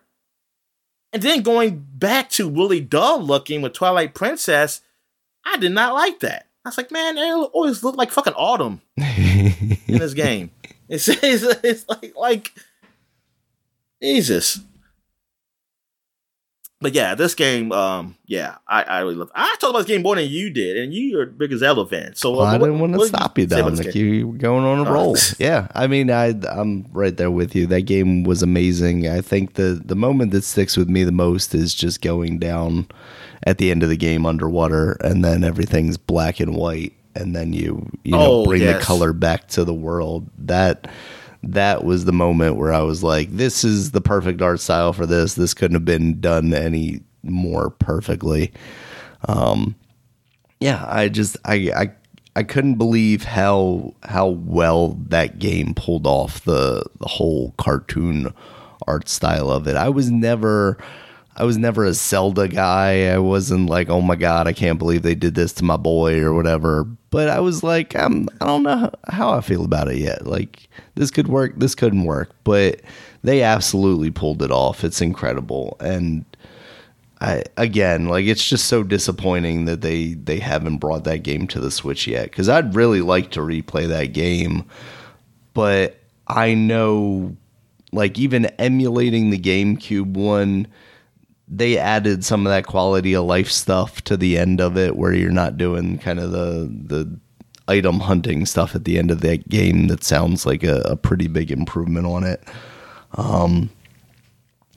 [1.14, 4.80] and then going back to really dull looking with Twilight Princess,
[5.46, 6.48] I did not like that.
[6.64, 10.50] I was like, man, they always look like fucking autumn in this game.
[10.88, 12.52] It's, it's, it's like like
[14.02, 14.58] Jesus.
[16.84, 19.30] But yeah, this game, um, yeah, I, I really love.
[19.34, 21.86] I talked about this game more than you did, and you are a big Zelda
[21.86, 22.14] fan.
[22.14, 23.94] So Well, I uh, didn't what- want to stop you, Dominic.
[23.94, 24.92] You were going on a Oh.
[24.92, 25.16] roll.
[25.38, 27.66] yeah, I mean, I I'm right there with you.
[27.68, 29.08] That game was amazing.
[29.08, 32.86] I think the the moment that sticks with me the most is just going down
[33.46, 37.54] at the end of the game underwater, and then everything's black and white, and then
[37.54, 38.78] you you know Oh, bring yes.
[38.78, 40.28] the color back to the world.
[40.36, 40.86] That
[41.52, 45.06] that was the moment where I was like, this is the perfect art style for
[45.06, 45.34] this.
[45.34, 48.52] This couldn't have been done any more perfectly
[49.26, 49.74] Um,
[50.60, 51.90] yeah, I just I I
[52.36, 58.32] I couldn't believe how how well that game pulled off the the whole cartoon
[58.86, 59.76] art style of it.
[59.76, 60.78] I was never
[61.36, 63.08] I was never a Zelda guy.
[63.08, 66.20] I wasn't like, "Oh my god, I can't believe they did this to my boy"
[66.20, 66.86] or whatever.
[67.14, 70.26] But I was like, I'm I don't know how I feel about it yet.
[70.26, 72.80] Like this could work, this couldn't work, but
[73.22, 74.84] they absolutely pulled it off.
[74.84, 75.76] It's incredible.
[75.80, 76.24] And
[77.20, 81.60] I again, like it's just so disappointing that they they haven't brought that game to
[81.60, 82.24] the Switch yet.
[82.24, 84.64] Because I'd really like to replay that game
[85.54, 87.36] but I know
[87.92, 90.66] like even emulating the GameCube one,
[91.46, 95.12] they added some of that quality of life stuff to the end of it where
[95.12, 97.18] you're not doing kind of the the
[97.66, 101.28] item hunting stuff at the end of that game that sounds like a, a pretty
[101.28, 102.42] big improvement on it.
[103.16, 103.70] Um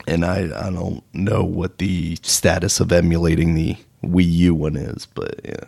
[0.06, 5.06] and I I don't know what the status of emulating the Wii U one is,
[5.06, 5.64] but yeah.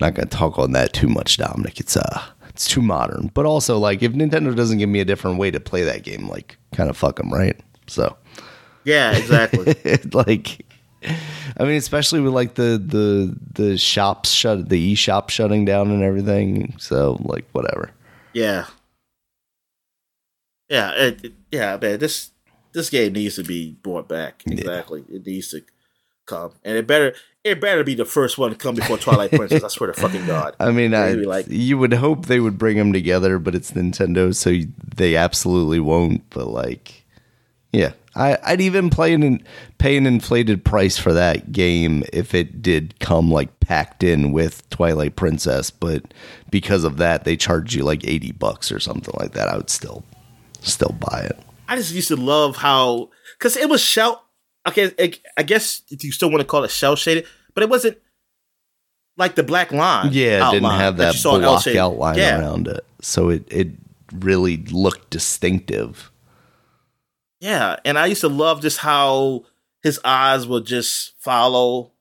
[0.00, 1.80] Not gonna talk on that too much, Dominic.
[1.80, 2.22] It's uh
[2.58, 3.30] it's too modern.
[3.34, 6.28] But also, like, if Nintendo doesn't give me a different way to play that game,
[6.28, 7.56] like, kind of fuck them, right?
[7.86, 8.16] So,
[8.84, 9.74] yeah, exactly.
[10.12, 10.66] like,
[11.58, 15.90] I mean, especially with like the the the shops shut, the e shop shutting down
[15.90, 16.74] and everything.
[16.78, 17.90] So, like, whatever.
[18.32, 18.66] Yeah,
[20.68, 21.98] yeah, it, it, yeah, man.
[21.98, 22.30] This
[22.72, 24.42] this game needs to be brought back.
[24.46, 25.16] Exactly, yeah.
[25.16, 25.62] it needs to
[26.26, 27.14] come, and it better
[27.44, 29.64] it better be the first one to come before Twilight Princess.
[29.64, 30.56] I swear to fucking god.
[30.60, 34.34] I mean, I, like, you would hope they would bring them together, but it's Nintendo,
[34.34, 34.54] so
[34.94, 36.28] they absolutely won't.
[36.30, 37.06] But like,
[37.72, 39.42] yeah, I, would even play an
[39.78, 44.68] pay an inflated price for that game if it did come like packed in with
[44.70, 45.70] Twilight Princess.
[45.70, 46.12] But
[46.50, 49.48] because of that, they charge you like eighty bucks or something like that.
[49.48, 50.04] I would still
[50.60, 51.38] still buy it.
[51.68, 54.22] I just used to love how because it was shout
[54.68, 57.98] okay, I guess if you still want to call it cel shaded, but it wasn't
[59.16, 60.10] like the black line.
[60.12, 62.38] Yeah, it didn't have that, that block outline yeah.
[62.38, 63.68] around it, so it it
[64.12, 66.10] really looked distinctive.
[67.40, 69.44] Yeah, and I used to love just how
[69.82, 71.92] his eyes would just follow.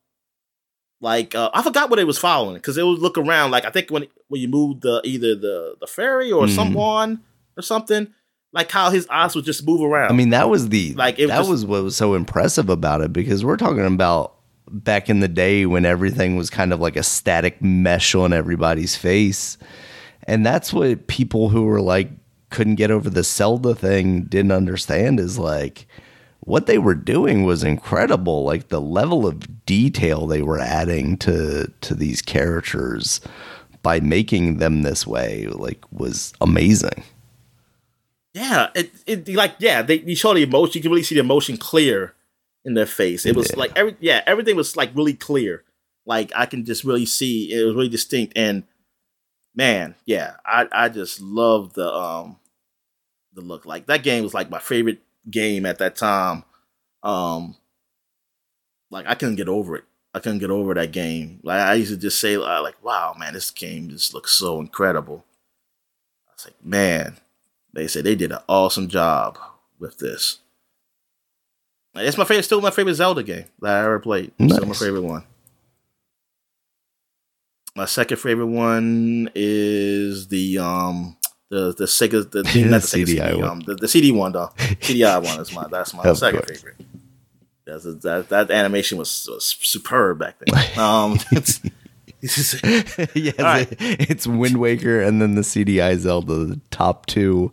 [0.99, 3.51] Like uh, I forgot what it was following because it would look around.
[3.51, 6.55] Like I think when when you moved the either the the ferry or mm.
[6.55, 7.21] someone
[7.55, 8.13] or something,
[8.51, 10.11] like how his eyes would just move around.
[10.11, 13.13] I mean, that was the like that was, was what was so impressive about it
[13.13, 14.33] because we're talking about
[14.69, 18.95] back in the day when everything was kind of like a static mesh on everybody's
[18.95, 19.57] face.
[20.23, 22.09] And that's what people who were like
[22.49, 25.87] couldn't get over the Zelda thing didn't understand is like
[26.41, 28.43] what they were doing was incredible.
[28.43, 33.19] Like the level of detail they were adding to to these characters
[33.81, 37.03] by making them this way like was amazing.
[38.33, 40.73] Yeah, it, it like yeah, they you show the emotion.
[40.75, 42.13] You can really see the emotion clear
[42.63, 43.25] in their face.
[43.25, 43.59] It was yeah.
[43.59, 45.63] like every yeah, everything was like really clear.
[46.05, 48.33] Like I can just really see it was really distinct.
[48.37, 48.63] And
[49.57, 52.37] man, yeah, I I just love the um
[53.33, 53.65] the look.
[53.65, 56.43] Like that game was like my favorite game at that time.
[57.03, 57.55] Um,
[58.89, 59.83] like I couldn't get over it.
[60.13, 61.41] I couldn't get over that game.
[61.43, 65.25] Like I used to just say, like, "Wow, man, this game just looks so incredible."
[66.27, 67.17] I was like, "Man,
[67.73, 69.37] they said they did an awesome job
[69.79, 70.39] with this.
[71.95, 74.31] It's my favorite, still my favorite Zelda game that I ever played.
[74.37, 74.53] Nice.
[74.53, 75.23] Still my favorite one.
[77.77, 81.15] My second favorite one is the um
[81.49, 83.43] the the Sega the, the, not the CDI CD, one.
[83.43, 86.59] Um, the, the CD one though CDI one is my that's my second course.
[86.59, 86.75] favorite.
[87.67, 90.59] That's a, that that animation was, was superb back then.
[90.77, 91.19] Um,
[92.21, 93.67] yes, right.
[93.79, 97.51] it's Wind Waker and then the CDI Zelda, the top two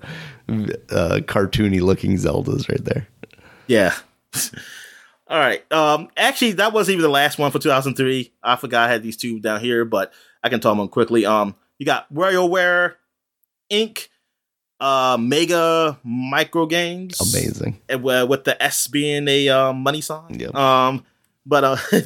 [0.48, 3.08] uh, cartoony looking Zeldas right there.
[3.66, 3.94] Yeah.
[5.34, 5.72] All right.
[5.72, 8.32] Um, actually, that wasn't even the last one for 2003.
[8.40, 10.12] I forgot I had these two down here, but
[10.44, 11.26] I can talk them quickly.
[11.26, 12.94] Um, you got WarioWare
[13.68, 14.06] Inc.
[14.78, 20.38] Uh, Mega Micro Games, amazing, and with the S being a uh, money sign.
[20.38, 20.54] Yep.
[20.54, 21.04] Um,
[21.46, 21.76] but uh,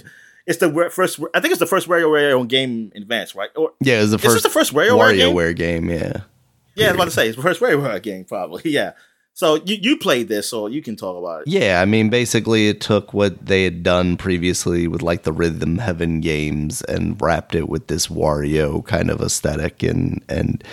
[0.47, 1.21] it's the first.
[1.35, 3.51] I think it's the first WarioWare on game in advance, right?
[3.57, 4.43] Or yeah, it's the first.
[4.43, 5.89] the first WarioWare, WarioWare game?
[5.89, 5.99] game?
[5.99, 6.21] Yeah.
[6.77, 8.63] Yeah, I was about to say it's the first WarioWare game, probably.
[8.71, 8.93] Yeah.
[9.39, 11.47] So you you played this, so you can talk about it.
[11.47, 15.79] Yeah, I mean, basically, it took what they had done previously with like the Rhythm
[15.79, 20.65] Heaven games and wrapped it with this Wario kind of aesthetic, and and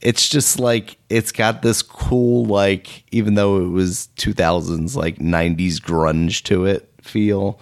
[0.00, 5.20] it's just like it's got this cool like even though it was two thousands like
[5.20, 7.58] nineties grunge to it feel.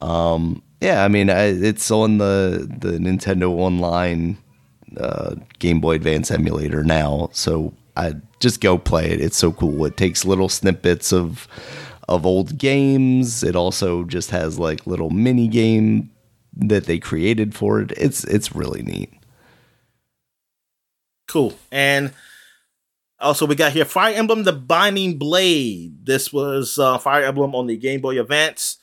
[0.00, 4.36] Um, yeah, I mean, it's on the the Nintendo Online
[4.96, 9.20] uh, Game Boy Advance emulator now, so I just go play it.
[9.20, 9.84] It's so cool.
[9.84, 11.46] It takes little snippets of
[12.08, 13.42] of old games.
[13.42, 16.10] It also just has like little mini game
[16.54, 17.92] that they created for it.
[17.96, 19.12] It's it's really neat.
[21.28, 21.54] Cool.
[21.70, 22.12] And
[23.20, 26.04] also we got here Fire Emblem The Binding Blade.
[26.04, 28.78] This was uh, Fire Emblem on the Game Boy Advance.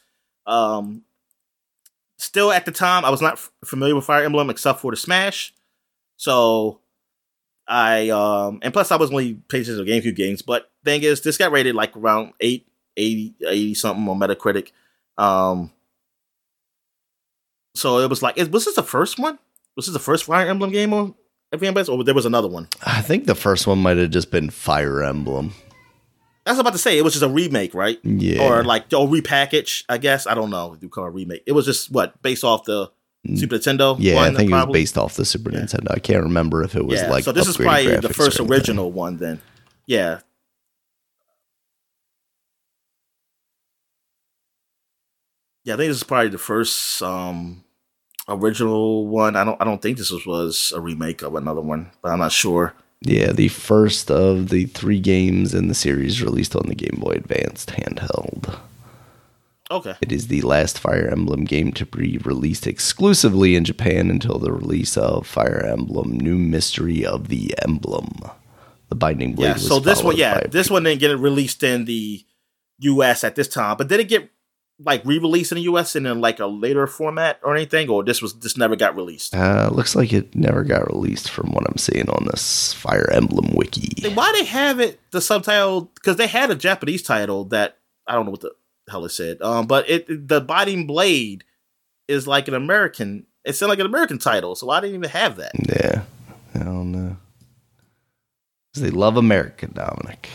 [0.46, 1.04] Um,
[2.18, 4.98] still at the time, I was not f- familiar with Fire Emblem except for the
[4.98, 5.54] Smash.
[6.18, 6.80] So
[7.70, 11.38] I um and plus I was only playing of GameCube games, but thing is this
[11.38, 12.68] got rated like around 8,
[12.98, 14.72] 80, 80 something on Metacritic.
[15.18, 15.72] Um
[17.76, 19.38] so it was like was this the first one?
[19.76, 21.14] Was this the first Fire Emblem game on
[21.52, 22.68] Emblem, or there was another one.
[22.84, 25.54] I think the first one might have just been Fire Emblem.
[26.46, 28.00] I was about to say it was just a remake, right?
[28.04, 28.42] Yeah.
[28.42, 30.26] Or like or repackage, I guess.
[30.26, 30.76] I don't know.
[30.80, 31.44] You call it a remake.
[31.46, 32.92] It was just what based off the
[33.36, 33.96] Super Nintendo.
[33.96, 33.98] Mm.
[34.00, 35.92] Yeah, one, I think it was based off the Super Nintendo.
[35.92, 37.10] I can't remember if it was yeah.
[37.10, 37.24] like.
[37.24, 39.18] so this is probably the first original one.
[39.18, 39.42] Then,
[39.86, 40.20] yeah.
[45.66, 47.64] Yeah, I think this is probably the first um
[48.28, 49.36] original one.
[49.36, 52.20] I don't I don't think this was, was a remake of another one, but I'm
[52.20, 52.74] not sure.
[53.02, 57.12] Yeah, the first of the three games in the series released on the Game Boy
[57.12, 58.60] Advanced handheld.
[59.72, 59.96] Okay.
[60.02, 64.52] It is the last Fire Emblem game to be released exclusively in Japan until the
[64.52, 68.20] release of Fire Emblem New Mystery of the Emblem.
[68.90, 69.56] The Binding Blade Yeah.
[69.56, 72.26] So this one, yeah, this one didn't get released in the
[72.80, 73.24] U.S.
[73.24, 74.32] at this time, but did it get
[74.84, 75.96] like re-released in the U.S.
[75.96, 79.36] in a, like a later format or anything, or this was this never got released?
[79.36, 83.54] Uh, looks like it never got released from what I'm seeing on this Fire Emblem
[83.54, 84.10] wiki.
[84.10, 85.92] Why they have it the subtitle?
[85.96, 87.78] Because they had a Japanese title that
[88.08, 88.54] I don't know what the
[88.90, 89.42] hell it said.
[89.42, 91.44] Um, but it the Biting Blade
[92.08, 93.26] is like an American.
[93.46, 95.52] It sounded like an American title, so I didn't even have that?
[95.56, 96.04] Yeah,
[96.56, 97.18] I don't know.
[98.76, 100.30] they love America, Dominic.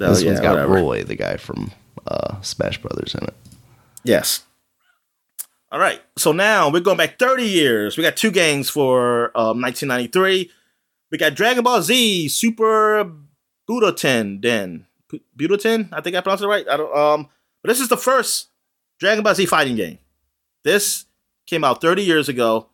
[0.00, 0.74] Oh, this yeah, one's got whatever.
[0.74, 1.70] Roy, the guy from
[2.06, 3.34] uh, Smash Brothers, in it.
[4.04, 4.44] Yes.
[5.70, 6.00] All right.
[6.16, 7.96] So now we're going back 30 years.
[7.96, 10.50] We got two games for um, 1993.
[11.10, 13.12] We got Dragon Ball Z Super
[13.68, 14.86] Budoten Den.
[15.10, 15.88] Bu- Budoten?
[15.92, 16.66] I think I pronounced it right.
[16.68, 17.28] I don't um
[17.62, 18.48] but this is the first
[18.98, 19.98] Dragon Ball Z fighting game.
[20.64, 21.06] This
[21.46, 22.68] came out 30 years ago.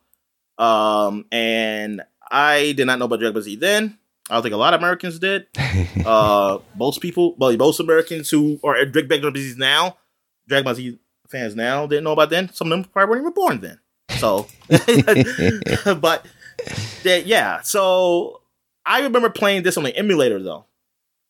[0.57, 2.01] Um and
[2.31, 3.97] I did not know about Dragon Ball Z then.
[4.29, 5.47] I don't think a lot of Americans did.
[6.05, 9.97] uh most people, well, most Americans who are Dragon Ball Z now,
[10.47, 12.51] Dragon Ball Z fans now didn't know about then.
[12.53, 13.79] Some of them probably weren't even born then.
[14.19, 14.47] So,
[15.99, 16.25] but
[17.03, 17.61] yeah.
[17.61, 18.41] So
[18.85, 20.65] I remember playing this on the emulator though.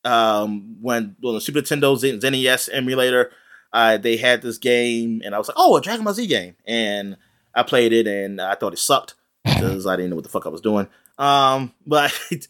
[0.04, 3.32] Um, when on the Super Nintendo Z- ZSNES emulator,
[3.74, 6.56] uh, they had this game, and I was like, "Oh, a Dragon Ball Z game,"
[6.66, 7.18] and
[7.54, 10.46] I played it, and I thought it sucked because I didn't know what the fuck
[10.46, 10.88] I was doing.
[11.18, 12.48] Um, but it,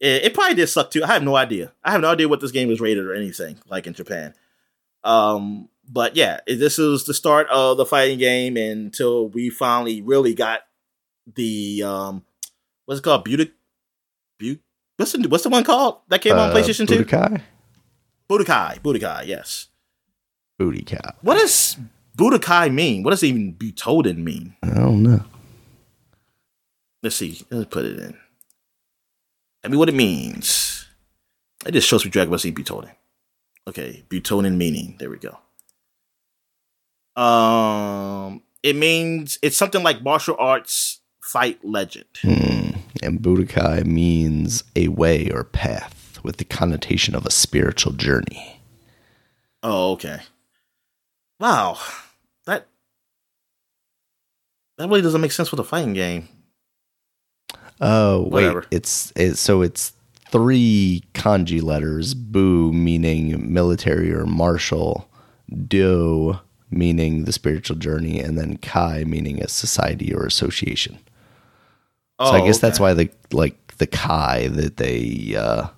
[0.00, 1.02] it probably did suck too.
[1.04, 1.72] I have no idea.
[1.84, 4.34] I have no idea what this game was rated or anything like in Japan.
[5.04, 10.34] Um, but yeah, this is the start of the fighting game until we finally really
[10.34, 10.60] got
[11.34, 12.24] the um,
[12.86, 13.24] what's it called?
[13.24, 13.52] Beauty,
[14.38, 14.60] Beauty.
[14.96, 17.04] What's the what's the one called that came on Uh, PlayStation Two?
[17.04, 17.40] Budokai?
[18.28, 18.80] Budokai.
[18.80, 19.26] Budokai.
[19.26, 19.68] Yes.
[20.58, 21.14] Cow.
[21.20, 21.76] What does
[22.16, 23.02] Budokai mean?
[23.02, 24.56] What does even Butoden mean?
[24.62, 25.22] I don't know.
[27.02, 27.44] Let's see.
[27.50, 28.16] Let's put it in.
[29.62, 30.86] I mean, what it means.
[31.66, 32.90] It just shows me Dragon Ball Z Butoden.
[33.68, 34.96] Okay, Butoden meaning.
[34.98, 35.38] There we go.
[37.20, 42.06] Um, it means it's something like martial arts fight legend.
[42.22, 42.70] Hmm.
[43.02, 48.60] And Budokai means a way or path with the connotation of a spiritual journey.
[49.62, 50.20] Oh, okay.
[51.38, 51.78] Wow,
[52.46, 52.66] that
[54.78, 56.28] that really doesn't make sense for the fighting game.
[57.80, 58.30] Oh, wait.
[58.44, 58.64] Whatever.
[58.70, 59.92] It's, it's so it's
[60.30, 62.14] three kanji letters.
[62.14, 65.08] Bu meaning military or martial.
[65.68, 66.38] Do
[66.70, 70.98] meaning the spiritual journey, and then Kai meaning a society or association.
[72.18, 75.68] Oh, So I guess that's why the like the Kai that they uh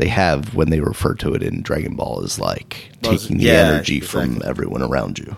[0.00, 3.44] they have when they refer to it in Dragon Ball is like Well, taking the
[3.44, 5.36] yeah, energy from everyone around you.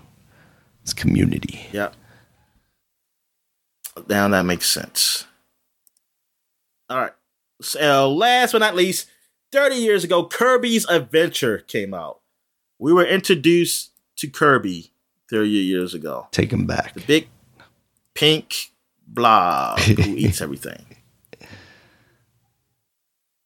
[0.83, 1.67] It's community.
[1.73, 1.91] Yeah.
[4.09, 5.27] Now that makes sense.
[6.89, 7.13] All right.
[7.61, 9.09] So uh, last but not least,
[9.51, 12.21] 30 years ago, Kirby's Adventure came out.
[12.79, 14.93] We were introduced to Kirby
[15.29, 16.29] 30 years ago.
[16.31, 16.95] Take him back.
[16.95, 17.29] The big
[18.15, 18.71] pink
[19.07, 20.92] blob who eats everything.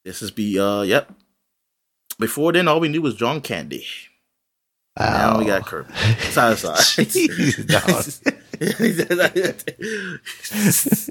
[0.06, 1.12] This is be uh yep.
[2.20, 3.84] Before then, all we knew was John Candy.
[4.96, 5.92] Now we got Kirby.
[6.30, 6.76] Sorry, sorry.
[6.76, 7.68] Jeez,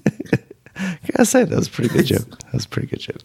[0.78, 2.40] I gotta say that was a pretty good joke.
[2.40, 3.22] That was a pretty good joke.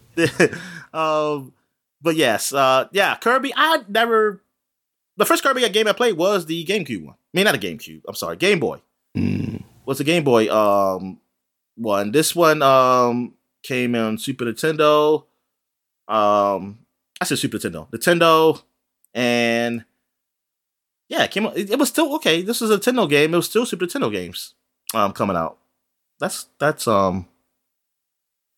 [0.93, 1.53] um,
[2.01, 3.53] but yes, uh, yeah, Kirby.
[3.55, 4.43] I never.
[5.15, 7.15] The first Kirby game I played was the GameCube one.
[7.15, 8.01] I mean, not a GameCube.
[8.09, 8.81] I'm sorry, Game Boy.
[9.17, 11.21] Mm, Was the Game Boy um
[11.77, 12.11] one?
[12.11, 15.27] This one um came on Super Nintendo.
[16.11, 16.79] Um,
[17.21, 18.61] I said Super Nintendo, Nintendo,
[19.13, 19.85] and
[21.07, 21.45] yeah, it came.
[21.45, 22.41] out- It, it was still okay.
[22.41, 23.33] This was a Nintendo game.
[23.33, 24.53] It was still Super Nintendo games
[24.93, 25.57] um coming out.
[26.19, 27.27] That's that's um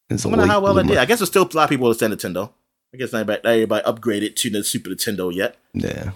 [0.10, 0.98] it's I wonder how well it did.
[0.98, 2.50] I guess there's still a lot of people that stand Nintendo.
[2.94, 5.56] I guess not everybody, not everybody upgraded to the Super Nintendo yet.
[5.74, 6.12] Yeah.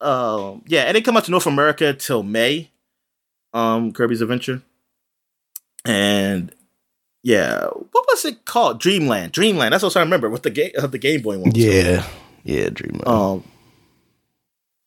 [0.00, 2.70] Um, yeah, it didn't come out to North America till May.
[3.54, 4.60] Um, Kirby's Adventure,
[5.86, 6.54] and
[7.26, 8.78] yeah, what was it called?
[8.78, 9.32] Dreamland.
[9.32, 9.72] Dreamland.
[9.72, 11.50] That's what I remember with the game, uh, the Game Boy one.
[11.54, 12.06] Yeah,
[12.44, 13.08] yeah, Dreamland.
[13.08, 13.42] Um.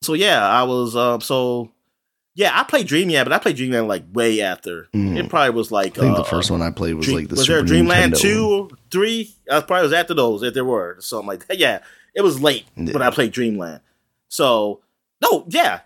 [0.01, 1.19] So yeah, I was um.
[1.21, 1.69] So
[2.35, 4.87] yeah, I played Dreamland, but I played Dreamland like way after.
[4.95, 5.17] Mhm.
[5.17, 7.27] It probably was like I think uh, the first one I played was Dream- like
[7.27, 8.69] the was Super there Dreamland Nintendo two, one.
[8.89, 9.35] three?
[9.51, 11.57] I probably was after those if there were something like that.
[11.59, 11.79] Yeah,
[12.15, 12.93] it was late, Yeah.
[12.93, 13.81] but I played Dreamland.
[14.29, 14.79] So
[15.21, 15.81] no, yeah,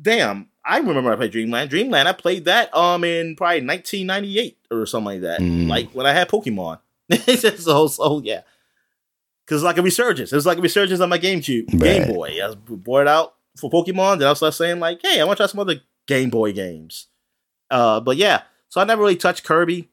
[0.00, 1.70] damn, I remember I played Dreamland.
[1.70, 5.68] Dreamland, I played that um in probably 1998 or something like that, Mm.
[5.68, 6.78] like when I had Pokemon.
[7.58, 8.42] so so yeah,
[9.46, 10.32] because like a resurgence.
[10.32, 12.38] It was like a resurgence on my GameCube, Game Boy.
[12.42, 14.18] I was bored out for Pokemon.
[14.18, 17.06] Then I was saying like, hey, I want to try some other Game Boy games.
[17.70, 19.88] Uh, but yeah, so I never really touched Kirby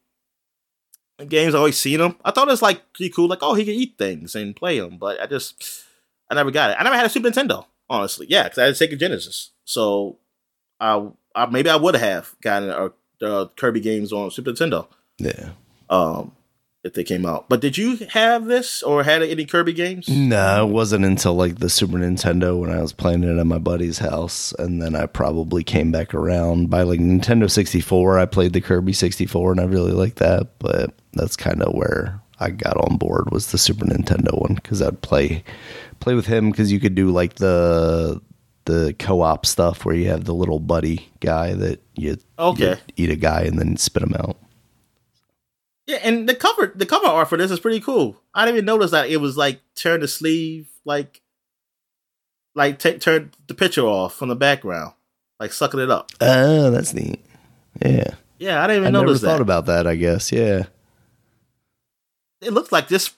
[1.27, 1.55] games.
[1.55, 2.17] I always seen them.
[2.23, 3.27] I thought it was like pretty cool.
[3.27, 4.97] Like, oh, he can eat things and play them.
[4.97, 5.83] But I just,
[6.29, 6.77] I never got it.
[6.79, 8.27] I never had a Super Nintendo, honestly.
[8.29, 9.51] Yeah, because I had a Sega Genesis.
[9.63, 10.17] So,
[10.79, 12.89] I, I maybe I would have gotten uh,
[13.19, 14.87] the Kirby games on Super Nintendo.
[15.17, 15.49] Yeah.
[15.89, 16.31] Um,
[16.85, 17.49] if they came out.
[17.49, 20.07] But did you have this or had any Kirby games?
[20.07, 23.57] No, it wasn't until like the Super Nintendo when I was playing it at my
[23.57, 28.19] buddy's house, and then I probably came back around by like Nintendo 64.
[28.19, 30.59] I played the Kirby 64, and I really liked that.
[30.59, 34.79] But that's kind of where I got on board was the Super Nintendo one because
[34.79, 35.43] I'd play
[35.99, 38.21] play with him because you could do like the
[38.65, 42.71] the co-op stuff where you have the little buddy guy that you Okay.
[42.97, 44.37] you eat a guy and then spit him out.
[45.87, 48.19] Yeah, and the cover the cover art for this is pretty cool.
[48.33, 51.21] I didn't even notice that it was like turn the sleeve like
[52.55, 54.93] like take turn the picture off from the background,
[55.39, 56.09] like sucking it up.
[56.21, 57.19] Oh, that's neat.
[57.85, 59.41] Yeah, Yeah, I didn't even I never notice thought that.
[59.41, 59.85] about that.
[59.85, 60.31] I guess.
[60.31, 60.63] Yeah.
[62.41, 63.09] it looks like this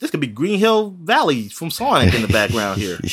[0.00, 2.98] this could be Green Hill Valley from Sonic in the background here.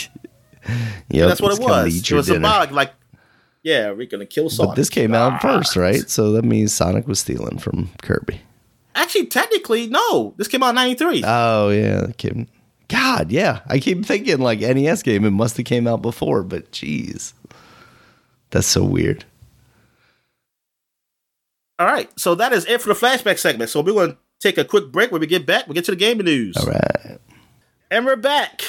[1.10, 1.96] Yeah, that's what it was.
[1.96, 2.94] It was symbolic, like
[3.64, 4.72] yeah, we're gonna kill Sonic.
[4.72, 5.40] But this came out Ah.
[5.40, 6.10] first, right?
[6.10, 8.42] So that means Sonic was stealing from Kirby.
[8.94, 10.34] Actually, technically, no.
[10.38, 11.24] This came out in '93.
[11.26, 12.48] Oh yeah, that came.
[12.88, 13.62] God, yeah.
[13.68, 15.26] I keep thinking like NES game.
[15.26, 17.34] It must have came out before, but jeez,
[18.52, 19.26] that's so weird.
[21.78, 23.70] All right, so that is it for the flashback segment.
[23.70, 25.12] So we're going to take a quick break.
[25.12, 26.56] When we get back, we get to the gaming news.
[26.56, 27.18] All right.
[27.92, 28.62] And we're back.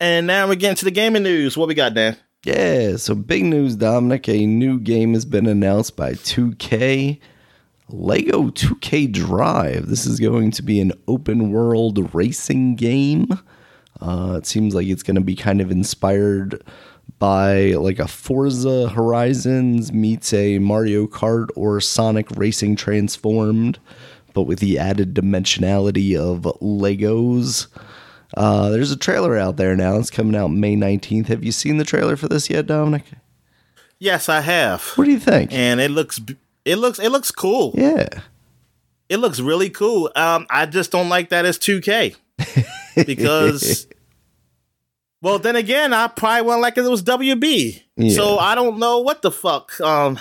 [0.00, 1.58] And now we're getting to the gaming news.
[1.58, 2.16] What we got, Dan?
[2.42, 4.28] Yeah, so big news, Dominic.
[4.30, 7.20] A new game has been announced by 2K.
[7.90, 9.88] Lego 2K Drive.
[9.88, 13.28] This is going to be an open world racing game.
[14.00, 16.62] Uh, it seems like it's going to be kind of inspired
[17.18, 23.78] by like a Forza Horizons meets a Mario Kart or Sonic Racing transformed,
[24.32, 27.66] but with the added dimensionality of Legos.
[28.36, 29.96] Uh, there's a trailer out there now.
[29.96, 31.26] It's coming out May 19th.
[31.26, 33.04] Have you seen the trailer for this yet, Dominic?
[33.98, 34.82] Yes, I have.
[34.96, 35.52] What do you think?
[35.52, 36.20] And it looks
[36.64, 37.72] it looks it looks cool.
[37.76, 38.08] Yeah.
[39.08, 40.10] It looks really cool.
[40.16, 42.16] Um I just don't like that it's 2K.
[43.06, 43.86] because
[45.20, 47.82] Well, then again, I probably wouldn't like it, it was WB.
[47.96, 48.14] Yeah.
[48.14, 49.78] So I don't know what the fuck.
[49.80, 50.18] Um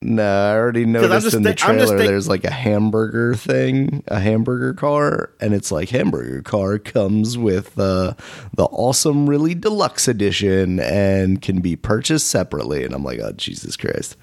[0.00, 4.72] No, I already noticed in the trailer think- there's like a hamburger thing, a hamburger
[4.72, 8.14] car, and it's like hamburger car comes with uh,
[8.54, 12.84] the awesome, really deluxe edition and can be purchased separately.
[12.84, 14.16] And I'm like, oh Jesus Christ!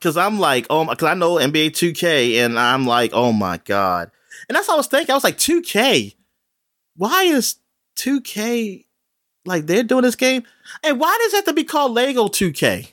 [0.00, 4.10] because I'm like, oh, because I know NBA 2K, and I'm like, oh my god,
[4.48, 5.12] and that's what I was thinking.
[5.12, 6.14] I was like, 2K,
[6.96, 7.56] why is
[7.98, 8.86] 2K
[9.44, 10.44] like they're doing this game,
[10.82, 12.92] and why does it have to be called Lego 2K?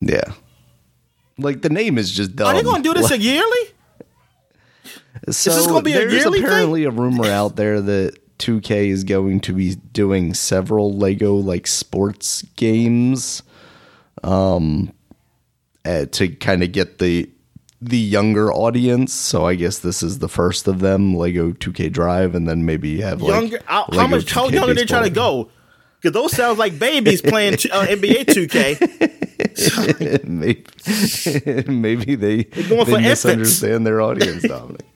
[0.00, 0.32] Yeah,
[1.38, 2.48] like the name is just dumb.
[2.48, 3.60] Are they going to do this Like, yearly?
[5.30, 6.46] so this gonna be a there's yearly thing?
[6.46, 11.66] apparently a rumor out there that 2K is going to be doing several Lego like
[11.66, 13.42] sports games,
[14.22, 14.92] um,
[15.84, 17.30] uh, to kind of get the
[17.80, 19.12] the younger audience.
[19.12, 23.00] So I guess this is the first of them, Lego 2K Drive, and then maybe
[23.00, 23.60] have like Younger?
[23.64, 24.30] How, how much?
[24.30, 25.50] How young are they trying to go?
[26.00, 29.22] Because those sounds like babies playing t- uh, NBA 2K.
[30.24, 30.64] maybe,
[31.66, 34.82] maybe they, going they misunderstand their audience, Dominic.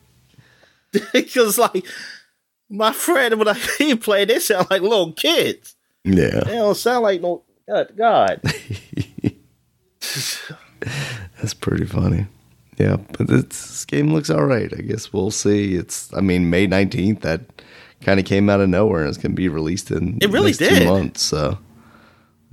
[1.12, 1.86] Because like
[2.68, 5.76] my friend when I, he played, they sound like little kids.
[6.04, 6.40] Yeah.
[6.44, 7.92] They don't sound like no God.
[7.96, 8.40] God.
[11.36, 12.26] That's pretty funny.
[12.78, 14.72] Yeah, but it's, this game looks all right.
[14.76, 15.74] I guess we'll see.
[15.74, 17.42] It's, I mean, May 19th, that
[18.00, 20.52] kind of came out of nowhere and it's going to be released in It really
[20.52, 20.78] did.
[20.78, 21.22] two months.
[21.22, 21.58] So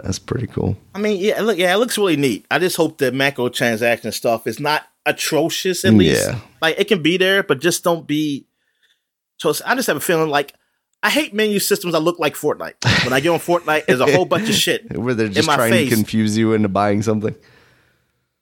[0.03, 0.78] that's pretty cool.
[0.94, 2.45] I mean, yeah, look, yeah, it looks really neat.
[2.52, 5.84] I just hope the macro transaction stuff is not atrocious.
[5.86, 6.40] At least, Yeah.
[6.61, 8.45] like it can be there, but just don't be.
[9.38, 10.53] So I just have a feeling like
[11.03, 13.03] I hate menu systems that look like Fortnite.
[13.03, 14.91] When I get on Fortnite, there's a whole bunch of shit.
[14.98, 15.90] Where they're just my trying face.
[15.90, 17.36] to confuse you into buying something.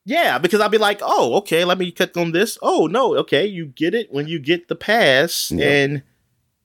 [0.05, 2.57] Yeah, because I'll be like, oh, okay, let me click on this.
[2.61, 5.65] Oh no, okay, you get it when you get the pass, Yeah.
[5.67, 6.03] and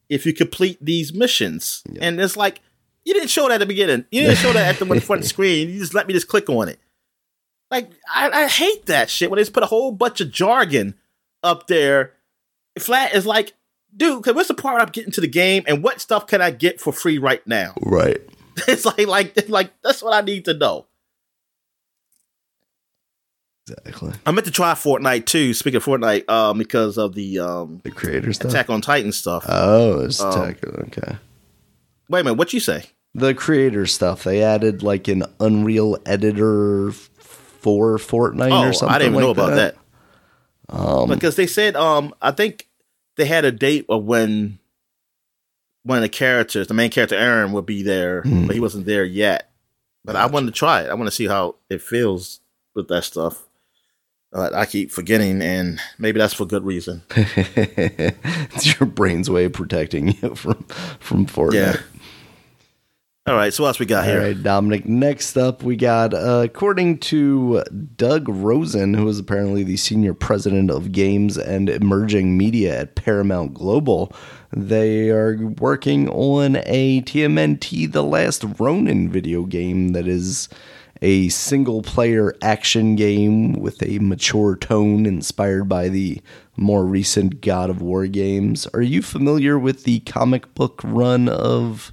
[0.09, 2.01] if you complete these missions, Yeah.
[2.03, 2.61] and it's like
[3.05, 4.05] you didn't show that at the beginning.
[4.11, 5.71] You didn't show that at the front screen.
[5.71, 6.79] You just let me just click on it.
[7.71, 10.95] Like I, I hate that shit when they just put a whole bunch of jargon
[11.43, 12.15] up there.
[12.79, 13.53] Flat is like,
[13.97, 16.41] dude, because what's the part where I'm getting to the game, and what stuff can
[16.41, 17.75] I get for free right now?
[17.81, 18.21] Right.
[18.69, 20.87] It's like, like, like that's what I need to know.
[23.69, 24.13] Exactly.
[24.27, 25.55] I meant to try Fortnite too.
[25.55, 28.51] Speaking of Fortnite, um, because of the um, The creator stuff.
[28.51, 29.45] Attack on Titan stuff.
[29.49, 30.65] Oh, it's Um, Attack.
[30.67, 31.17] Okay.
[32.11, 32.85] Wait a minute, what you say?
[33.15, 34.24] The creator stuff.
[34.24, 38.95] They added like an Unreal Editor for Fortnite Oh, or something.
[38.95, 39.77] I didn't like know about that.
[40.69, 42.69] Um, because they said, um, I think
[43.16, 44.59] they had a date of when
[45.82, 48.47] one of the characters, the main character Eren, would be there, Hmm.
[48.47, 49.51] but he wasn't there yet.
[50.05, 50.91] But I wanted to try it.
[50.91, 52.41] I want to see how it feels
[52.74, 53.43] with that stuff.
[54.32, 57.03] Uh, I keep forgetting, and maybe that's for good reason.
[57.11, 60.62] it's your brain's way of protecting you from
[61.01, 61.55] from Fortnite.
[61.55, 61.77] Yeah.
[63.31, 64.20] All right, so what else we got All here?
[64.20, 64.86] right, Dominic.
[64.86, 67.62] Next up, we got, uh, according to
[67.97, 73.55] Doug Rosen, who is apparently the senior president of games and emerging media at Paramount
[73.55, 74.12] Global,
[74.52, 80.48] they are working on a TMNT The Last Ronin video game that is
[81.01, 86.20] a single player action game with a mature tone inspired by the
[86.57, 88.66] more recent God of War games.
[88.74, 91.93] Are you familiar with the comic book run of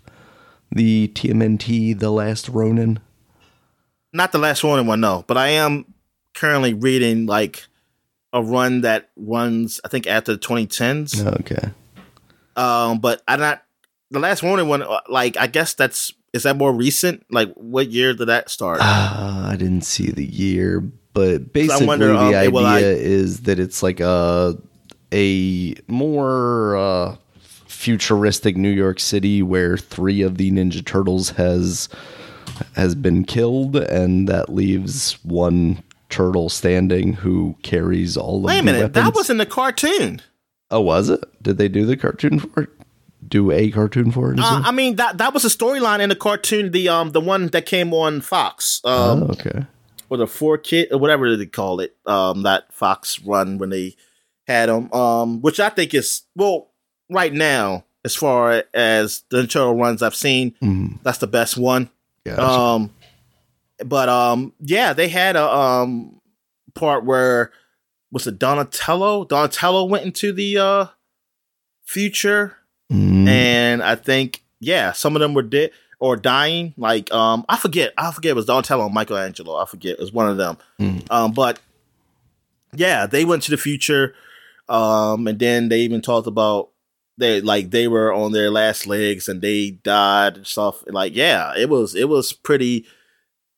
[0.71, 2.99] the TMNT The Last Ronin?
[4.13, 5.85] Not the last one, one no, but I am
[6.33, 7.65] currently reading like
[8.33, 11.25] a run that runs, I think, after the 2010s.
[11.41, 11.69] Okay.
[12.55, 13.63] Um, but I not
[14.11, 14.81] the last Ronin one.
[14.81, 17.25] uh, Like, I guess that's is that more recent?
[17.31, 18.79] Like, what year did that start?
[18.81, 20.81] Uh, I didn't see the year,
[21.13, 24.57] but basically wonder, um, the eh, idea I- is that it's like a
[25.13, 27.15] a more uh,
[27.77, 31.87] futuristic New York City where three of the Ninja Turtles has
[32.75, 38.63] has been killed, and that leaves one turtle standing who carries all of Wait a
[38.63, 40.21] minute, that was in the cartoon.
[40.71, 41.23] oh, was it?
[41.43, 42.69] Did they do the cartoon for it?
[43.27, 44.39] Do a cartoon for it?
[44.39, 44.61] Uh?
[44.65, 46.71] I mean that that was a storyline in the cartoon.
[46.71, 48.81] The um the one that came on Fox.
[48.85, 49.65] Um, oh, okay.
[50.09, 51.95] or the four kid or whatever they call it.
[52.07, 53.95] Um, that Fox run when they
[54.47, 54.91] had them.
[54.93, 56.71] Um, which I think is well
[57.09, 60.53] right now as far as the turtle runs I've seen.
[60.61, 61.89] Mm, That's the best one.
[62.25, 62.41] gotcha.
[62.41, 62.93] Um,
[63.85, 66.19] but um, yeah, they had a um
[66.73, 67.51] part where
[68.11, 69.25] was it Donatello?
[69.25, 70.85] Donatello went into the uh
[71.83, 72.55] future,
[72.91, 76.73] Mm, and I think yeah, some of them were dead or dying.
[76.77, 79.57] Like um, I forget, I forget it was Donatello and Michelangelo.
[79.57, 80.57] I forget it was one of them.
[80.79, 81.11] Mm.
[81.11, 81.59] Um, but
[82.73, 84.15] yeah, they went to the future.
[84.69, 86.69] Um, and then they even talked about
[87.17, 90.83] they like they were on their last legs and they died and stuff.
[90.87, 92.85] Like yeah, it was it was pretty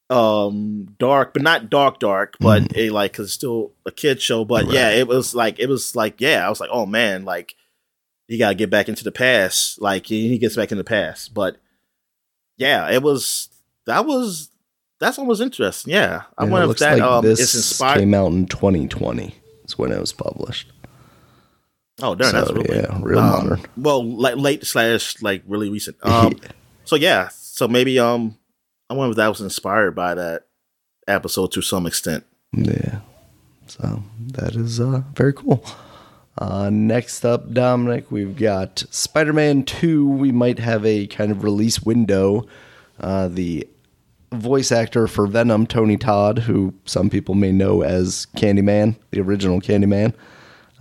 [0.10, 2.76] um dark, but not dark dark, but Mhm.
[2.78, 4.44] it like cause it's still a kid show.
[4.46, 7.56] But yeah, it was like it was like yeah, I was like oh man, like
[8.28, 9.82] you gotta get back into the past.
[9.82, 11.58] Like he he gets back in the past, but
[12.58, 13.50] yeah, it was
[13.86, 14.50] that was
[15.00, 15.94] that's almost interesting.
[15.94, 18.00] Yeah, I Yeah, wonder if that like um this is inspired.
[18.00, 19.36] came out in 2020.
[19.66, 20.72] Is when it was published.
[22.02, 23.04] Oh, darn, that's So, real yeah, late.
[23.04, 23.66] real Um, modern.
[23.78, 25.98] Well, like late slash like really recent.
[26.04, 26.40] Um,
[26.86, 28.38] so yeah, so maybe um,
[28.90, 30.44] I wonder if that was inspired by that
[31.08, 32.26] episode to some extent.
[32.54, 33.00] Yeah.
[33.68, 35.64] So that is uh, very cool.
[36.38, 40.08] Uh, next up, Dominic, we've got Spider Man 2.
[40.10, 42.48] We might have a kind of release window.
[43.00, 43.68] Uh, the
[44.32, 49.60] voice actor for Venom, Tony Todd, who some people may know as Candyman, the original
[49.60, 50.14] Candyman,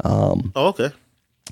[0.04, 0.92] Oh, okay.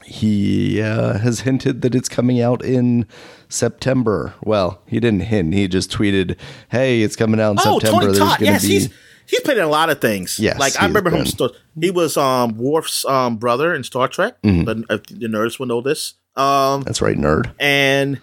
[0.05, 3.06] He uh, has hinted that it's coming out in
[3.48, 4.35] September.
[4.43, 5.55] Well, he didn't hint.
[5.55, 6.36] He just tweeted,
[6.70, 8.40] "Hey, it's coming out in Oh, September." Tony Todd.
[8.40, 8.89] Yes, be he's
[9.27, 10.39] he's played in a lot of things.
[10.39, 11.27] Yes, like I remember him.
[11.81, 14.40] he was um Worf's um brother in Star Trek.
[14.43, 14.64] Mhm.
[14.64, 16.14] But uh, the nerds will know this.
[16.36, 17.52] Um, that's right, nerd.
[17.59, 18.20] and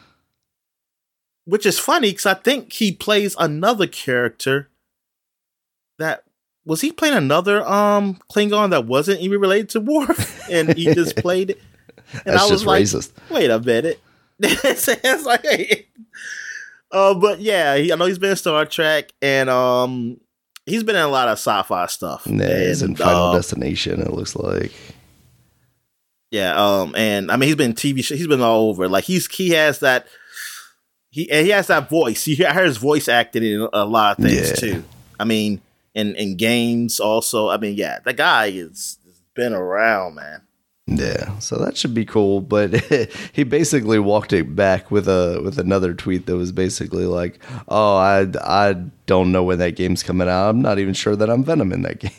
[1.46, 4.70] which is funny because I think he plays another character
[6.00, 6.23] that
[6.66, 11.16] was he playing another um Klingon that wasn't even related to Worf, and he just
[11.18, 11.62] played it.
[12.14, 13.12] And That's I was just like, racist.
[13.30, 14.00] wait a minute.
[14.40, 15.88] it's, like, hey.
[16.92, 20.20] uh, but yeah, he, I know he's been in Star Trek, and um,
[20.66, 22.28] he's been in a lot of sci-fi stuff.
[22.28, 24.02] Yeah, he's in Final uh, Destination.
[24.02, 24.72] It looks like.
[26.32, 28.90] Yeah, um, and I mean he's been TV show, he's been all over.
[28.90, 30.08] Like he's he has that
[31.12, 32.26] he and he has that voice.
[32.28, 34.56] You hear I heard his voice acting in a lot of things Yeah.
[34.56, 34.84] too.
[35.20, 35.62] I mean,
[35.94, 37.00] in in games.
[37.00, 40.42] Also, I mean, yeah, the guy is has been around, man.
[40.86, 42.42] Yeah, so that should be cool.
[42.42, 42.82] But
[43.34, 47.96] he basically walked it back with a with another tweet that was basically like, "Oh,
[47.96, 48.74] I I
[49.06, 50.50] don't know when that game's coming out.
[50.50, 52.12] I'm not even sure that I'm Venom in that game."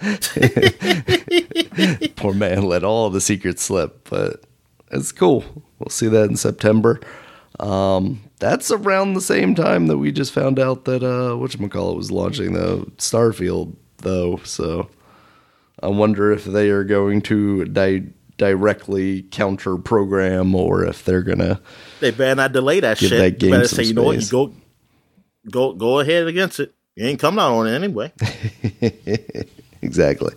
[2.16, 4.42] Poor man let all the secrets slip, but
[4.90, 5.44] it's cool.
[5.78, 7.00] We'll see that in September.
[7.60, 12.10] Um, that's around the same time that we just found out that uh, whatchamacallit was
[12.10, 14.38] launching the Starfield, though.
[14.38, 14.88] So
[15.82, 18.08] I wonder if they are going to di-
[18.38, 21.60] directly counter program or if they're gonna.
[22.00, 23.10] They better not delay that shit.
[23.10, 24.54] that game better say, you know what, you go,
[25.50, 26.74] go, go ahead against it.
[26.96, 28.12] You ain't coming out on it anyway.
[29.82, 30.34] exactly.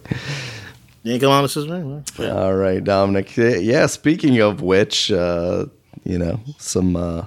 [1.04, 2.04] You ain't coming out on system anyway.
[2.20, 2.36] Yeah.
[2.36, 3.36] All right, Dominic.
[3.36, 5.66] Yeah, speaking of which, uh,
[6.04, 7.26] you know, some uh,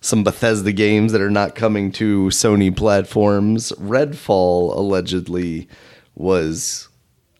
[0.00, 3.72] some Bethesda games that are not coming to Sony platforms.
[3.72, 5.68] Redfall allegedly
[6.14, 6.88] was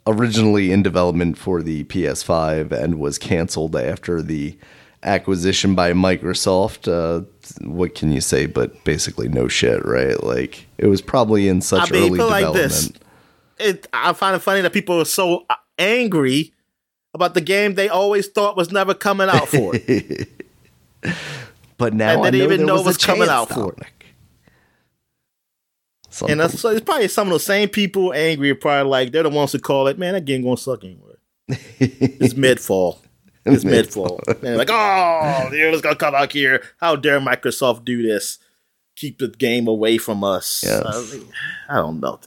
[0.07, 4.59] originally in development for the PS5 and was canceled after the
[5.03, 6.89] acquisition by Microsoft.
[6.89, 7.25] Uh,
[7.65, 8.47] what can you say?
[8.47, 10.23] But basically, no shit, right?
[10.23, 12.71] Like it was probably in such I mean, early it like development.
[12.71, 12.93] this.
[13.59, 16.53] It, I find it funny that people are so uh, angry
[17.15, 19.75] about the game they always thought was never coming out for.
[21.79, 23.87] But now I they didn't even there know was it was coming out for it.
[26.29, 29.23] And that's, so it's probably some of those same people angry, are probably like they're
[29.23, 31.15] the ones who call it, man, that game gonna suck anyway.
[31.49, 33.01] it's mid fall.
[33.45, 34.21] It's mid fall.
[34.43, 36.63] And like, oh, dude, it's gonna come out here.
[36.79, 38.39] How dare Microsoft do this?
[38.97, 40.65] Keep the game away from us.
[40.67, 40.83] Yes.
[40.85, 42.19] I, I don't know.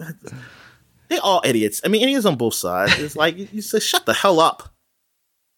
[1.09, 1.81] They're all idiots.
[1.83, 2.97] I mean, idiots on both sides.
[2.97, 4.73] It's like you say, shut the hell up.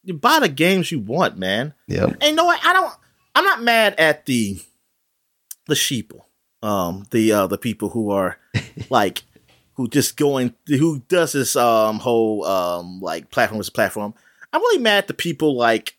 [0.03, 1.73] You buy the games you want, man.
[1.87, 2.05] Yeah.
[2.05, 2.59] And you know what?
[2.65, 2.93] I don't.
[3.35, 4.59] I'm not mad at the
[5.67, 6.21] the sheeple,
[6.61, 8.37] um, the uh, the people who are
[8.89, 9.23] like
[9.75, 14.13] who just going who does this um whole um like platform as a platform.
[14.51, 15.97] I'm really mad at the people like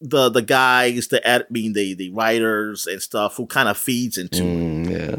[0.00, 3.78] the the guys, the ad, I mean the the writers and stuff who kind of
[3.78, 4.46] feeds into it.
[4.46, 5.16] Mm, yeah.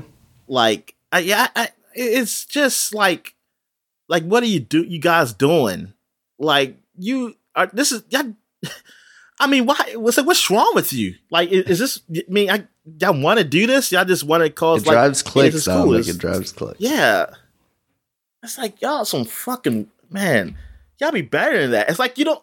[0.47, 3.35] Like, I, yeah, I, it's just like
[4.07, 5.93] like what are you do you guys doing?
[6.37, 8.33] Like you are this is y'all,
[9.39, 9.75] I mean, why?
[9.95, 10.25] What's like?
[10.25, 11.15] What's wrong with you?
[11.29, 12.01] Like, is, is this?
[12.15, 12.67] I mean, I
[12.99, 13.91] y'all want to do this?
[13.91, 15.85] Y'all just want to cause It like drives clicks, cool.
[15.87, 16.07] Dominic.
[16.07, 16.79] It drives clicks.
[16.79, 17.25] yeah.
[18.43, 20.55] It's like y'all some fucking man.
[21.01, 21.89] Y'all be better than that.
[21.89, 22.41] It's like you don't.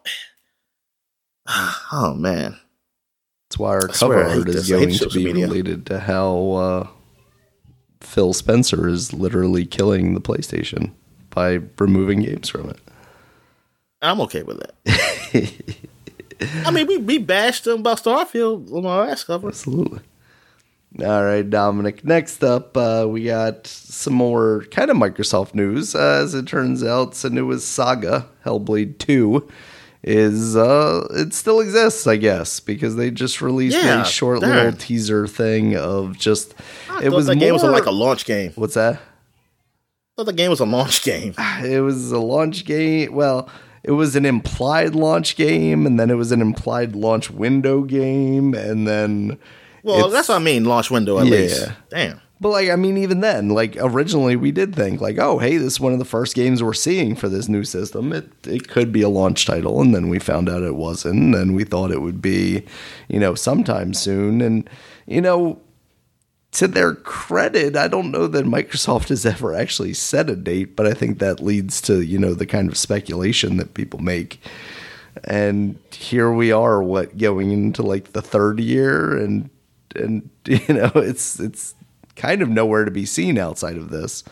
[1.91, 2.57] Oh man.
[3.49, 4.71] That's why our I cover swear I hate art is this.
[4.71, 5.47] I hate going to be media.
[5.47, 6.87] related to how uh,
[8.01, 10.91] Phil Spencer is literally killing the PlayStation
[11.29, 12.79] by removing games from it.
[14.01, 15.53] I'm okay with that.
[16.65, 19.47] I mean, we we bashed them about Starfield on our last cover.
[19.49, 19.99] Absolutely.
[20.99, 22.05] All right, Dominic.
[22.05, 25.95] Next up, uh, we got some more kind of Microsoft news.
[25.95, 29.47] Uh, as it turns out, Senua's Saga, Hellblade 2,
[30.03, 34.53] is uh, it still exists, I guess, because they just released Yeah, a short darn.
[34.55, 36.53] little teaser thing of just.
[36.87, 38.51] I it thought was that more, game was like a launch game.
[38.53, 38.99] What's that?
[40.15, 41.33] thought the game was a launch game.
[41.63, 43.15] It was a launch game.
[43.15, 43.49] Well,
[43.83, 48.53] it was an implied launch game, and then it was an implied launch window game,
[48.53, 49.37] and then.
[49.83, 50.63] Well, that's what I mean.
[50.65, 51.31] Launch window at Yeah.
[51.35, 51.71] least.
[51.89, 52.21] Damn.
[52.41, 55.73] But like, I mean, even then, like originally we did think like, oh, hey, this
[55.73, 58.11] is one of the first games we're seeing for this new system.
[58.11, 61.55] It it could be a launch title, and then we found out it wasn't, and
[61.55, 62.63] we thought it would be,
[63.07, 64.41] you know, sometime soon.
[64.41, 64.69] And
[65.07, 65.59] you know,
[66.53, 70.85] to their credit, I don't know that Microsoft has ever actually set a date, but
[70.85, 74.39] I think that leads to you know the kind of speculation that people make.
[75.23, 79.49] And here we are, what going into like the third year, and
[79.95, 81.75] and you know it's it's
[82.15, 84.23] kind of nowhere to be seen outside of this,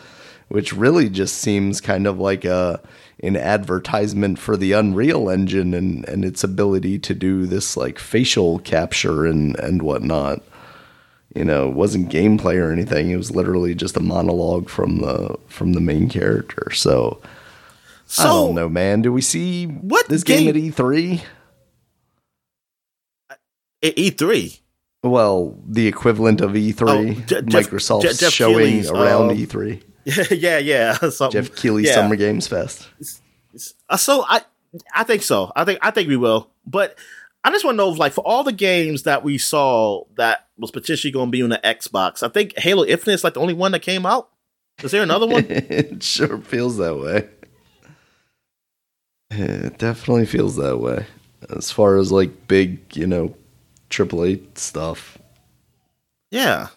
[0.48, 2.80] which really just seems kind of like a
[3.20, 8.60] an advertisement for the Unreal Engine and and its ability to do this like facial
[8.60, 10.40] capture and and whatnot.
[11.34, 13.10] You know, it wasn't gameplay or anything.
[13.10, 16.70] It was literally just a monologue from the from the main character.
[16.74, 17.22] So,
[18.18, 19.00] I don't know, man.
[19.02, 21.22] Do we see What this game, game- at E3?
[23.82, 24.60] E3.
[25.02, 29.82] Well, the equivalent of E3, Oh, Je- Jeff showing Keighley's, around um, E3.
[30.40, 30.92] yeah, yeah.
[31.10, 31.42] Something.
[31.42, 31.94] Jeff Keighley yeah.
[31.94, 32.88] Summer Games Fest.
[33.88, 34.42] Uh, So I,
[34.94, 35.50] I think so.
[35.56, 36.50] I think I think we will.
[36.66, 36.96] But
[37.42, 40.70] I just want to know, like, for all the games that we saw that was
[40.70, 43.54] potentially going to be on the Xbox, I think Halo Infinite is like the only
[43.54, 44.30] one that came out.
[44.82, 45.46] Is there another one?
[45.48, 47.28] it sure feels that way.
[49.30, 51.06] It definitely feels that way.
[51.48, 53.34] As far as like big, you know,
[53.90, 55.18] AAA stuff.
[56.30, 56.68] yeah.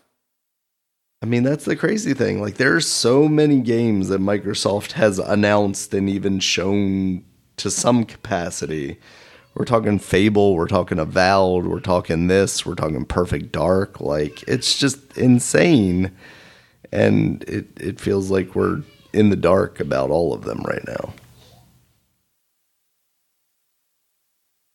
[1.21, 2.39] I mean, that's the crazy thing.
[2.39, 7.23] Like, there are so many games that Microsoft has announced and even shown
[7.57, 8.99] to some capacity.
[9.55, 14.01] We're talking Fable, we're talking Avowed, we're talking this, we're talking Perfect Dark.
[14.01, 16.11] Like, it's just insane.
[16.91, 18.83] And it, it feels like we're
[19.13, 21.13] in the dark about all of them right now.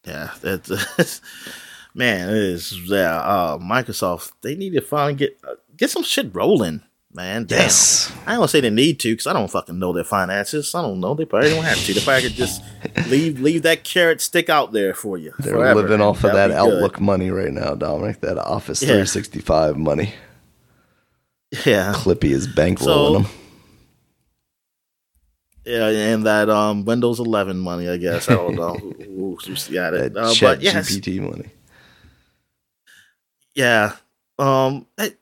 [0.07, 1.21] Yeah, that's
[1.95, 2.31] man.
[2.31, 3.21] It is yeah.
[3.21, 6.83] Uh, Microsoft they need to finally get uh, get some shit rolling,
[7.13, 7.45] man.
[7.45, 7.59] Damn.
[7.61, 8.13] Yes.
[8.27, 10.75] I don't say they need to because I don't fucking know their finances.
[10.75, 11.15] I don't know.
[11.15, 11.93] They probably don't have to.
[11.93, 12.63] If I could just
[13.09, 15.33] leave leave that carrot stick out there for you.
[15.39, 16.61] They're forever, living off of that be good.
[16.61, 18.21] Outlook money right now, Dominic.
[18.21, 18.89] That Office Yeah.
[18.89, 20.15] 365 money.
[21.67, 23.27] Yeah, Clippy is bankrolling So- them.
[25.67, 27.89] yeah, and that um Windows 11 money.
[27.89, 28.75] I guess I don't know
[29.45, 31.51] who's got it, That uh, but yes, GPT money.
[33.55, 33.97] yeah
[34.39, 35.15] um I-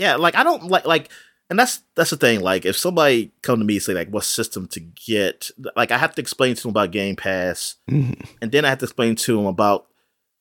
[0.00, 1.08] yeah like i don't like like
[1.50, 4.24] and that's that's the thing like if somebody come to me and say like what
[4.24, 8.14] system to get like i have to explain to them about game pass Mhm.
[8.40, 9.86] and then i have to explain to them about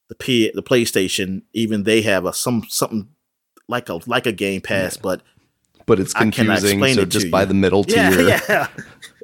[0.08, 3.08] the p the playstation even they have a some something
[3.68, 5.22] like a like a game pass but
[5.86, 8.28] But it's confusing, so it just by the middle yeah tier.
[8.50, 8.68] yeah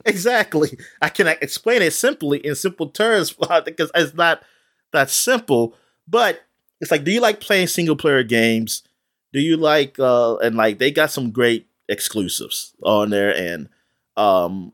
[0.06, 3.34] exactly i cannot explain it simply in simple terms
[3.66, 4.42] because it's not
[4.92, 5.76] that simple
[6.08, 6.42] but
[6.82, 8.84] it's like do you like playing single player games
[9.36, 13.68] do you like uh and like they got some great exclusives on there and
[14.16, 14.72] um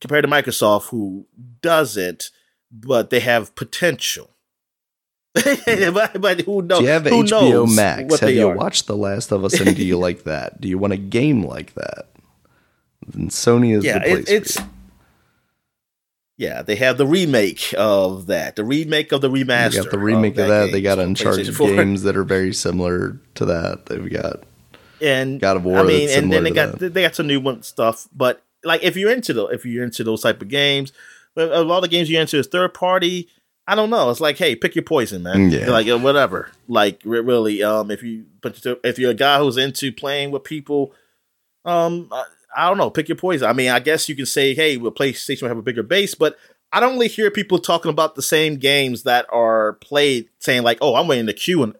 [0.00, 1.26] compared to microsoft who
[1.60, 2.30] doesn't
[2.70, 4.30] but they have potential
[5.34, 8.20] but, but who knows Do you have who HBO knows Max?
[8.20, 8.54] Have you are?
[8.54, 10.60] watched The Last of Us and do you like that?
[10.60, 12.06] Do you want a game like that?
[13.08, 14.58] Then Sony is yeah, the place it, it's.
[16.36, 16.62] Yeah.
[16.62, 19.72] They have the remake of that, the remake of the remaster.
[19.72, 20.72] They got the remake of that.
[20.72, 23.86] They got Uncharted games that are very similar to that.
[23.86, 24.44] They've got
[25.00, 26.94] and God of War I mean, and then they got that.
[26.94, 28.08] they got some new one stuff.
[28.14, 30.92] But like, if you're into the if you're into those type of games,
[31.34, 33.28] but a lot of games you're into is third party.
[33.66, 34.10] I don't know.
[34.10, 35.50] It's like, hey, pick your poison, man.
[35.50, 35.70] Yeah.
[35.70, 36.50] Like uh, whatever.
[36.68, 40.92] Like really, um, if you but if you're a guy who's into playing with people,
[41.64, 42.10] um,
[42.56, 42.90] I, don't know.
[42.90, 43.48] Pick your poison.
[43.48, 46.14] I mean, I guess you can say, hey, well, PlayStation will have a bigger base,
[46.14, 46.36] but
[46.72, 50.78] I don't really hear people talking about the same games that are played, saying like,
[50.80, 51.74] oh, I'm waiting the queue and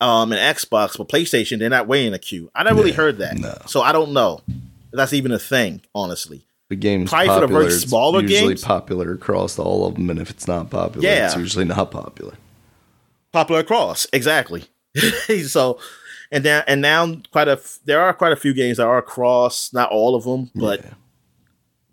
[0.00, 2.50] um an Xbox, but PlayStation they're not waiting a queue.
[2.54, 3.56] I never really heard that, no.
[3.66, 4.40] so I don't know.
[4.48, 4.54] if
[4.92, 6.46] That's even a thing, honestly.
[6.68, 7.60] the game's Probably for the popular.
[7.62, 8.64] very it's smaller usually games.
[8.64, 11.26] popular across all of them, and if it's not popular, Yeah.
[11.26, 12.34] it's usually not popular.
[13.32, 14.64] popular across exactly
[15.46, 15.78] so
[16.32, 18.98] and now and now quite a f- there are quite a few games that are
[18.98, 20.94] across not all of them but Yeah.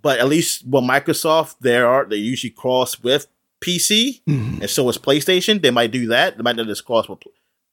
[0.02, 3.28] but at least with microsoft there are they usually cross with
[3.62, 4.62] pc Mhm.
[4.62, 5.62] and so is playstation.
[5.62, 6.36] They might do that.
[6.38, 7.20] They might not just cross with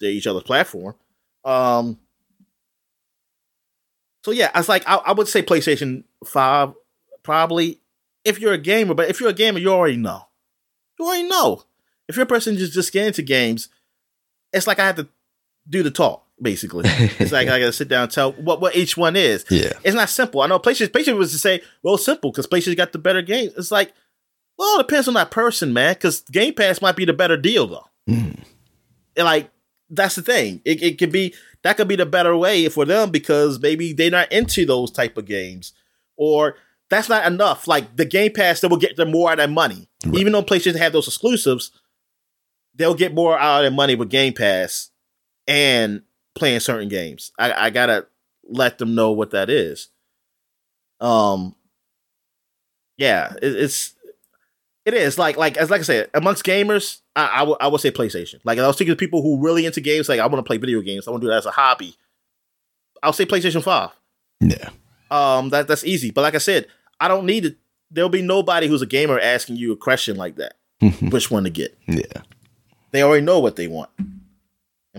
[0.03, 0.95] each other's platform.
[1.45, 1.99] Um
[4.25, 6.73] so yeah i was like I, I would say playstation 5
[7.23, 7.81] probably
[8.25, 10.25] if you're a gamer but if you're a gamer you already know.
[10.99, 11.63] You already know.
[12.09, 13.69] If you're a person just just getting into games
[14.53, 15.09] it's like i have to
[15.69, 16.85] do the talk basically
[17.19, 19.95] it's like i gotta sit down and tell what what each one is Yeah, it's
[19.95, 20.41] not simple.
[20.41, 20.89] I know PlayStation.
[20.89, 23.53] PlayStation was to say, well, simple because PlayStation got the better games.
[23.57, 23.93] It's like,
[24.59, 25.95] well, it depends on that person, man.
[25.95, 27.87] Because Game Pass might be the better deal, though.
[28.09, 28.39] Mhm.
[29.17, 29.51] And like
[29.91, 30.61] that's the thing.
[30.65, 34.11] It, it could be that could be the better way for them because maybe they're
[34.11, 35.73] not into those type of games,
[36.17, 36.57] or
[36.91, 37.67] that's not enough.
[37.67, 39.89] Like the Game Pass, they will get them more out of their money.
[40.07, 40.21] Right.
[40.21, 41.71] Even though PlayStation have those exclusives,
[42.75, 44.91] they'll get more out of their money with Game Pass
[45.47, 46.03] and
[46.39, 47.33] playing certain games.
[47.39, 48.07] I, I gotta
[48.49, 49.89] let them know what that is.
[51.01, 51.55] Um,
[52.97, 53.95] yeah, it, it's
[54.85, 58.41] it is like like as like I said, amongst gamers, I, I would say PlayStation.
[58.45, 60.57] Like I was thinking of people who really into games, like I want to play
[60.57, 61.97] video games, I want to do that as a hobby.
[63.03, 63.91] I'll say PlayStation Five.
[64.41, 64.71] yeah.
[65.11, 66.11] Um, that that's easy.
[66.11, 66.67] But like I said,
[67.01, 67.57] I don't need it.
[67.91, 70.55] There'll be nobody who's a gamer asking you a question like that.
[71.11, 71.77] Which one to get?
[71.87, 72.23] yeah.
[72.91, 73.91] They already know what they want,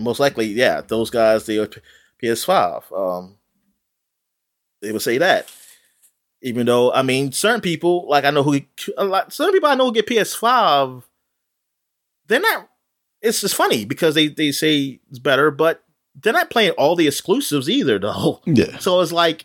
[0.00, 1.68] and most likely, yeah, those guys they are
[2.22, 2.90] PS5.
[2.90, 3.36] Um,
[4.80, 5.52] they would say that.
[6.40, 8.62] Even though, I mean, certain people, like I know who,
[8.96, 11.02] a lot, certain people I know who get PS5,
[12.28, 12.70] they're not.
[13.20, 17.06] It's just funny because they they say it's better, but they're not playing all the
[17.06, 18.40] exclusives either, though.
[18.46, 18.78] Yeah.
[18.78, 19.44] So it's like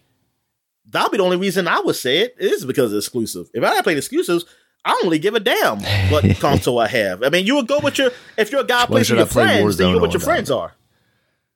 [0.90, 3.49] that'll be the only reason I would say it is because it's exclusive.
[3.53, 4.45] If I not played exclusives,
[4.86, 5.80] I don't really give a damn
[6.12, 7.24] what console I have.
[7.24, 9.78] I mean, you would go with your if you're a guy plays with your friends,
[9.78, 10.74] then you go with your friends are.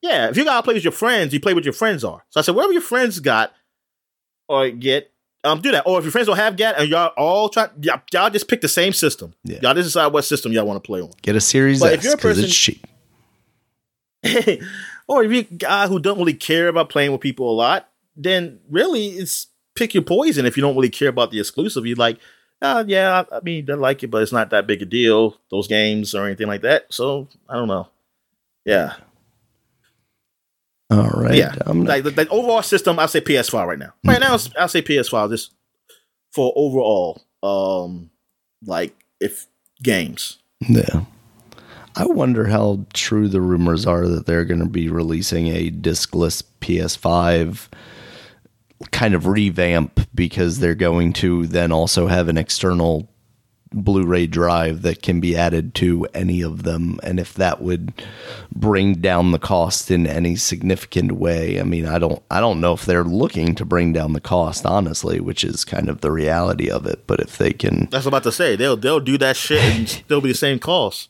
[0.01, 2.25] Yeah, if you gotta play with your friends, you play with your friends are.
[2.29, 3.53] So I said, whatever your friends got
[4.47, 5.11] or get,
[5.43, 5.85] um, do that.
[5.85, 8.61] Or if your friends don't have get, and y'all all try, y'all, y'all just pick
[8.61, 9.33] the same system.
[9.43, 9.59] Yeah.
[9.61, 11.11] Y'all just decide what system y'all want to play on.
[11.21, 12.85] Get a Series But if you're a person- it's cheap.
[15.07, 17.89] or if you're a guy who don't really care about playing with people a lot,
[18.15, 20.45] then really it's pick your poison.
[20.45, 22.17] If you don't really care about the exclusive, you're like,
[22.61, 25.37] uh, yeah, I, I mean, I like it, but it's not that big a deal.
[25.49, 26.93] Those games or anything like that.
[26.93, 27.87] So I don't know.
[28.65, 28.95] Yeah.
[30.91, 31.35] All right.
[31.35, 31.55] Yeah.
[31.65, 33.93] I'm Like the, the overall system, I'll say PS5 right now.
[34.03, 35.53] Right now, I'll say PS5 just
[36.31, 38.09] for overall, um,
[38.65, 39.47] like if
[39.81, 40.39] games.
[40.67, 41.03] Yeah.
[41.95, 46.43] I wonder how true the rumors are that they're going to be releasing a discless
[46.61, 47.67] PS5
[48.91, 53.09] kind of revamp because they're going to then also have an external
[53.71, 57.93] Blu-ray drive that can be added to any of them, and if that would
[58.51, 61.59] bring down the cost in any significant way.
[61.59, 64.65] I mean, I don't, I don't know if they're looking to bring down the cost,
[64.65, 67.05] honestly, which is kind of the reality of it.
[67.05, 68.55] But if they can, that's about to say.
[68.55, 71.09] They'll they'll do that shit and still be the same cost.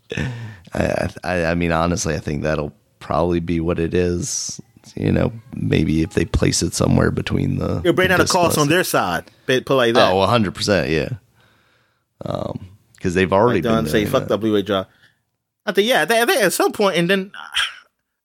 [0.74, 4.60] I, I, I mean, honestly, I think that'll probably be what it is.
[4.96, 8.58] You know, maybe if they place it somewhere between the, it'll bring out the cost
[8.58, 9.26] on their side.
[9.46, 10.12] Put like that.
[10.12, 11.10] Oh, 100 percent, yeah
[12.26, 14.88] um because they've already like been say fuck the Blu-ray drive.
[15.66, 17.32] I think yeah, they, they, at some point, and then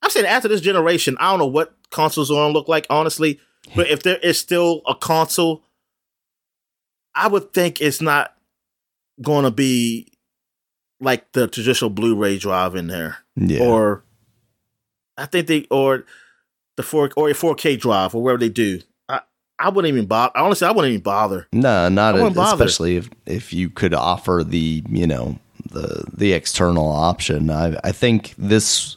[0.02, 3.38] I'm saying after this generation, I don't know what consoles are gonna look like, honestly.
[3.76, 5.62] But if there is still a console,
[7.14, 8.34] I would think it's not
[9.22, 10.12] gonna be
[11.00, 13.60] like the traditional Blu-ray drive in there, yeah.
[13.60, 14.04] or
[15.16, 16.04] I think they or
[16.76, 18.80] the four or a 4K drive or whatever they do.
[19.58, 20.36] I wouldn't even bother.
[20.36, 21.46] Honestly, I wouldn't even bother.
[21.52, 25.38] No, not a, especially if if you could offer the you know
[25.70, 27.50] the the external option.
[27.50, 28.96] I I think this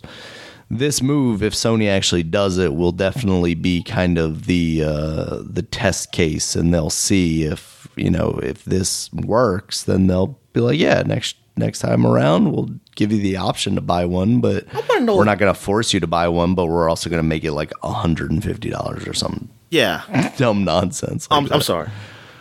[0.69, 5.61] this move, if Sony actually does it, will definitely be kind of the uh, the
[5.61, 9.83] test case, and they'll see if you know if this works.
[9.83, 13.81] Then they'll be like, yeah, next next time around, we'll give you the option to
[13.81, 16.55] buy one, but we're not going to force you to buy one.
[16.55, 20.34] But we're also going to make it like hundred and fifty dollars or something yeah,
[20.38, 21.29] dumb nonsense.
[21.29, 21.89] Like I'm, I'm sorry.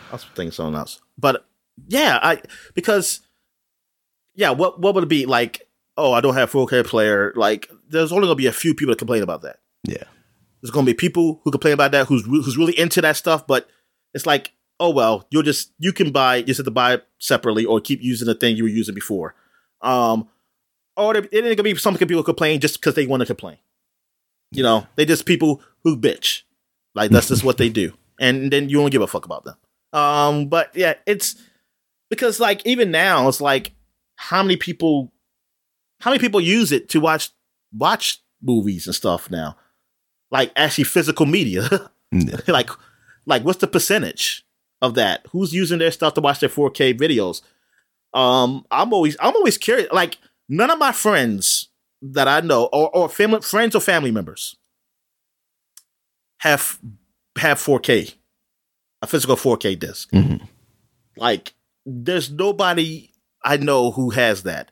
[0.09, 1.45] I was thinking something else, but
[1.87, 2.41] yeah, I
[2.73, 3.21] because
[4.35, 5.67] yeah, what what would it be like?
[5.97, 7.33] Oh, I don't have 4K player.
[7.35, 9.57] Like, there's only gonna be a few people that complain about that.
[9.83, 10.03] Yeah,
[10.61, 13.67] there's gonna be people who complain about that who's who's really into that stuff, but
[14.13, 17.07] it's like, oh well, you'll just you can buy you just have to buy it
[17.19, 19.35] separately or keep using the thing you were using before.
[19.81, 20.27] Um,
[20.95, 23.57] or it ain't gonna be some people complain just because they want to complain.
[24.51, 26.43] You know, they just people who bitch.
[26.95, 29.55] Like that's just what they do, and then you don't give a fuck about them.
[29.93, 31.35] Um, but yeah, it's
[32.09, 33.73] because like even now, it's like
[34.15, 35.11] how many people,
[36.01, 37.29] how many people use it to watch
[37.71, 39.57] watch movies and stuff now,
[40.31, 41.91] like actually physical media.
[42.47, 42.69] like,
[43.27, 44.46] like what's the percentage
[44.81, 45.25] of that?
[45.31, 47.41] Who's using their stuff to watch their 4K videos?
[48.13, 49.91] Um, I'm always I'm always curious.
[49.91, 50.17] Like
[50.49, 51.69] none of my friends
[52.01, 54.55] that I know, or or family friends or family members,
[56.39, 56.79] have
[57.37, 58.15] have 4K,
[59.01, 60.43] a physical 4K disk mm-hmm.
[61.17, 61.53] Like,
[61.85, 63.11] there's nobody
[63.43, 64.71] I know who has that.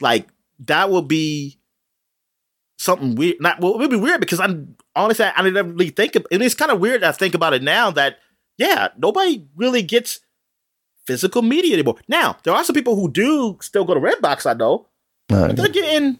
[0.00, 0.28] Like,
[0.60, 1.58] that would be
[2.78, 3.36] something weird.
[3.40, 6.42] Not well, it would be weird because I'm honestly I, didn't really think of, and
[6.42, 7.04] it's kind of weird.
[7.04, 8.18] I think about it now that
[8.58, 10.20] yeah, nobody really gets
[11.06, 11.96] physical media anymore.
[12.08, 14.46] Now there are some people who do still go to Redbox.
[14.46, 14.86] I know,
[15.28, 16.18] but they're getting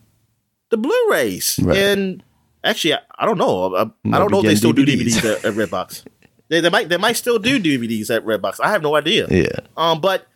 [0.71, 1.77] the Blu-rays right.
[1.77, 2.23] and
[2.67, 3.75] Actually, I, I don't know.
[3.77, 4.87] I, I don't know if they still DVDs.
[4.87, 6.05] do DVDs at, at Redbox.
[6.49, 8.59] they, they might they might still do DVDs at Redbox.
[8.61, 9.29] I have no idea.
[9.31, 9.61] Yeah.
[9.77, 10.27] Um, but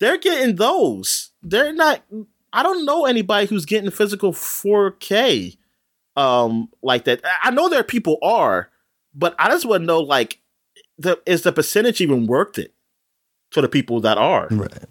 [0.00, 1.30] they're getting those.
[1.42, 2.02] They're not.
[2.52, 5.56] I don't know anybody who's getting physical 4K,
[6.16, 7.20] um, like that.
[7.42, 8.70] I know there are people are,
[9.14, 10.40] but I just want to know like,
[10.98, 12.74] the is the percentage even worth it
[13.52, 14.48] to the people that are?
[14.50, 14.84] Right.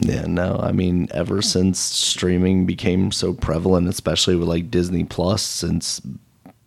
[0.00, 5.42] Yeah, no, I mean, ever since streaming became so prevalent, especially with like Disney Plus,
[5.42, 6.00] since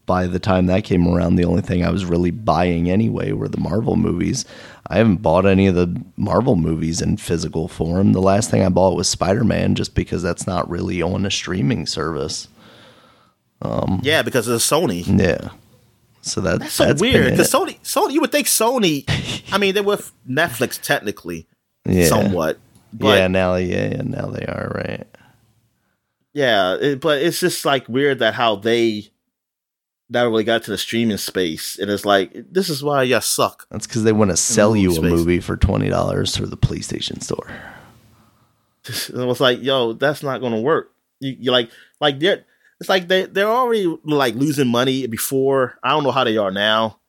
[0.05, 3.47] by the time that came around, the only thing I was really buying anyway were
[3.47, 4.45] the Marvel movies.
[4.87, 8.13] I haven't bought any of the Marvel movies in physical form.
[8.13, 11.31] The last thing I bought was Spider Man, just because that's not really on a
[11.31, 12.47] streaming service.
[13.61, 15.03] Um, yeah, because of Sony.
[15.19, 15.49] Yeah.
[16.25, 17.31] So that, that's so weird.
[17.31, 19.05] Because Sony, Sony, you would think Sony.
[19.53, 21.47] I mean, they're with Netflix technically,
[21.85, 22.07] yeah.
[22.07, 22.57] somewhat.
[22.91, 25.07] But, yeah, now yeah, yeah, now they are right.
[26.33, 29.09] Yeah, it, but it's just like weird that how they
[30.09, 33.67] never really got to the streaming space, and it's like this is why you suck.
[33.69, 35.03] That's because they want to sell you a space.
[35.03, 37.47] movie for twenty dollars through the PlayStation Store.
[38.87, 40.91] It was like, yo, that's not going to work.
[41.19, 41.69] You, you like,
[41.99, 42.45] like they're,
[42.79, 45.77] it's like they they're already like losing money before.
[45.83, 46.99] I don't know how they are now,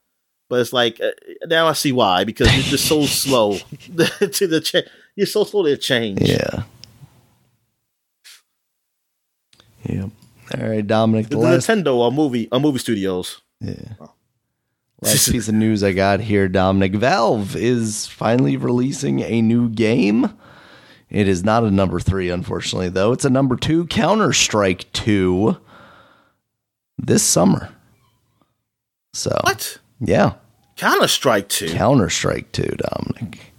[0.48, 1.10] but it's like uh,
[1.46, 4.86] now I see why because it's just so slow to the change
[5.16, 6.20] you're so slow to change.
[6.20, 6.64] Yeah.
[9.84, 10.08] Yeah.
[10.54, 11.28] All right, Dominic.
[11.28, 13.40] The, The last, Nintendo or movie or movie studios.
[13.60, 13.94] Yeah.
[15.02, 16.94] Last piece of news I got here, Dominic.
[16.94, 20.32] Valve is finally releasing a new game.
[21.10, 23.12] It is not a number three, unfortunately, though.
[23.12, 25.56] It's a number two, Counter Strike 2,
[26.98, 27.70] this summer.
[29.12, 29.78] So, What?
[30.00, 30.34] yeah.
[30.76, 31.70] Counter Strike Two.
[31.72, 33.52] Counter Strike 2, Dominic.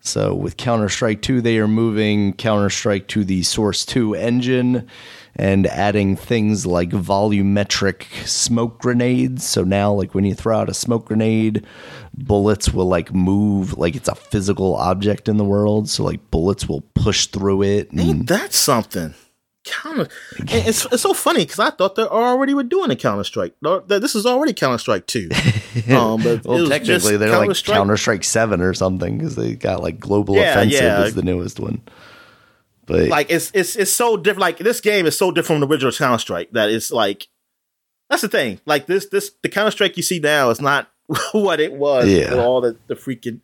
[0.00, 4.86] So with Counter Strike 2, they are moving Counter Strike to the Source 2 engine
[5.38, 9.44] and adding things like volumetric smoke grenades.
[9.44, 11.64] So now, like when you throw out a smoke grenade,
[12.14, 15.88] bullets will like move like it's a physical object in the world.
[15.88, 17.90] So like bullets will push through it.
[17.92, 19.14] And Ain't that something?
[19.64, 20.08] Counter.
[20.38, 23.54] it's it's so funny because I thought they already were doing a Counter Strike.
[23.86, 25.28] This is already Counter Strike Two.
[25.88, 27.76] Um, but well, technically, they're like Counter-Strike.
[27.76, 31.04] Counter Strike 7 or something because they got like Global Yeah, Offensive yeah.
[31.04, 31.80] is the newest one.
[32.88, 34.40] But like it's it's it's so different.
[34.40, 37.28] Like this game is so different from the original Counter Strike that it's like
[38.10, 38.60] that's the thing.
[38.66, 40.88] Like this this the Counter Strike you see now is not
[41.32, 42.08] what it was.
[42.08, 42.30] Yeah.
[42.30, 43.40] with all the the freaking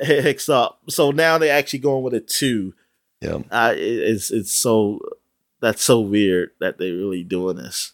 [0.00, 0.80] hicks up.
[0.88, 2.74] So now they're actually going with a two.
[3.20, 3.38] yeah.
[3.50, 4.98] Uh, it- it's it's so
[5.60, 7.92] that's so weird that they're really doing this.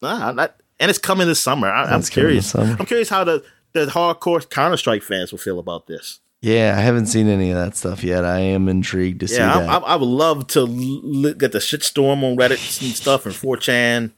[0.00, 1.68] Nah, not, and it's coming this summer.
[1.68, 2.54] I, I'm curious.
[2.54, 3.42] I'm curious how the
[3.72, 6.20] the hardcore Counter Strike fans will feel about this.
[6.40, 8.24] Yeah, I haven't seen any of that stuff yet.
[8.24, 9.68] I am intrigued to see Yeah, that.
[9.68, 13.34] I, I, I would love to l- get the shitstorm on Reddit and stuff and
[13.34, 14.12] 4chan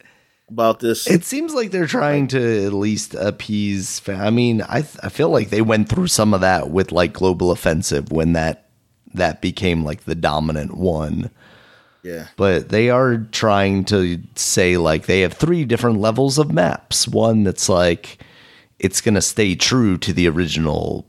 [0.51, 1.07] about this.
[1.07, 4.01] it seems like they're trying to at least appease.
[4.01, 6.93] Fa- I mean, I th- I feel like they went through some of that with
[6.93, 8.69] like Global Offensive when that
[9.15, 11.31] that became like the dominant one.
[12.03, 17.09] yeah, But they are trying to say like they have three different levels of maps.
[17.09, 18.19] One that's like
[18.79, 21.07] it's going to stay true to the original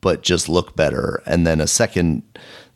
[0.00, 2.22] but just look better and then a second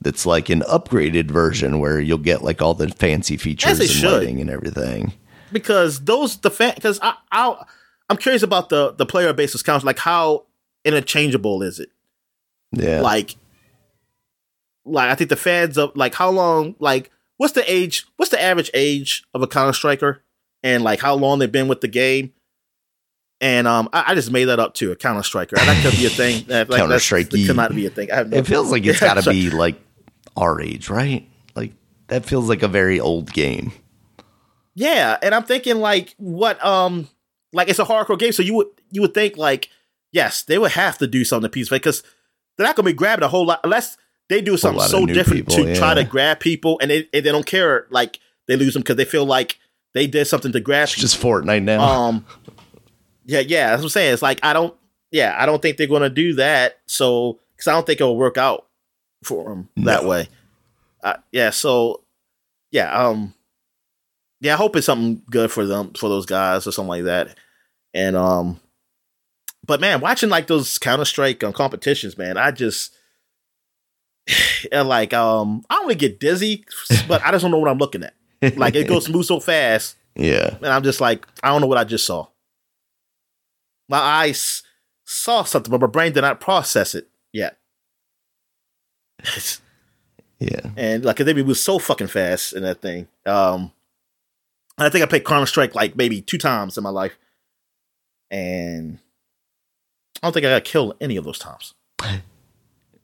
[0.01, 4.13] that's like an upgraded version where you'll get like all the fancy features and should.
[4.13, 5.13] lighting and everything.
[5.53, 7.65] because those the fan because I I
[8.11, 9.85] I'm curious about the the player basis counts.
[9.85, 10.45] Like how
[10.85, 11.91] interchangeable is it?
[12.73, 13.01] Yeah.
[13.01, 13.37] Like,
[14.85, 18.07] like I think the fans of like how long like what's the age?
[18.17, 20.23] What's the average age of a Counter Striker?
[20.63, 22.33] And like how long they've been with the game?
[23.45, 24.91] And um, I, I just made that up too.
[24.91, 25.57] A Counter Striker.
[25.57, 26.45] That could be a thing.
[26.49, 27.45] That, like, that's- Counter-Strike-y.
[27.47, 28.11] could not be a thing.
[28.11, 29.77] I have no It feels like it's got to be like
[30.35, 31.29] our age, right?
[31.55, 31.73] Like
[32.09, 33.73] that feels like a very old game.
[34.75, 37.09] Yeah, and I'm thinking like what um
[37.53, 39.69] like it's a hardcore game, so you would you would think like
[40.11, 42.03] yes, they would have to do something to piece because
[42.57, 43.97] they're not gonna be grabbing a whole lot unless
[44.29, 47.31] they do something so different people, to try to grab people, and they and they
[47.31, 48.19] don't care like
[48.49, 49.59] they lose them because they feel like
[49.93, 50.85] they did something to grab.
[50.85, 51.81] It's just Fortnite now.
[51.83, 52.27] um,
[53.25, 54.13] yeah, yeah, that's what I'm saying.
[54.15, 54.75] It's like I don't,
[55.11, 56.79] yeah, I don't think they're gonna do that.
[56.87, 58.67] So because I don't think it'll work out
[59.23, 60.29] for them that way.
[61.03, 62.03] Uh, yeah, so
[62.71, 63.35] yeah, um,
[64.41, 67.37] yeah, I hope it's something good for them for those guys or something like that.
[67.93, 68.61] And um,
[69.67, 72.95] but man, watching like those Counter Strike um, competitions, man, I just.
[74.73, 76.65] and, like um, I don't want to get dizzy,
[77.09, 78.15] but I just don't know what I'm looking at.
[78.59, 80.57] Like it goes move so fast, yeah.
[80.57, 82.27] and I'm just like, I don't know what I just saw.
[83.89, 84.63] My eyes
[85.05, 87.59] saw something, but my brain did not process it yet.
[90.41, 90.71] Yeah.
[90.77, 93.09] and like they move so fucking fast in that thing.
[93.25, 93.73] Um,
[94.77, 97.17] I think I played Counter Strike like maybe two times in my life,
[98.31, 98.99] and
[100.23, 101.73] I don't think I got killed any of those times.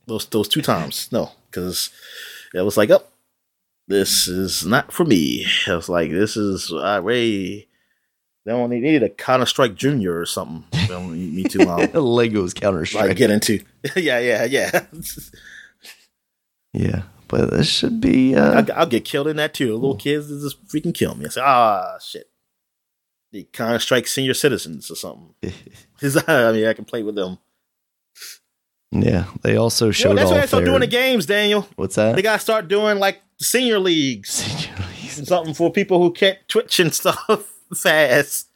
[0.06, 1.90] those those two times, no, because
[2.52, 3.04] it was like, oh,
[3.88, 5.46] this is not for me.
[5.66, 7.68] I was like, this is I really
[8.50, 10.64] they don't need, needed a Counter Strike Junior or something.
[10.72, 11.78] They don't need me too long.
[11.86, 13.16] Legos Counter like Strike.
[13.16, 13.62] get into,
[13.96, 14.86] yeah, yeah, yeah.
[16.72, 17.02] yeah.
[17.28, 19.68] But this should be uh I'll, I'll get killed in that too.
[19.68, 21.26] The little kids just freaking kill me.
[21.26, 22.28] I say, ah, shit.
[23.30, 25.32] The Counter Strike senior citizens or something.
[25.42, 27.38] I mean, I can play with them.
[28.90, 29.26] Yeah.
[29.42, 31.68] They also showed Yo, that's why they start doing the games, Daniel.
[31.76, 32.16] What's that?
[32.16, 35.28] They gotta start doing like senior leagues Senior leagues.
[35.28, 38.48] something for people who can't twitch and stuff fast.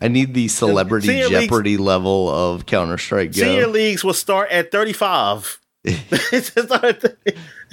[0.00, 4.50] I need the celebrity Senior leagues- Jeopardy level of Counter Strike Senior leagues will start
[4.50, 5.58] at 35.
[5.84, 7.04] It's just not-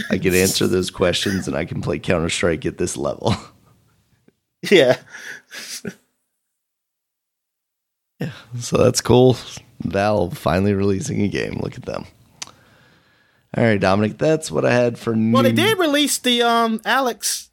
[0.10, 3.36] I can answer those questions and I can play Counter Strike at this level.
[4.72, 4.98] yeah.
[8.19, 8.31] Yeah.
[8.60, 9.38] So that's cool.
[9.81, 11.60] Valve finally releasing a game.
[11.61, 12.06] Look at them.
[13.56, 17.48] All right, Dominic, that's what I had for Well, they did release the um Alyx.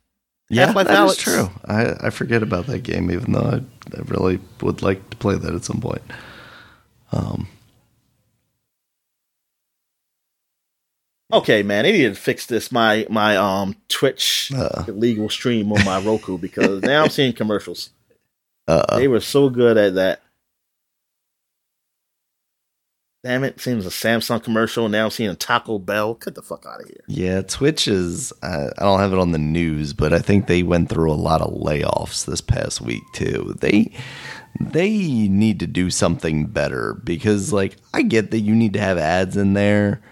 [0.49, 1.19] Yeah, Half-Life that is Alyx.
[1.19, 1.51] true.
[1.65, 3.57] I, I forget about that game, even though I,
[3.97, 6.03] I really would like to play that at some point.
[7.13, 7.49] Um,
[11.33, 12.71] Okay, man, they need to fix this.
[12.71, 14.85] My my um Twitch Uh.
[14.87, 17.91] illegal stream on my Roku because now I'm seeing commercials.
[18.69, 20.21] Uh, They were so good at that.
[23.27, 23.61] Damn it!
[23.61, 24.89] Seems a Samsung commercial.
[24.89, 26.15] Now I'm seeing a Taco Bell.
[26.15, 27.03] Get the fuck out of here.
[27.09, 28.33] yeah, Twitch is.
[28.41, 31.15] I, I don't have it on the news, but I think they went through a
[31.15, 33.57] lot of layoffs this past week too.
[33.61, 33.91] They
[34.61, 38.97] they need to do something better because, like, I get that you need to have
[38.97, 40.03] ads in there,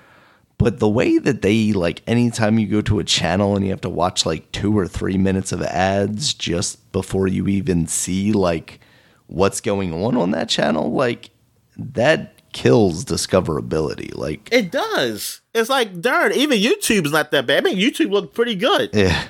[0.59, 3.81] but the way that they like, anytime you go to a channel and you have
[3.83, 8.81] to watch like two or three minutes of ads just before you even see like
[9.29, 11.31] what's going on on that channel, like
[11.77, 14.17] that kills discoverability.
[14.17, 15.43] Like, It does.
[15.53, 16.33] It's like darn.
[16.33, 17.59] Even YouTube's not that bad.
[17.59, 18.91] I mean, YouTube looked pretty good.
[18.95, 19.27] Yeah.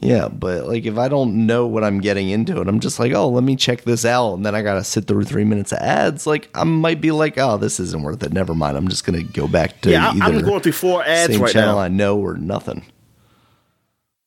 [0.00, 3.12] Yeah, but like if I don't know what I'm getting into and I'm just like,
[3.12, 5.78] oh, let me check this out, and then I gotta sit through three minutes of
[5.78, 8.32] ads, like I might be like, oh, this isn't worth it.
[8.32, 8.76] Never mind.
[8.76, 11.76] I'm just gonna go back to yeah, I'm going through four ads same right channel
[11.76, 11.80] now.
[11.80, 12.84] I know or nothing.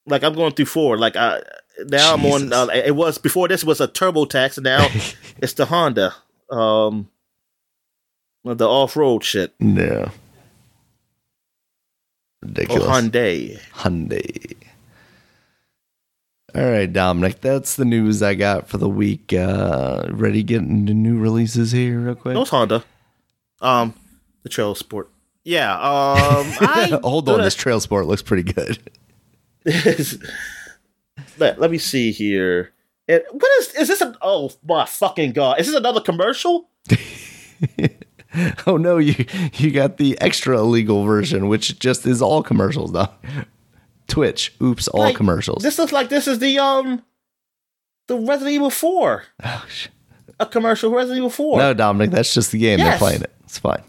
[0.05, 0.97] like I'm going through four.
[0.97, 1.41] Like I
[1.87, 2.53] now I'm on.
[2.53, 4.87] Uh, it was before this was a TurboTax, and now
[5.39, 6.15] it's the Honda,
[6.49, 7.09] um,
[8.43, 9.53] the off road shit.
[9.59, 10.09] Yeah.
[12.41, 12.83] Ridiculous.
[12.87, 13.59] Hyundai.
[13.73, 14.55] Hyundai.
[16.53, 19.33] All right, Dominic, that's the news I got for the week.
[19.33, 22.33] Uh, ready getting to new releases here, real quick?
[22.33, 22.85] No, it's Honda.
[23.61, 23.93] Um,
[24.43, 25.09] the Trail Sport.
[25.43, 25.73] Yeah.
[25.73, 25.79] Um,
[26.61, 28.79] I Hold on, this Trail Sport looks pretty good.
[31.37, 32.71] let, let me see here.
[33.07, 34.01] It, what is is this?
[34.01, 35.59] A, oh my fucking god!
[35.59, 36.69] Is this another commercial?
[38.67, 43.13] Oh no, you you got the extra illegal version, which just is all commercials now.
[44.07, 45.63] Twitch, oops, all Like, commercials.
[45.63, 47.01] This looks like this is the um,
[48.07, 49.87] the Resident Evil Four, oh, sh-
[50.37, 51.59] a commercial for Resident Evil Four.
[51.59, 52.79] no, Dominic, that's just the game.
[52.79, 53.33] They're playing it.
[53.45, 53.83] It's fine.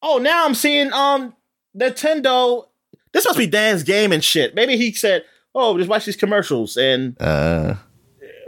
[0.00, 1.34] Oh, now I'm seeing um
[1.76, 2.64] Nintendo.
[3.12, 4.54] This must be Dan's game and shit.
[4.54, 7.74] Maybe he said, "Oh, just watch these commercials," and Uh,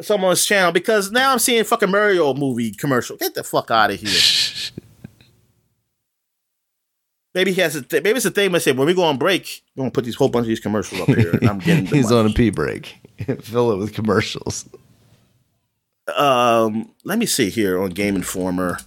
[0.00, 3.16] someone's channel because now I'm seeing fucking Mario movie commercial.
[3.16, 4.10] Get the fuck out of here.
[7.34, 8.54] Maybe he has a th- maybe it's a thing.
[8.54, 10.60] I say when we go on break, we're gonna put these whole bunch of these
[10.60, 11.86] commercials up here, and I'm getting.
[11.86, 12.94] he's on a pee break.
[13.40, 14.68] Fill it with commercials.
[16.16, 18.78] Um, let me see here on Game Informer.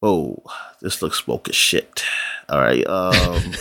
[0.00, 0.38] Oh,
[0.80, 2.02] this looks woke as shit.
[2.48, 2.86] All right.
[2.86, 3.52] Um,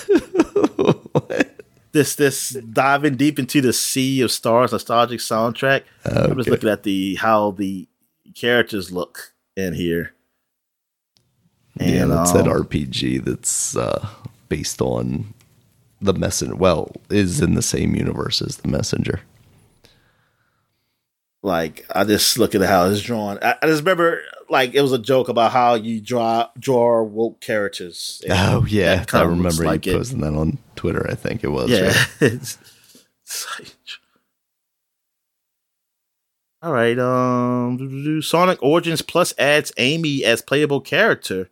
[1.92, 5.84] this this diving deep into the sea of stars nostalgic soundtrack.
[6.06, 7.88] I'm just looking at the how the
[8.36, 10.14] characters look in here.
[11.80, 14.08] yeah, And, that's that um, RPG that's uh,
[14.50, 15.34] based on
[16.02, 16.56] the messenger.
[16.56, 19.22] Well, is in the same universe as the messenger.
[21.44, 23.40] like I just look at how it's drawn.
[23.42, 27.40] I, I just remember like it was a joke about how you draw draw woke
[27.42, 28.22] characters.
[28.30, 30.04] Oh yeah, that I remember like you it.
[30.04, 31.06] that on Twitter.
[31.08, 31.70] I think it was.
[31.70, 31.90] yeah.
[31.90, 32.08] right?
[32.22, 32.58] It's-
[33.24, 33.68] it's like-
[36.64, 36.98] All right.
[36.98, 38.22] Um.
[38.24, 41.50] Sonic Origins Plus adds Amy as playable character.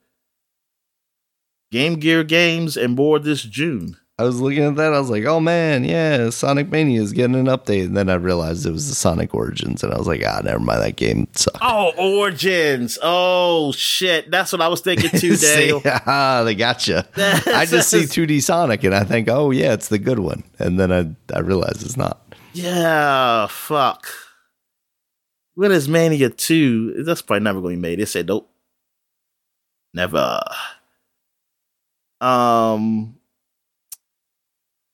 [1.71, 3.97] Game Gear games and more this June.
[4.19, 4.93] I was looking at that.
[4.93, 8.15] I was like, "Oh man, yeah, Sonic Mania is getting an update." And then I
[8.15, 10.81] realized it was the Sonic Origins, and I was like, "Ah, never mind.
[10.81, 12.99] That game sucked." Oh, Origins.
[13.01, 14.29] Oh shit.
[14.29, 15.81] That's what I was thinking too, See, Daniel.
[15.85, 17.07] ah, they gotcha.
[17.15, 20.77] I just see 2D Sonic, and I think, "Oh yeah, it's the good one." And
[20.77, 22.21] then I I realize it's not.
[22.51, 24.05] Yeah, fuck.
[25.55, 27.03] When is Mania 2?
[27.03, 27.99] That's probably never going to be made.
[27.99, 28.49] They said nope.
[29.93, 30.41] Never.
[32.19, 33.18] Um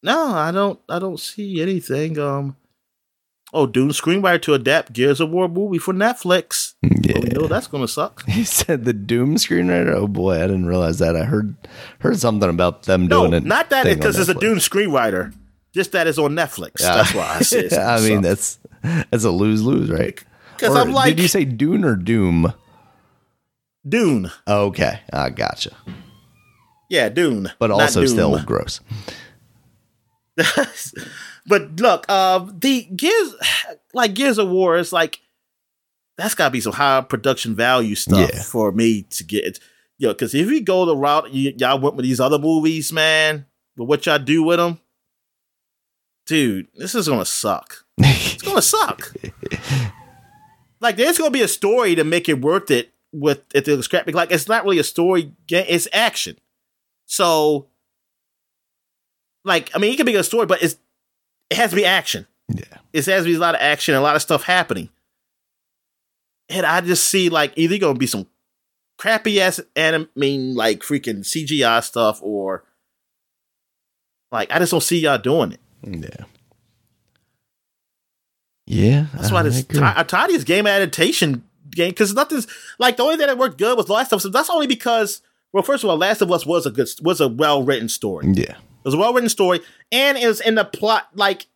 [0.06, 2.18] No, I don't I don't see anything.
[2.19, 2.56] Um
[3.53, 6.73] Oh, Dune screenwriter to adapt Gears of War movie for Netflix.
[7.06, 7.14] Yeah.
[7.14, 8.23] Well, we know that's gonna suck.
[8.27, 9.94] He said the Doom screenwriter.
[9.94, 11.15] Oh boy, I didn't realize that.
[11.15, 11.56] I heard
[11.99, 13.44] heard something about them No, doing it.
[13.44, 14.34] No, not that because it's a.
[14.34, 15.32] Dune screenwriter.
[15.72, 16.80] Just that it's on Netflix.
[16.80, 18.23] That's why I said it's I mean, suck.
[18.23, 18.60] that's
[19.11, 20.18] that's a lose lose, right?
[20.56, 22.53] because I'm like did you say Dune or Doom?
[23.88, 24.32] Dune.
[24.48, 25.72] Okay, I gotcha.
[26.90, 27.52] Yeah, Dune.
[27.60, 28.10] But also Doom.
[28.10, 28.82] still gross.
[31.48, 33.36] but look, uh, the Gears,
[33.94, 35.20] like Gears of War, is like
[36.18, 38.41] that's got to be some high production value stuff Yeah.
[38.44, 39.60] for me to get it.
[39.98, 43.45] Yo, because if we go the route y- y'all went with these other movies, man,
[43.78, 44.80] but what y'all do with them,
[46.26, 47.86] dude, this is gonna suck.
[47.98, 49.14] It's gonna suck.
[50.82, 54.12] like, there's gonna be a story to make it worth it with the scrap.
[54.14, 56.38] Like, it's not really a story game; it's action.
[57.06, 57.68] So,
[59.45, 60.76] like, I mean, it can be a story, but it's
[61.49, 62.27] it has to be action.
[62.49, 62.63] yeah.
[62.91, 64.89] It has to be a lot of action, and a lot of stuff happening.
[66.49, 68.27] And I just see like either gonna be some
[68.97, 70.09] crappy ass anime,
[70.55, 72.63] like freaking CGI stuff, or
[74.31, 75.59] like I just don't see y'all doing it.
[75.84, 76.26] Yeah.
[78.67, 79.80] Yeah, That's why this agree.
[79.80, 82.47] Ti- Tadia's game adaptation game because nothing's
[82.80, 84.31] like the only thing that worked good was Last of Us.
[84.31, 85.22] That's only because
[85.53, 88.26] well, first of all, Last of Us was a good was a well written story.
[88.34, 88.55] yeah,
[88.86, 91.48] It was a well written story, and it was in the plot like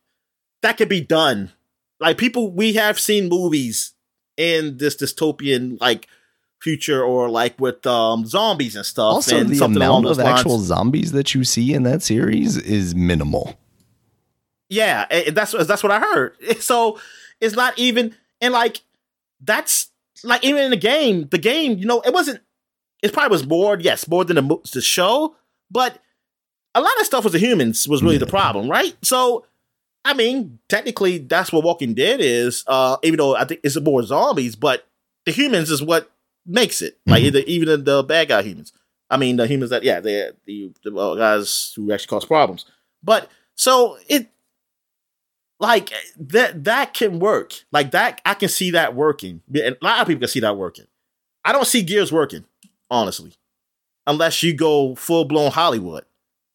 [0.62, 1.52] that could be done.
[2.00, 3.94] Like people, we have seen movies
[4.36, 6.08] in this dystopian like
[6.60, 9.14] future or like with um zombies and stuff.
[9.14, 10.40] Also, and the amount of lines.
[10.40, 13.56] actual zombies that you see in that series is minimal.
[14.68, 16.36] Yeah, that's that's what I heard.
[16.60, 16.98] So
[17.40, 18.80] it's not even and like
[19.40, 19.92] that's
[20.24, 22.40] like even in the game, the game, you know, it wasn't.
[23.02, 25.36] It probably was more, yes, more than the the show,
[25.70, 25.98] but
[26.74, 28.96] a lot of stuff with the humans was really the problem, right?
[29.02, 29.44] So,
[30.04, 32.64] I mean, technically, that's what Walking Dead is.
[32.66, 34.86] Uh, even though I think it's more zombies, but
[35.26, 36.10] the humans is what
[36.46, 36.98] makes it.
[37.06, 37.26] Like Mhm.
[37.26, 38.72] either, even the bad guy humans.
[39.10, 42.64] I mean, the humans that yeah, they the, the uh, guys who actually cause problems.
[43.02, 44.28] But so it
[45.58, 47.52] like that that can work.
[47.72, 49.42] Like that I can see that working.
[49.48, 50.86] And a lot of people can see that working.
[51.44, 52.44] I don't see Gears working,
[52.90, 53.32] honestly.
[54.06, 56.04] Unless you go full blown Hollywood.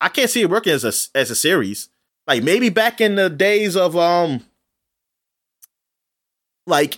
[0.06, 1.90] I can't see it working as a as a series.
[2.28, 4.46] Like maybe back in the days of um
[6.68, 6.98] like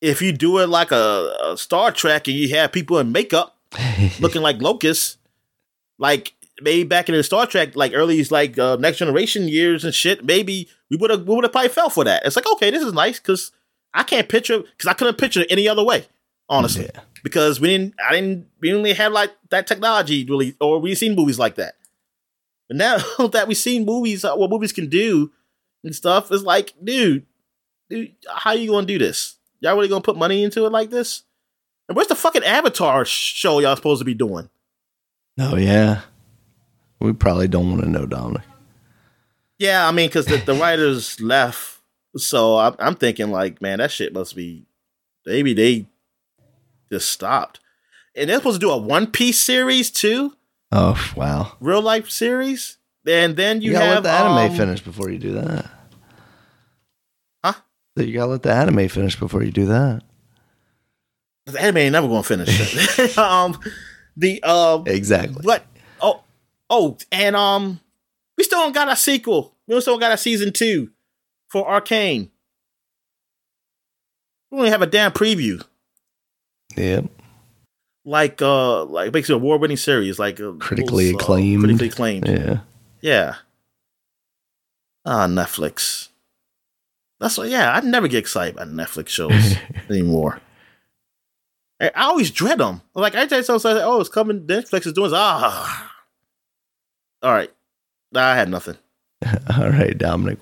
[0.00, 3.56] if you do it like a, a Star Trek and you have people in makeup
[4.20, 5.18] looking like locusts,
[5.98, 6.32] like
[6.62, 10.24] maybe back in the Star Trek, like early like uh, next generation years and shit,
[10.24, 12.24] maybe we would have we would have probably fell for that.
[12.24, 13.52] It's like okay, this is nice because
[13.92, 16.06] I can't picture because I couldn't picture it any other way,
[16.48, 17.00] honestly, Yeah.
[17.22, 21.14] because we didn't I didn't we only had like that technology really, or we seen
[21.14, 21.74] movies like that.
[22.72, 25.30] But now that we've seen movies, uh, what movies can do
[25.84, 27.26] and stuff, it's like, dude,
[27.90, 29.36] dude, how you gonna do this?
[29.60, 31.24] Y'all really gonna put money into it like this?
[31.86, 34.48] And where's the fucking Avatar show y'all supposed to be doing?
[35.38, 36.00] Oh yeah,
[36.98, 38.42] we probably don't want to know Dominic.
[39.58, 41.78] Yeah, I mean, because the, the writers left,
[42.16, 44.64] so I'm, I'm thinking like, man, that shit must be
[45.26, 45.86] maybe they
[46.90, 47.60] just stopped.
[48.16, 50.34] And they're supposed to do a One Piece series too,
[50.72, 52.78] Oh wow, real life series.
[53.06, 53.82] And then you, have.
[53.82, 55.70] you, gotta have let the anime um, finish before you do that.
[57.44, 57.52] Huh?
[57.98, 60.02] So you gotta let the anime finish before you do that.
[61.46, 63.18] The anime ain't never gonna finish.
[63.18, 63.58] um,
[64.16, 65.44] the um, Exactly.
[65.44, 65.66] what?
[66.00, 66.22] Oh,
[66.70, 67.80] oh, and um,
[68.38, 69.54] we still don't got a sequel.
[69.66, 70.90] We still don't got a season two
[71.48, 72.30] for Arcane.
[74.50, 75.64] We only have a damn preview.
[76.76, 77.06] Yep.
[78.04, 81.62] Like uh like basically a award winning series, like uh, Critically those, uh, acclaimed.
[81.64, 82.28] critically acclaimed.
[82.28, 82.58] Yeah.
[83.00, 83.34] Yeah.
[85.04, 86.08] Ah, Netflix.
[87.20, 87.48] That's what.
[87.48, 89.56] Yeah, I never get excited about Netflix shows
[89.90, 90.40] anymore.
[91.80, 92.82] I, I always dread them.
[92.94, 95.10] Like I tell someone, "Oh, it's coming." Netflix is doing.
[95.10, 95.18] This.
[95.20, 95.92] Ah.
[97.22, 97.50] All right.
[98.14, 98.76] I had nothing.
[99.56, 100.38] All right, Dominic.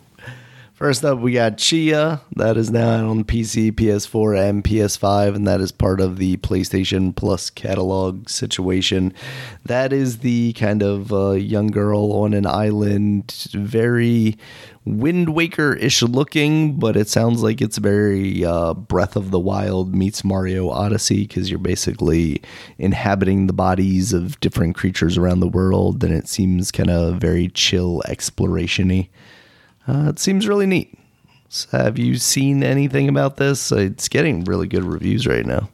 [0.81, 2.23] First up, we got Tchia.
[2.37, 7.15] That is now on PC, PS4, and PS5, and that is part of the PlayStation
[7.15, 9.13] Plus catalog situation.
[9.67, 14.39] That is the kind of uh, young girl on an island, very
[14.87, 19.95] Wind Waker ish looking, but it sounds like it's very uh, Breath of the Wild
[19.95, 22.41] meets Mario Odyssey because you're basically
[22.79, 27.49] inhabiting the bodies of different creatures around the world, and it seems kind of very
[27.49, 29.11] chill exploration y.
[29.89, 30.97] Uh, it seems really neat.
[31.49, 33.73] So have you seen anything about this?
[33.73, 35.69] It's getting really good reviews right now.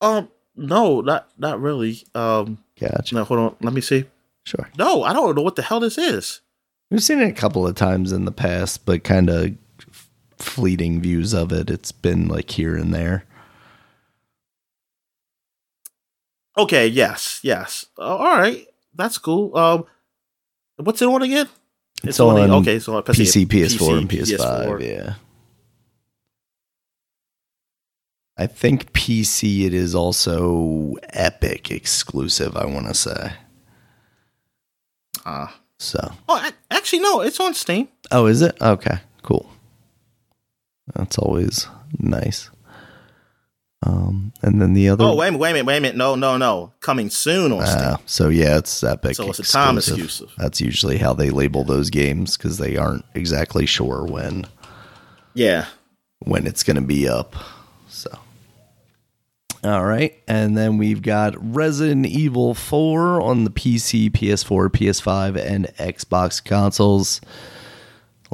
[0.00, 2.02] Um, no, not not really.
[2.14, 3.14] Um, Gotcha.
[3.14, 3.56] no, hold on.
[3.60, 4.04] Let me see.
[4.44, 4.68] Sure.
[4.78, 6.40] No, I don't know what the hell this is.
[6.90, 9.56] We've seen it a couple of times in the past, but kind of
[10.38, 11.70] fleeting views of it.
[11.70, 13.24] It's been like here and there.
[16.56, 16.86] Okay.
[16.86, 17.40] Yes.
[17.42, 17.86] Yes.
[17.98, 18.66] Uh, all right.
[18.94, 19.56] That's cool.
[19.56, 19.84] Um,
[20.76, 21.48] what's it on again?
[22.02, 22.78] It's on okay.
[22.78, 24.86] So on PC, PS4, and PS5.
[24.86, 25.14] Yeah.
[28.36, 33.32] I think PC it is also Epic exclusive, I want to say.
[35.24, 35.60] Ah.
[35.78, 37.20] So, oh, actually, no.
[37.20, 37.88] It's on Steam.
[38.10, 38.56] oh, is it?
[38.60, 39.50] Okay, cool.
[40.94, 41.66] That's always
[41.98, 42.50] nice.
[43.86, 45.40] Um, and then the other Oh, wait a minute.
[45.40, 45.66] Wait a minute.
[45.66, 45.96] Wait a minute.
[45.96, 46.72] No, no, no.
[46.80, 47.80] Coming soon on Steam.
[47.82, 49.14] Ah, so yeah, it's Epic.
[49.16, 50.04] So it's a time exclusive.
[50.04, 50.34] exclusive.
[50.38, 54.46] That's usually how they label those games because they aren't exactly sure when
[55.34, 55.66] Yeah.
[56.20, 57.36] when it's going to be up.
[57.88, 58.10] So,
[59.62, 65.66] all right, and then we've got Resident Evil Four on the PC, PS4, PS5, and
[65.78, 67.20] Xbox consoles.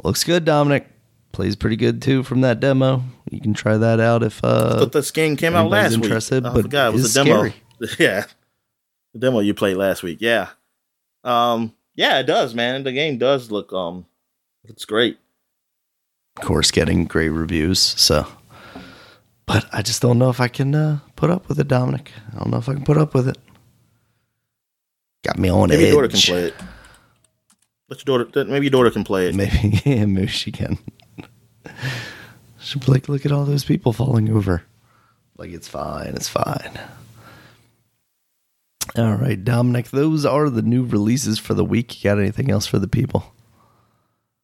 [0.03, 0.87] Looks good, Dominic.
[1.31, 3.03] plays pretty good too from that demo.
[3.31, 6.11] You can try that out if uh But this game came out last week.
[6.11, 7.37] I but forgot it was a demo.
[7.49, 7.55] scary.
[7.97, 8.25] Yeah,
[9.13, 10.19] the demo you played last week.
[10.21, 10.49] Yeah,
[11.23, 12.83] um, yeah, it does, man.
[12.83, 14.05] The game does look um,
[14.65, 15.17] it's great.
[16.37, 17.79] Of course, getting great reviews.
[17.79, 18.27] So,
[19.47, 22.11] but I just don't know if I can uh, put up with it, Dominic.
[22.33, 23.37] I don't know if I can put up with it.
[25.23, 25.93] Got me on Maybe edge.
[25.93, 26.53] your daughter can play it.
[27.89, 28.45] Let your daughter.
[28.45, 29.35] Maybe your daughter can play it.
[29.35, 30.77] Maybe, yeah, maybe she can.
[32.61, 34.63] She'll be like, look at all those people falling over.
[35.37, 36.79] Like, it's fine, it's fine.
[38.97, 42.03] All right, Dominic, those are the new releases for the week.
[42.03, 43.33] You got anything else for the people?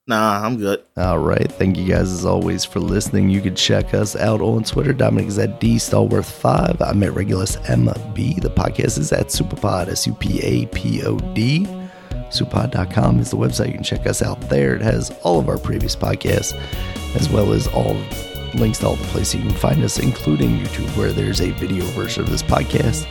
[0.07, 0.83] Nah, I'm good.
[0.95, 1.51] All right.
[1.51, 3.29] Thank you guys as always for listening.
[3.29, 4.93] You can check us out on Twitter.
[4.93, 6.77] Dominic is at D Stallworth5.
[6.79, 8.41] I'm at Regulus MB.
[8.41, 11.67] The podcast is at Supapod, S U P A P O D.
[12.29, 13.67] Supapod.com is the website.
[13.67, 14.75] You can check us out there.
[14.75, 16.53] It has all of our previous podcasts,
[17.15, 17.95] as well as all
[18.53, 21.83] links to all the places you can find us, including YouTube, where there's a video
[21.87, 23.07] version of this podcast,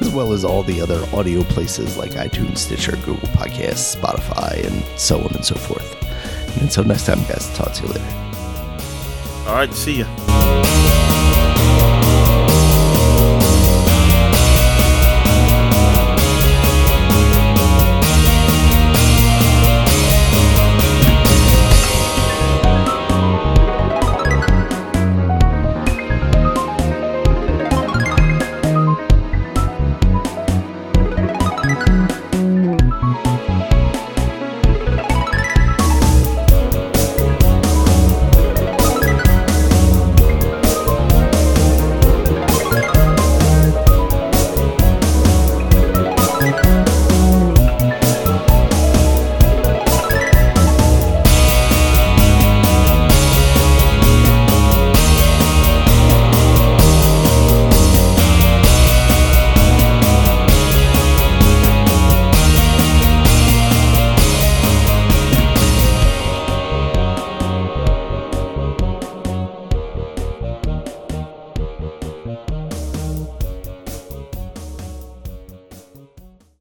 [0.00, 4.98] as well as all the other audio places like iTunes, Stitcher, Google Podcasts, Spotify, and
[4.98, 6.02] so on and so forth.
[6.54, 8.14] And until next time, guys, talk to you later.
[9.46, 11.13] All right, see ya.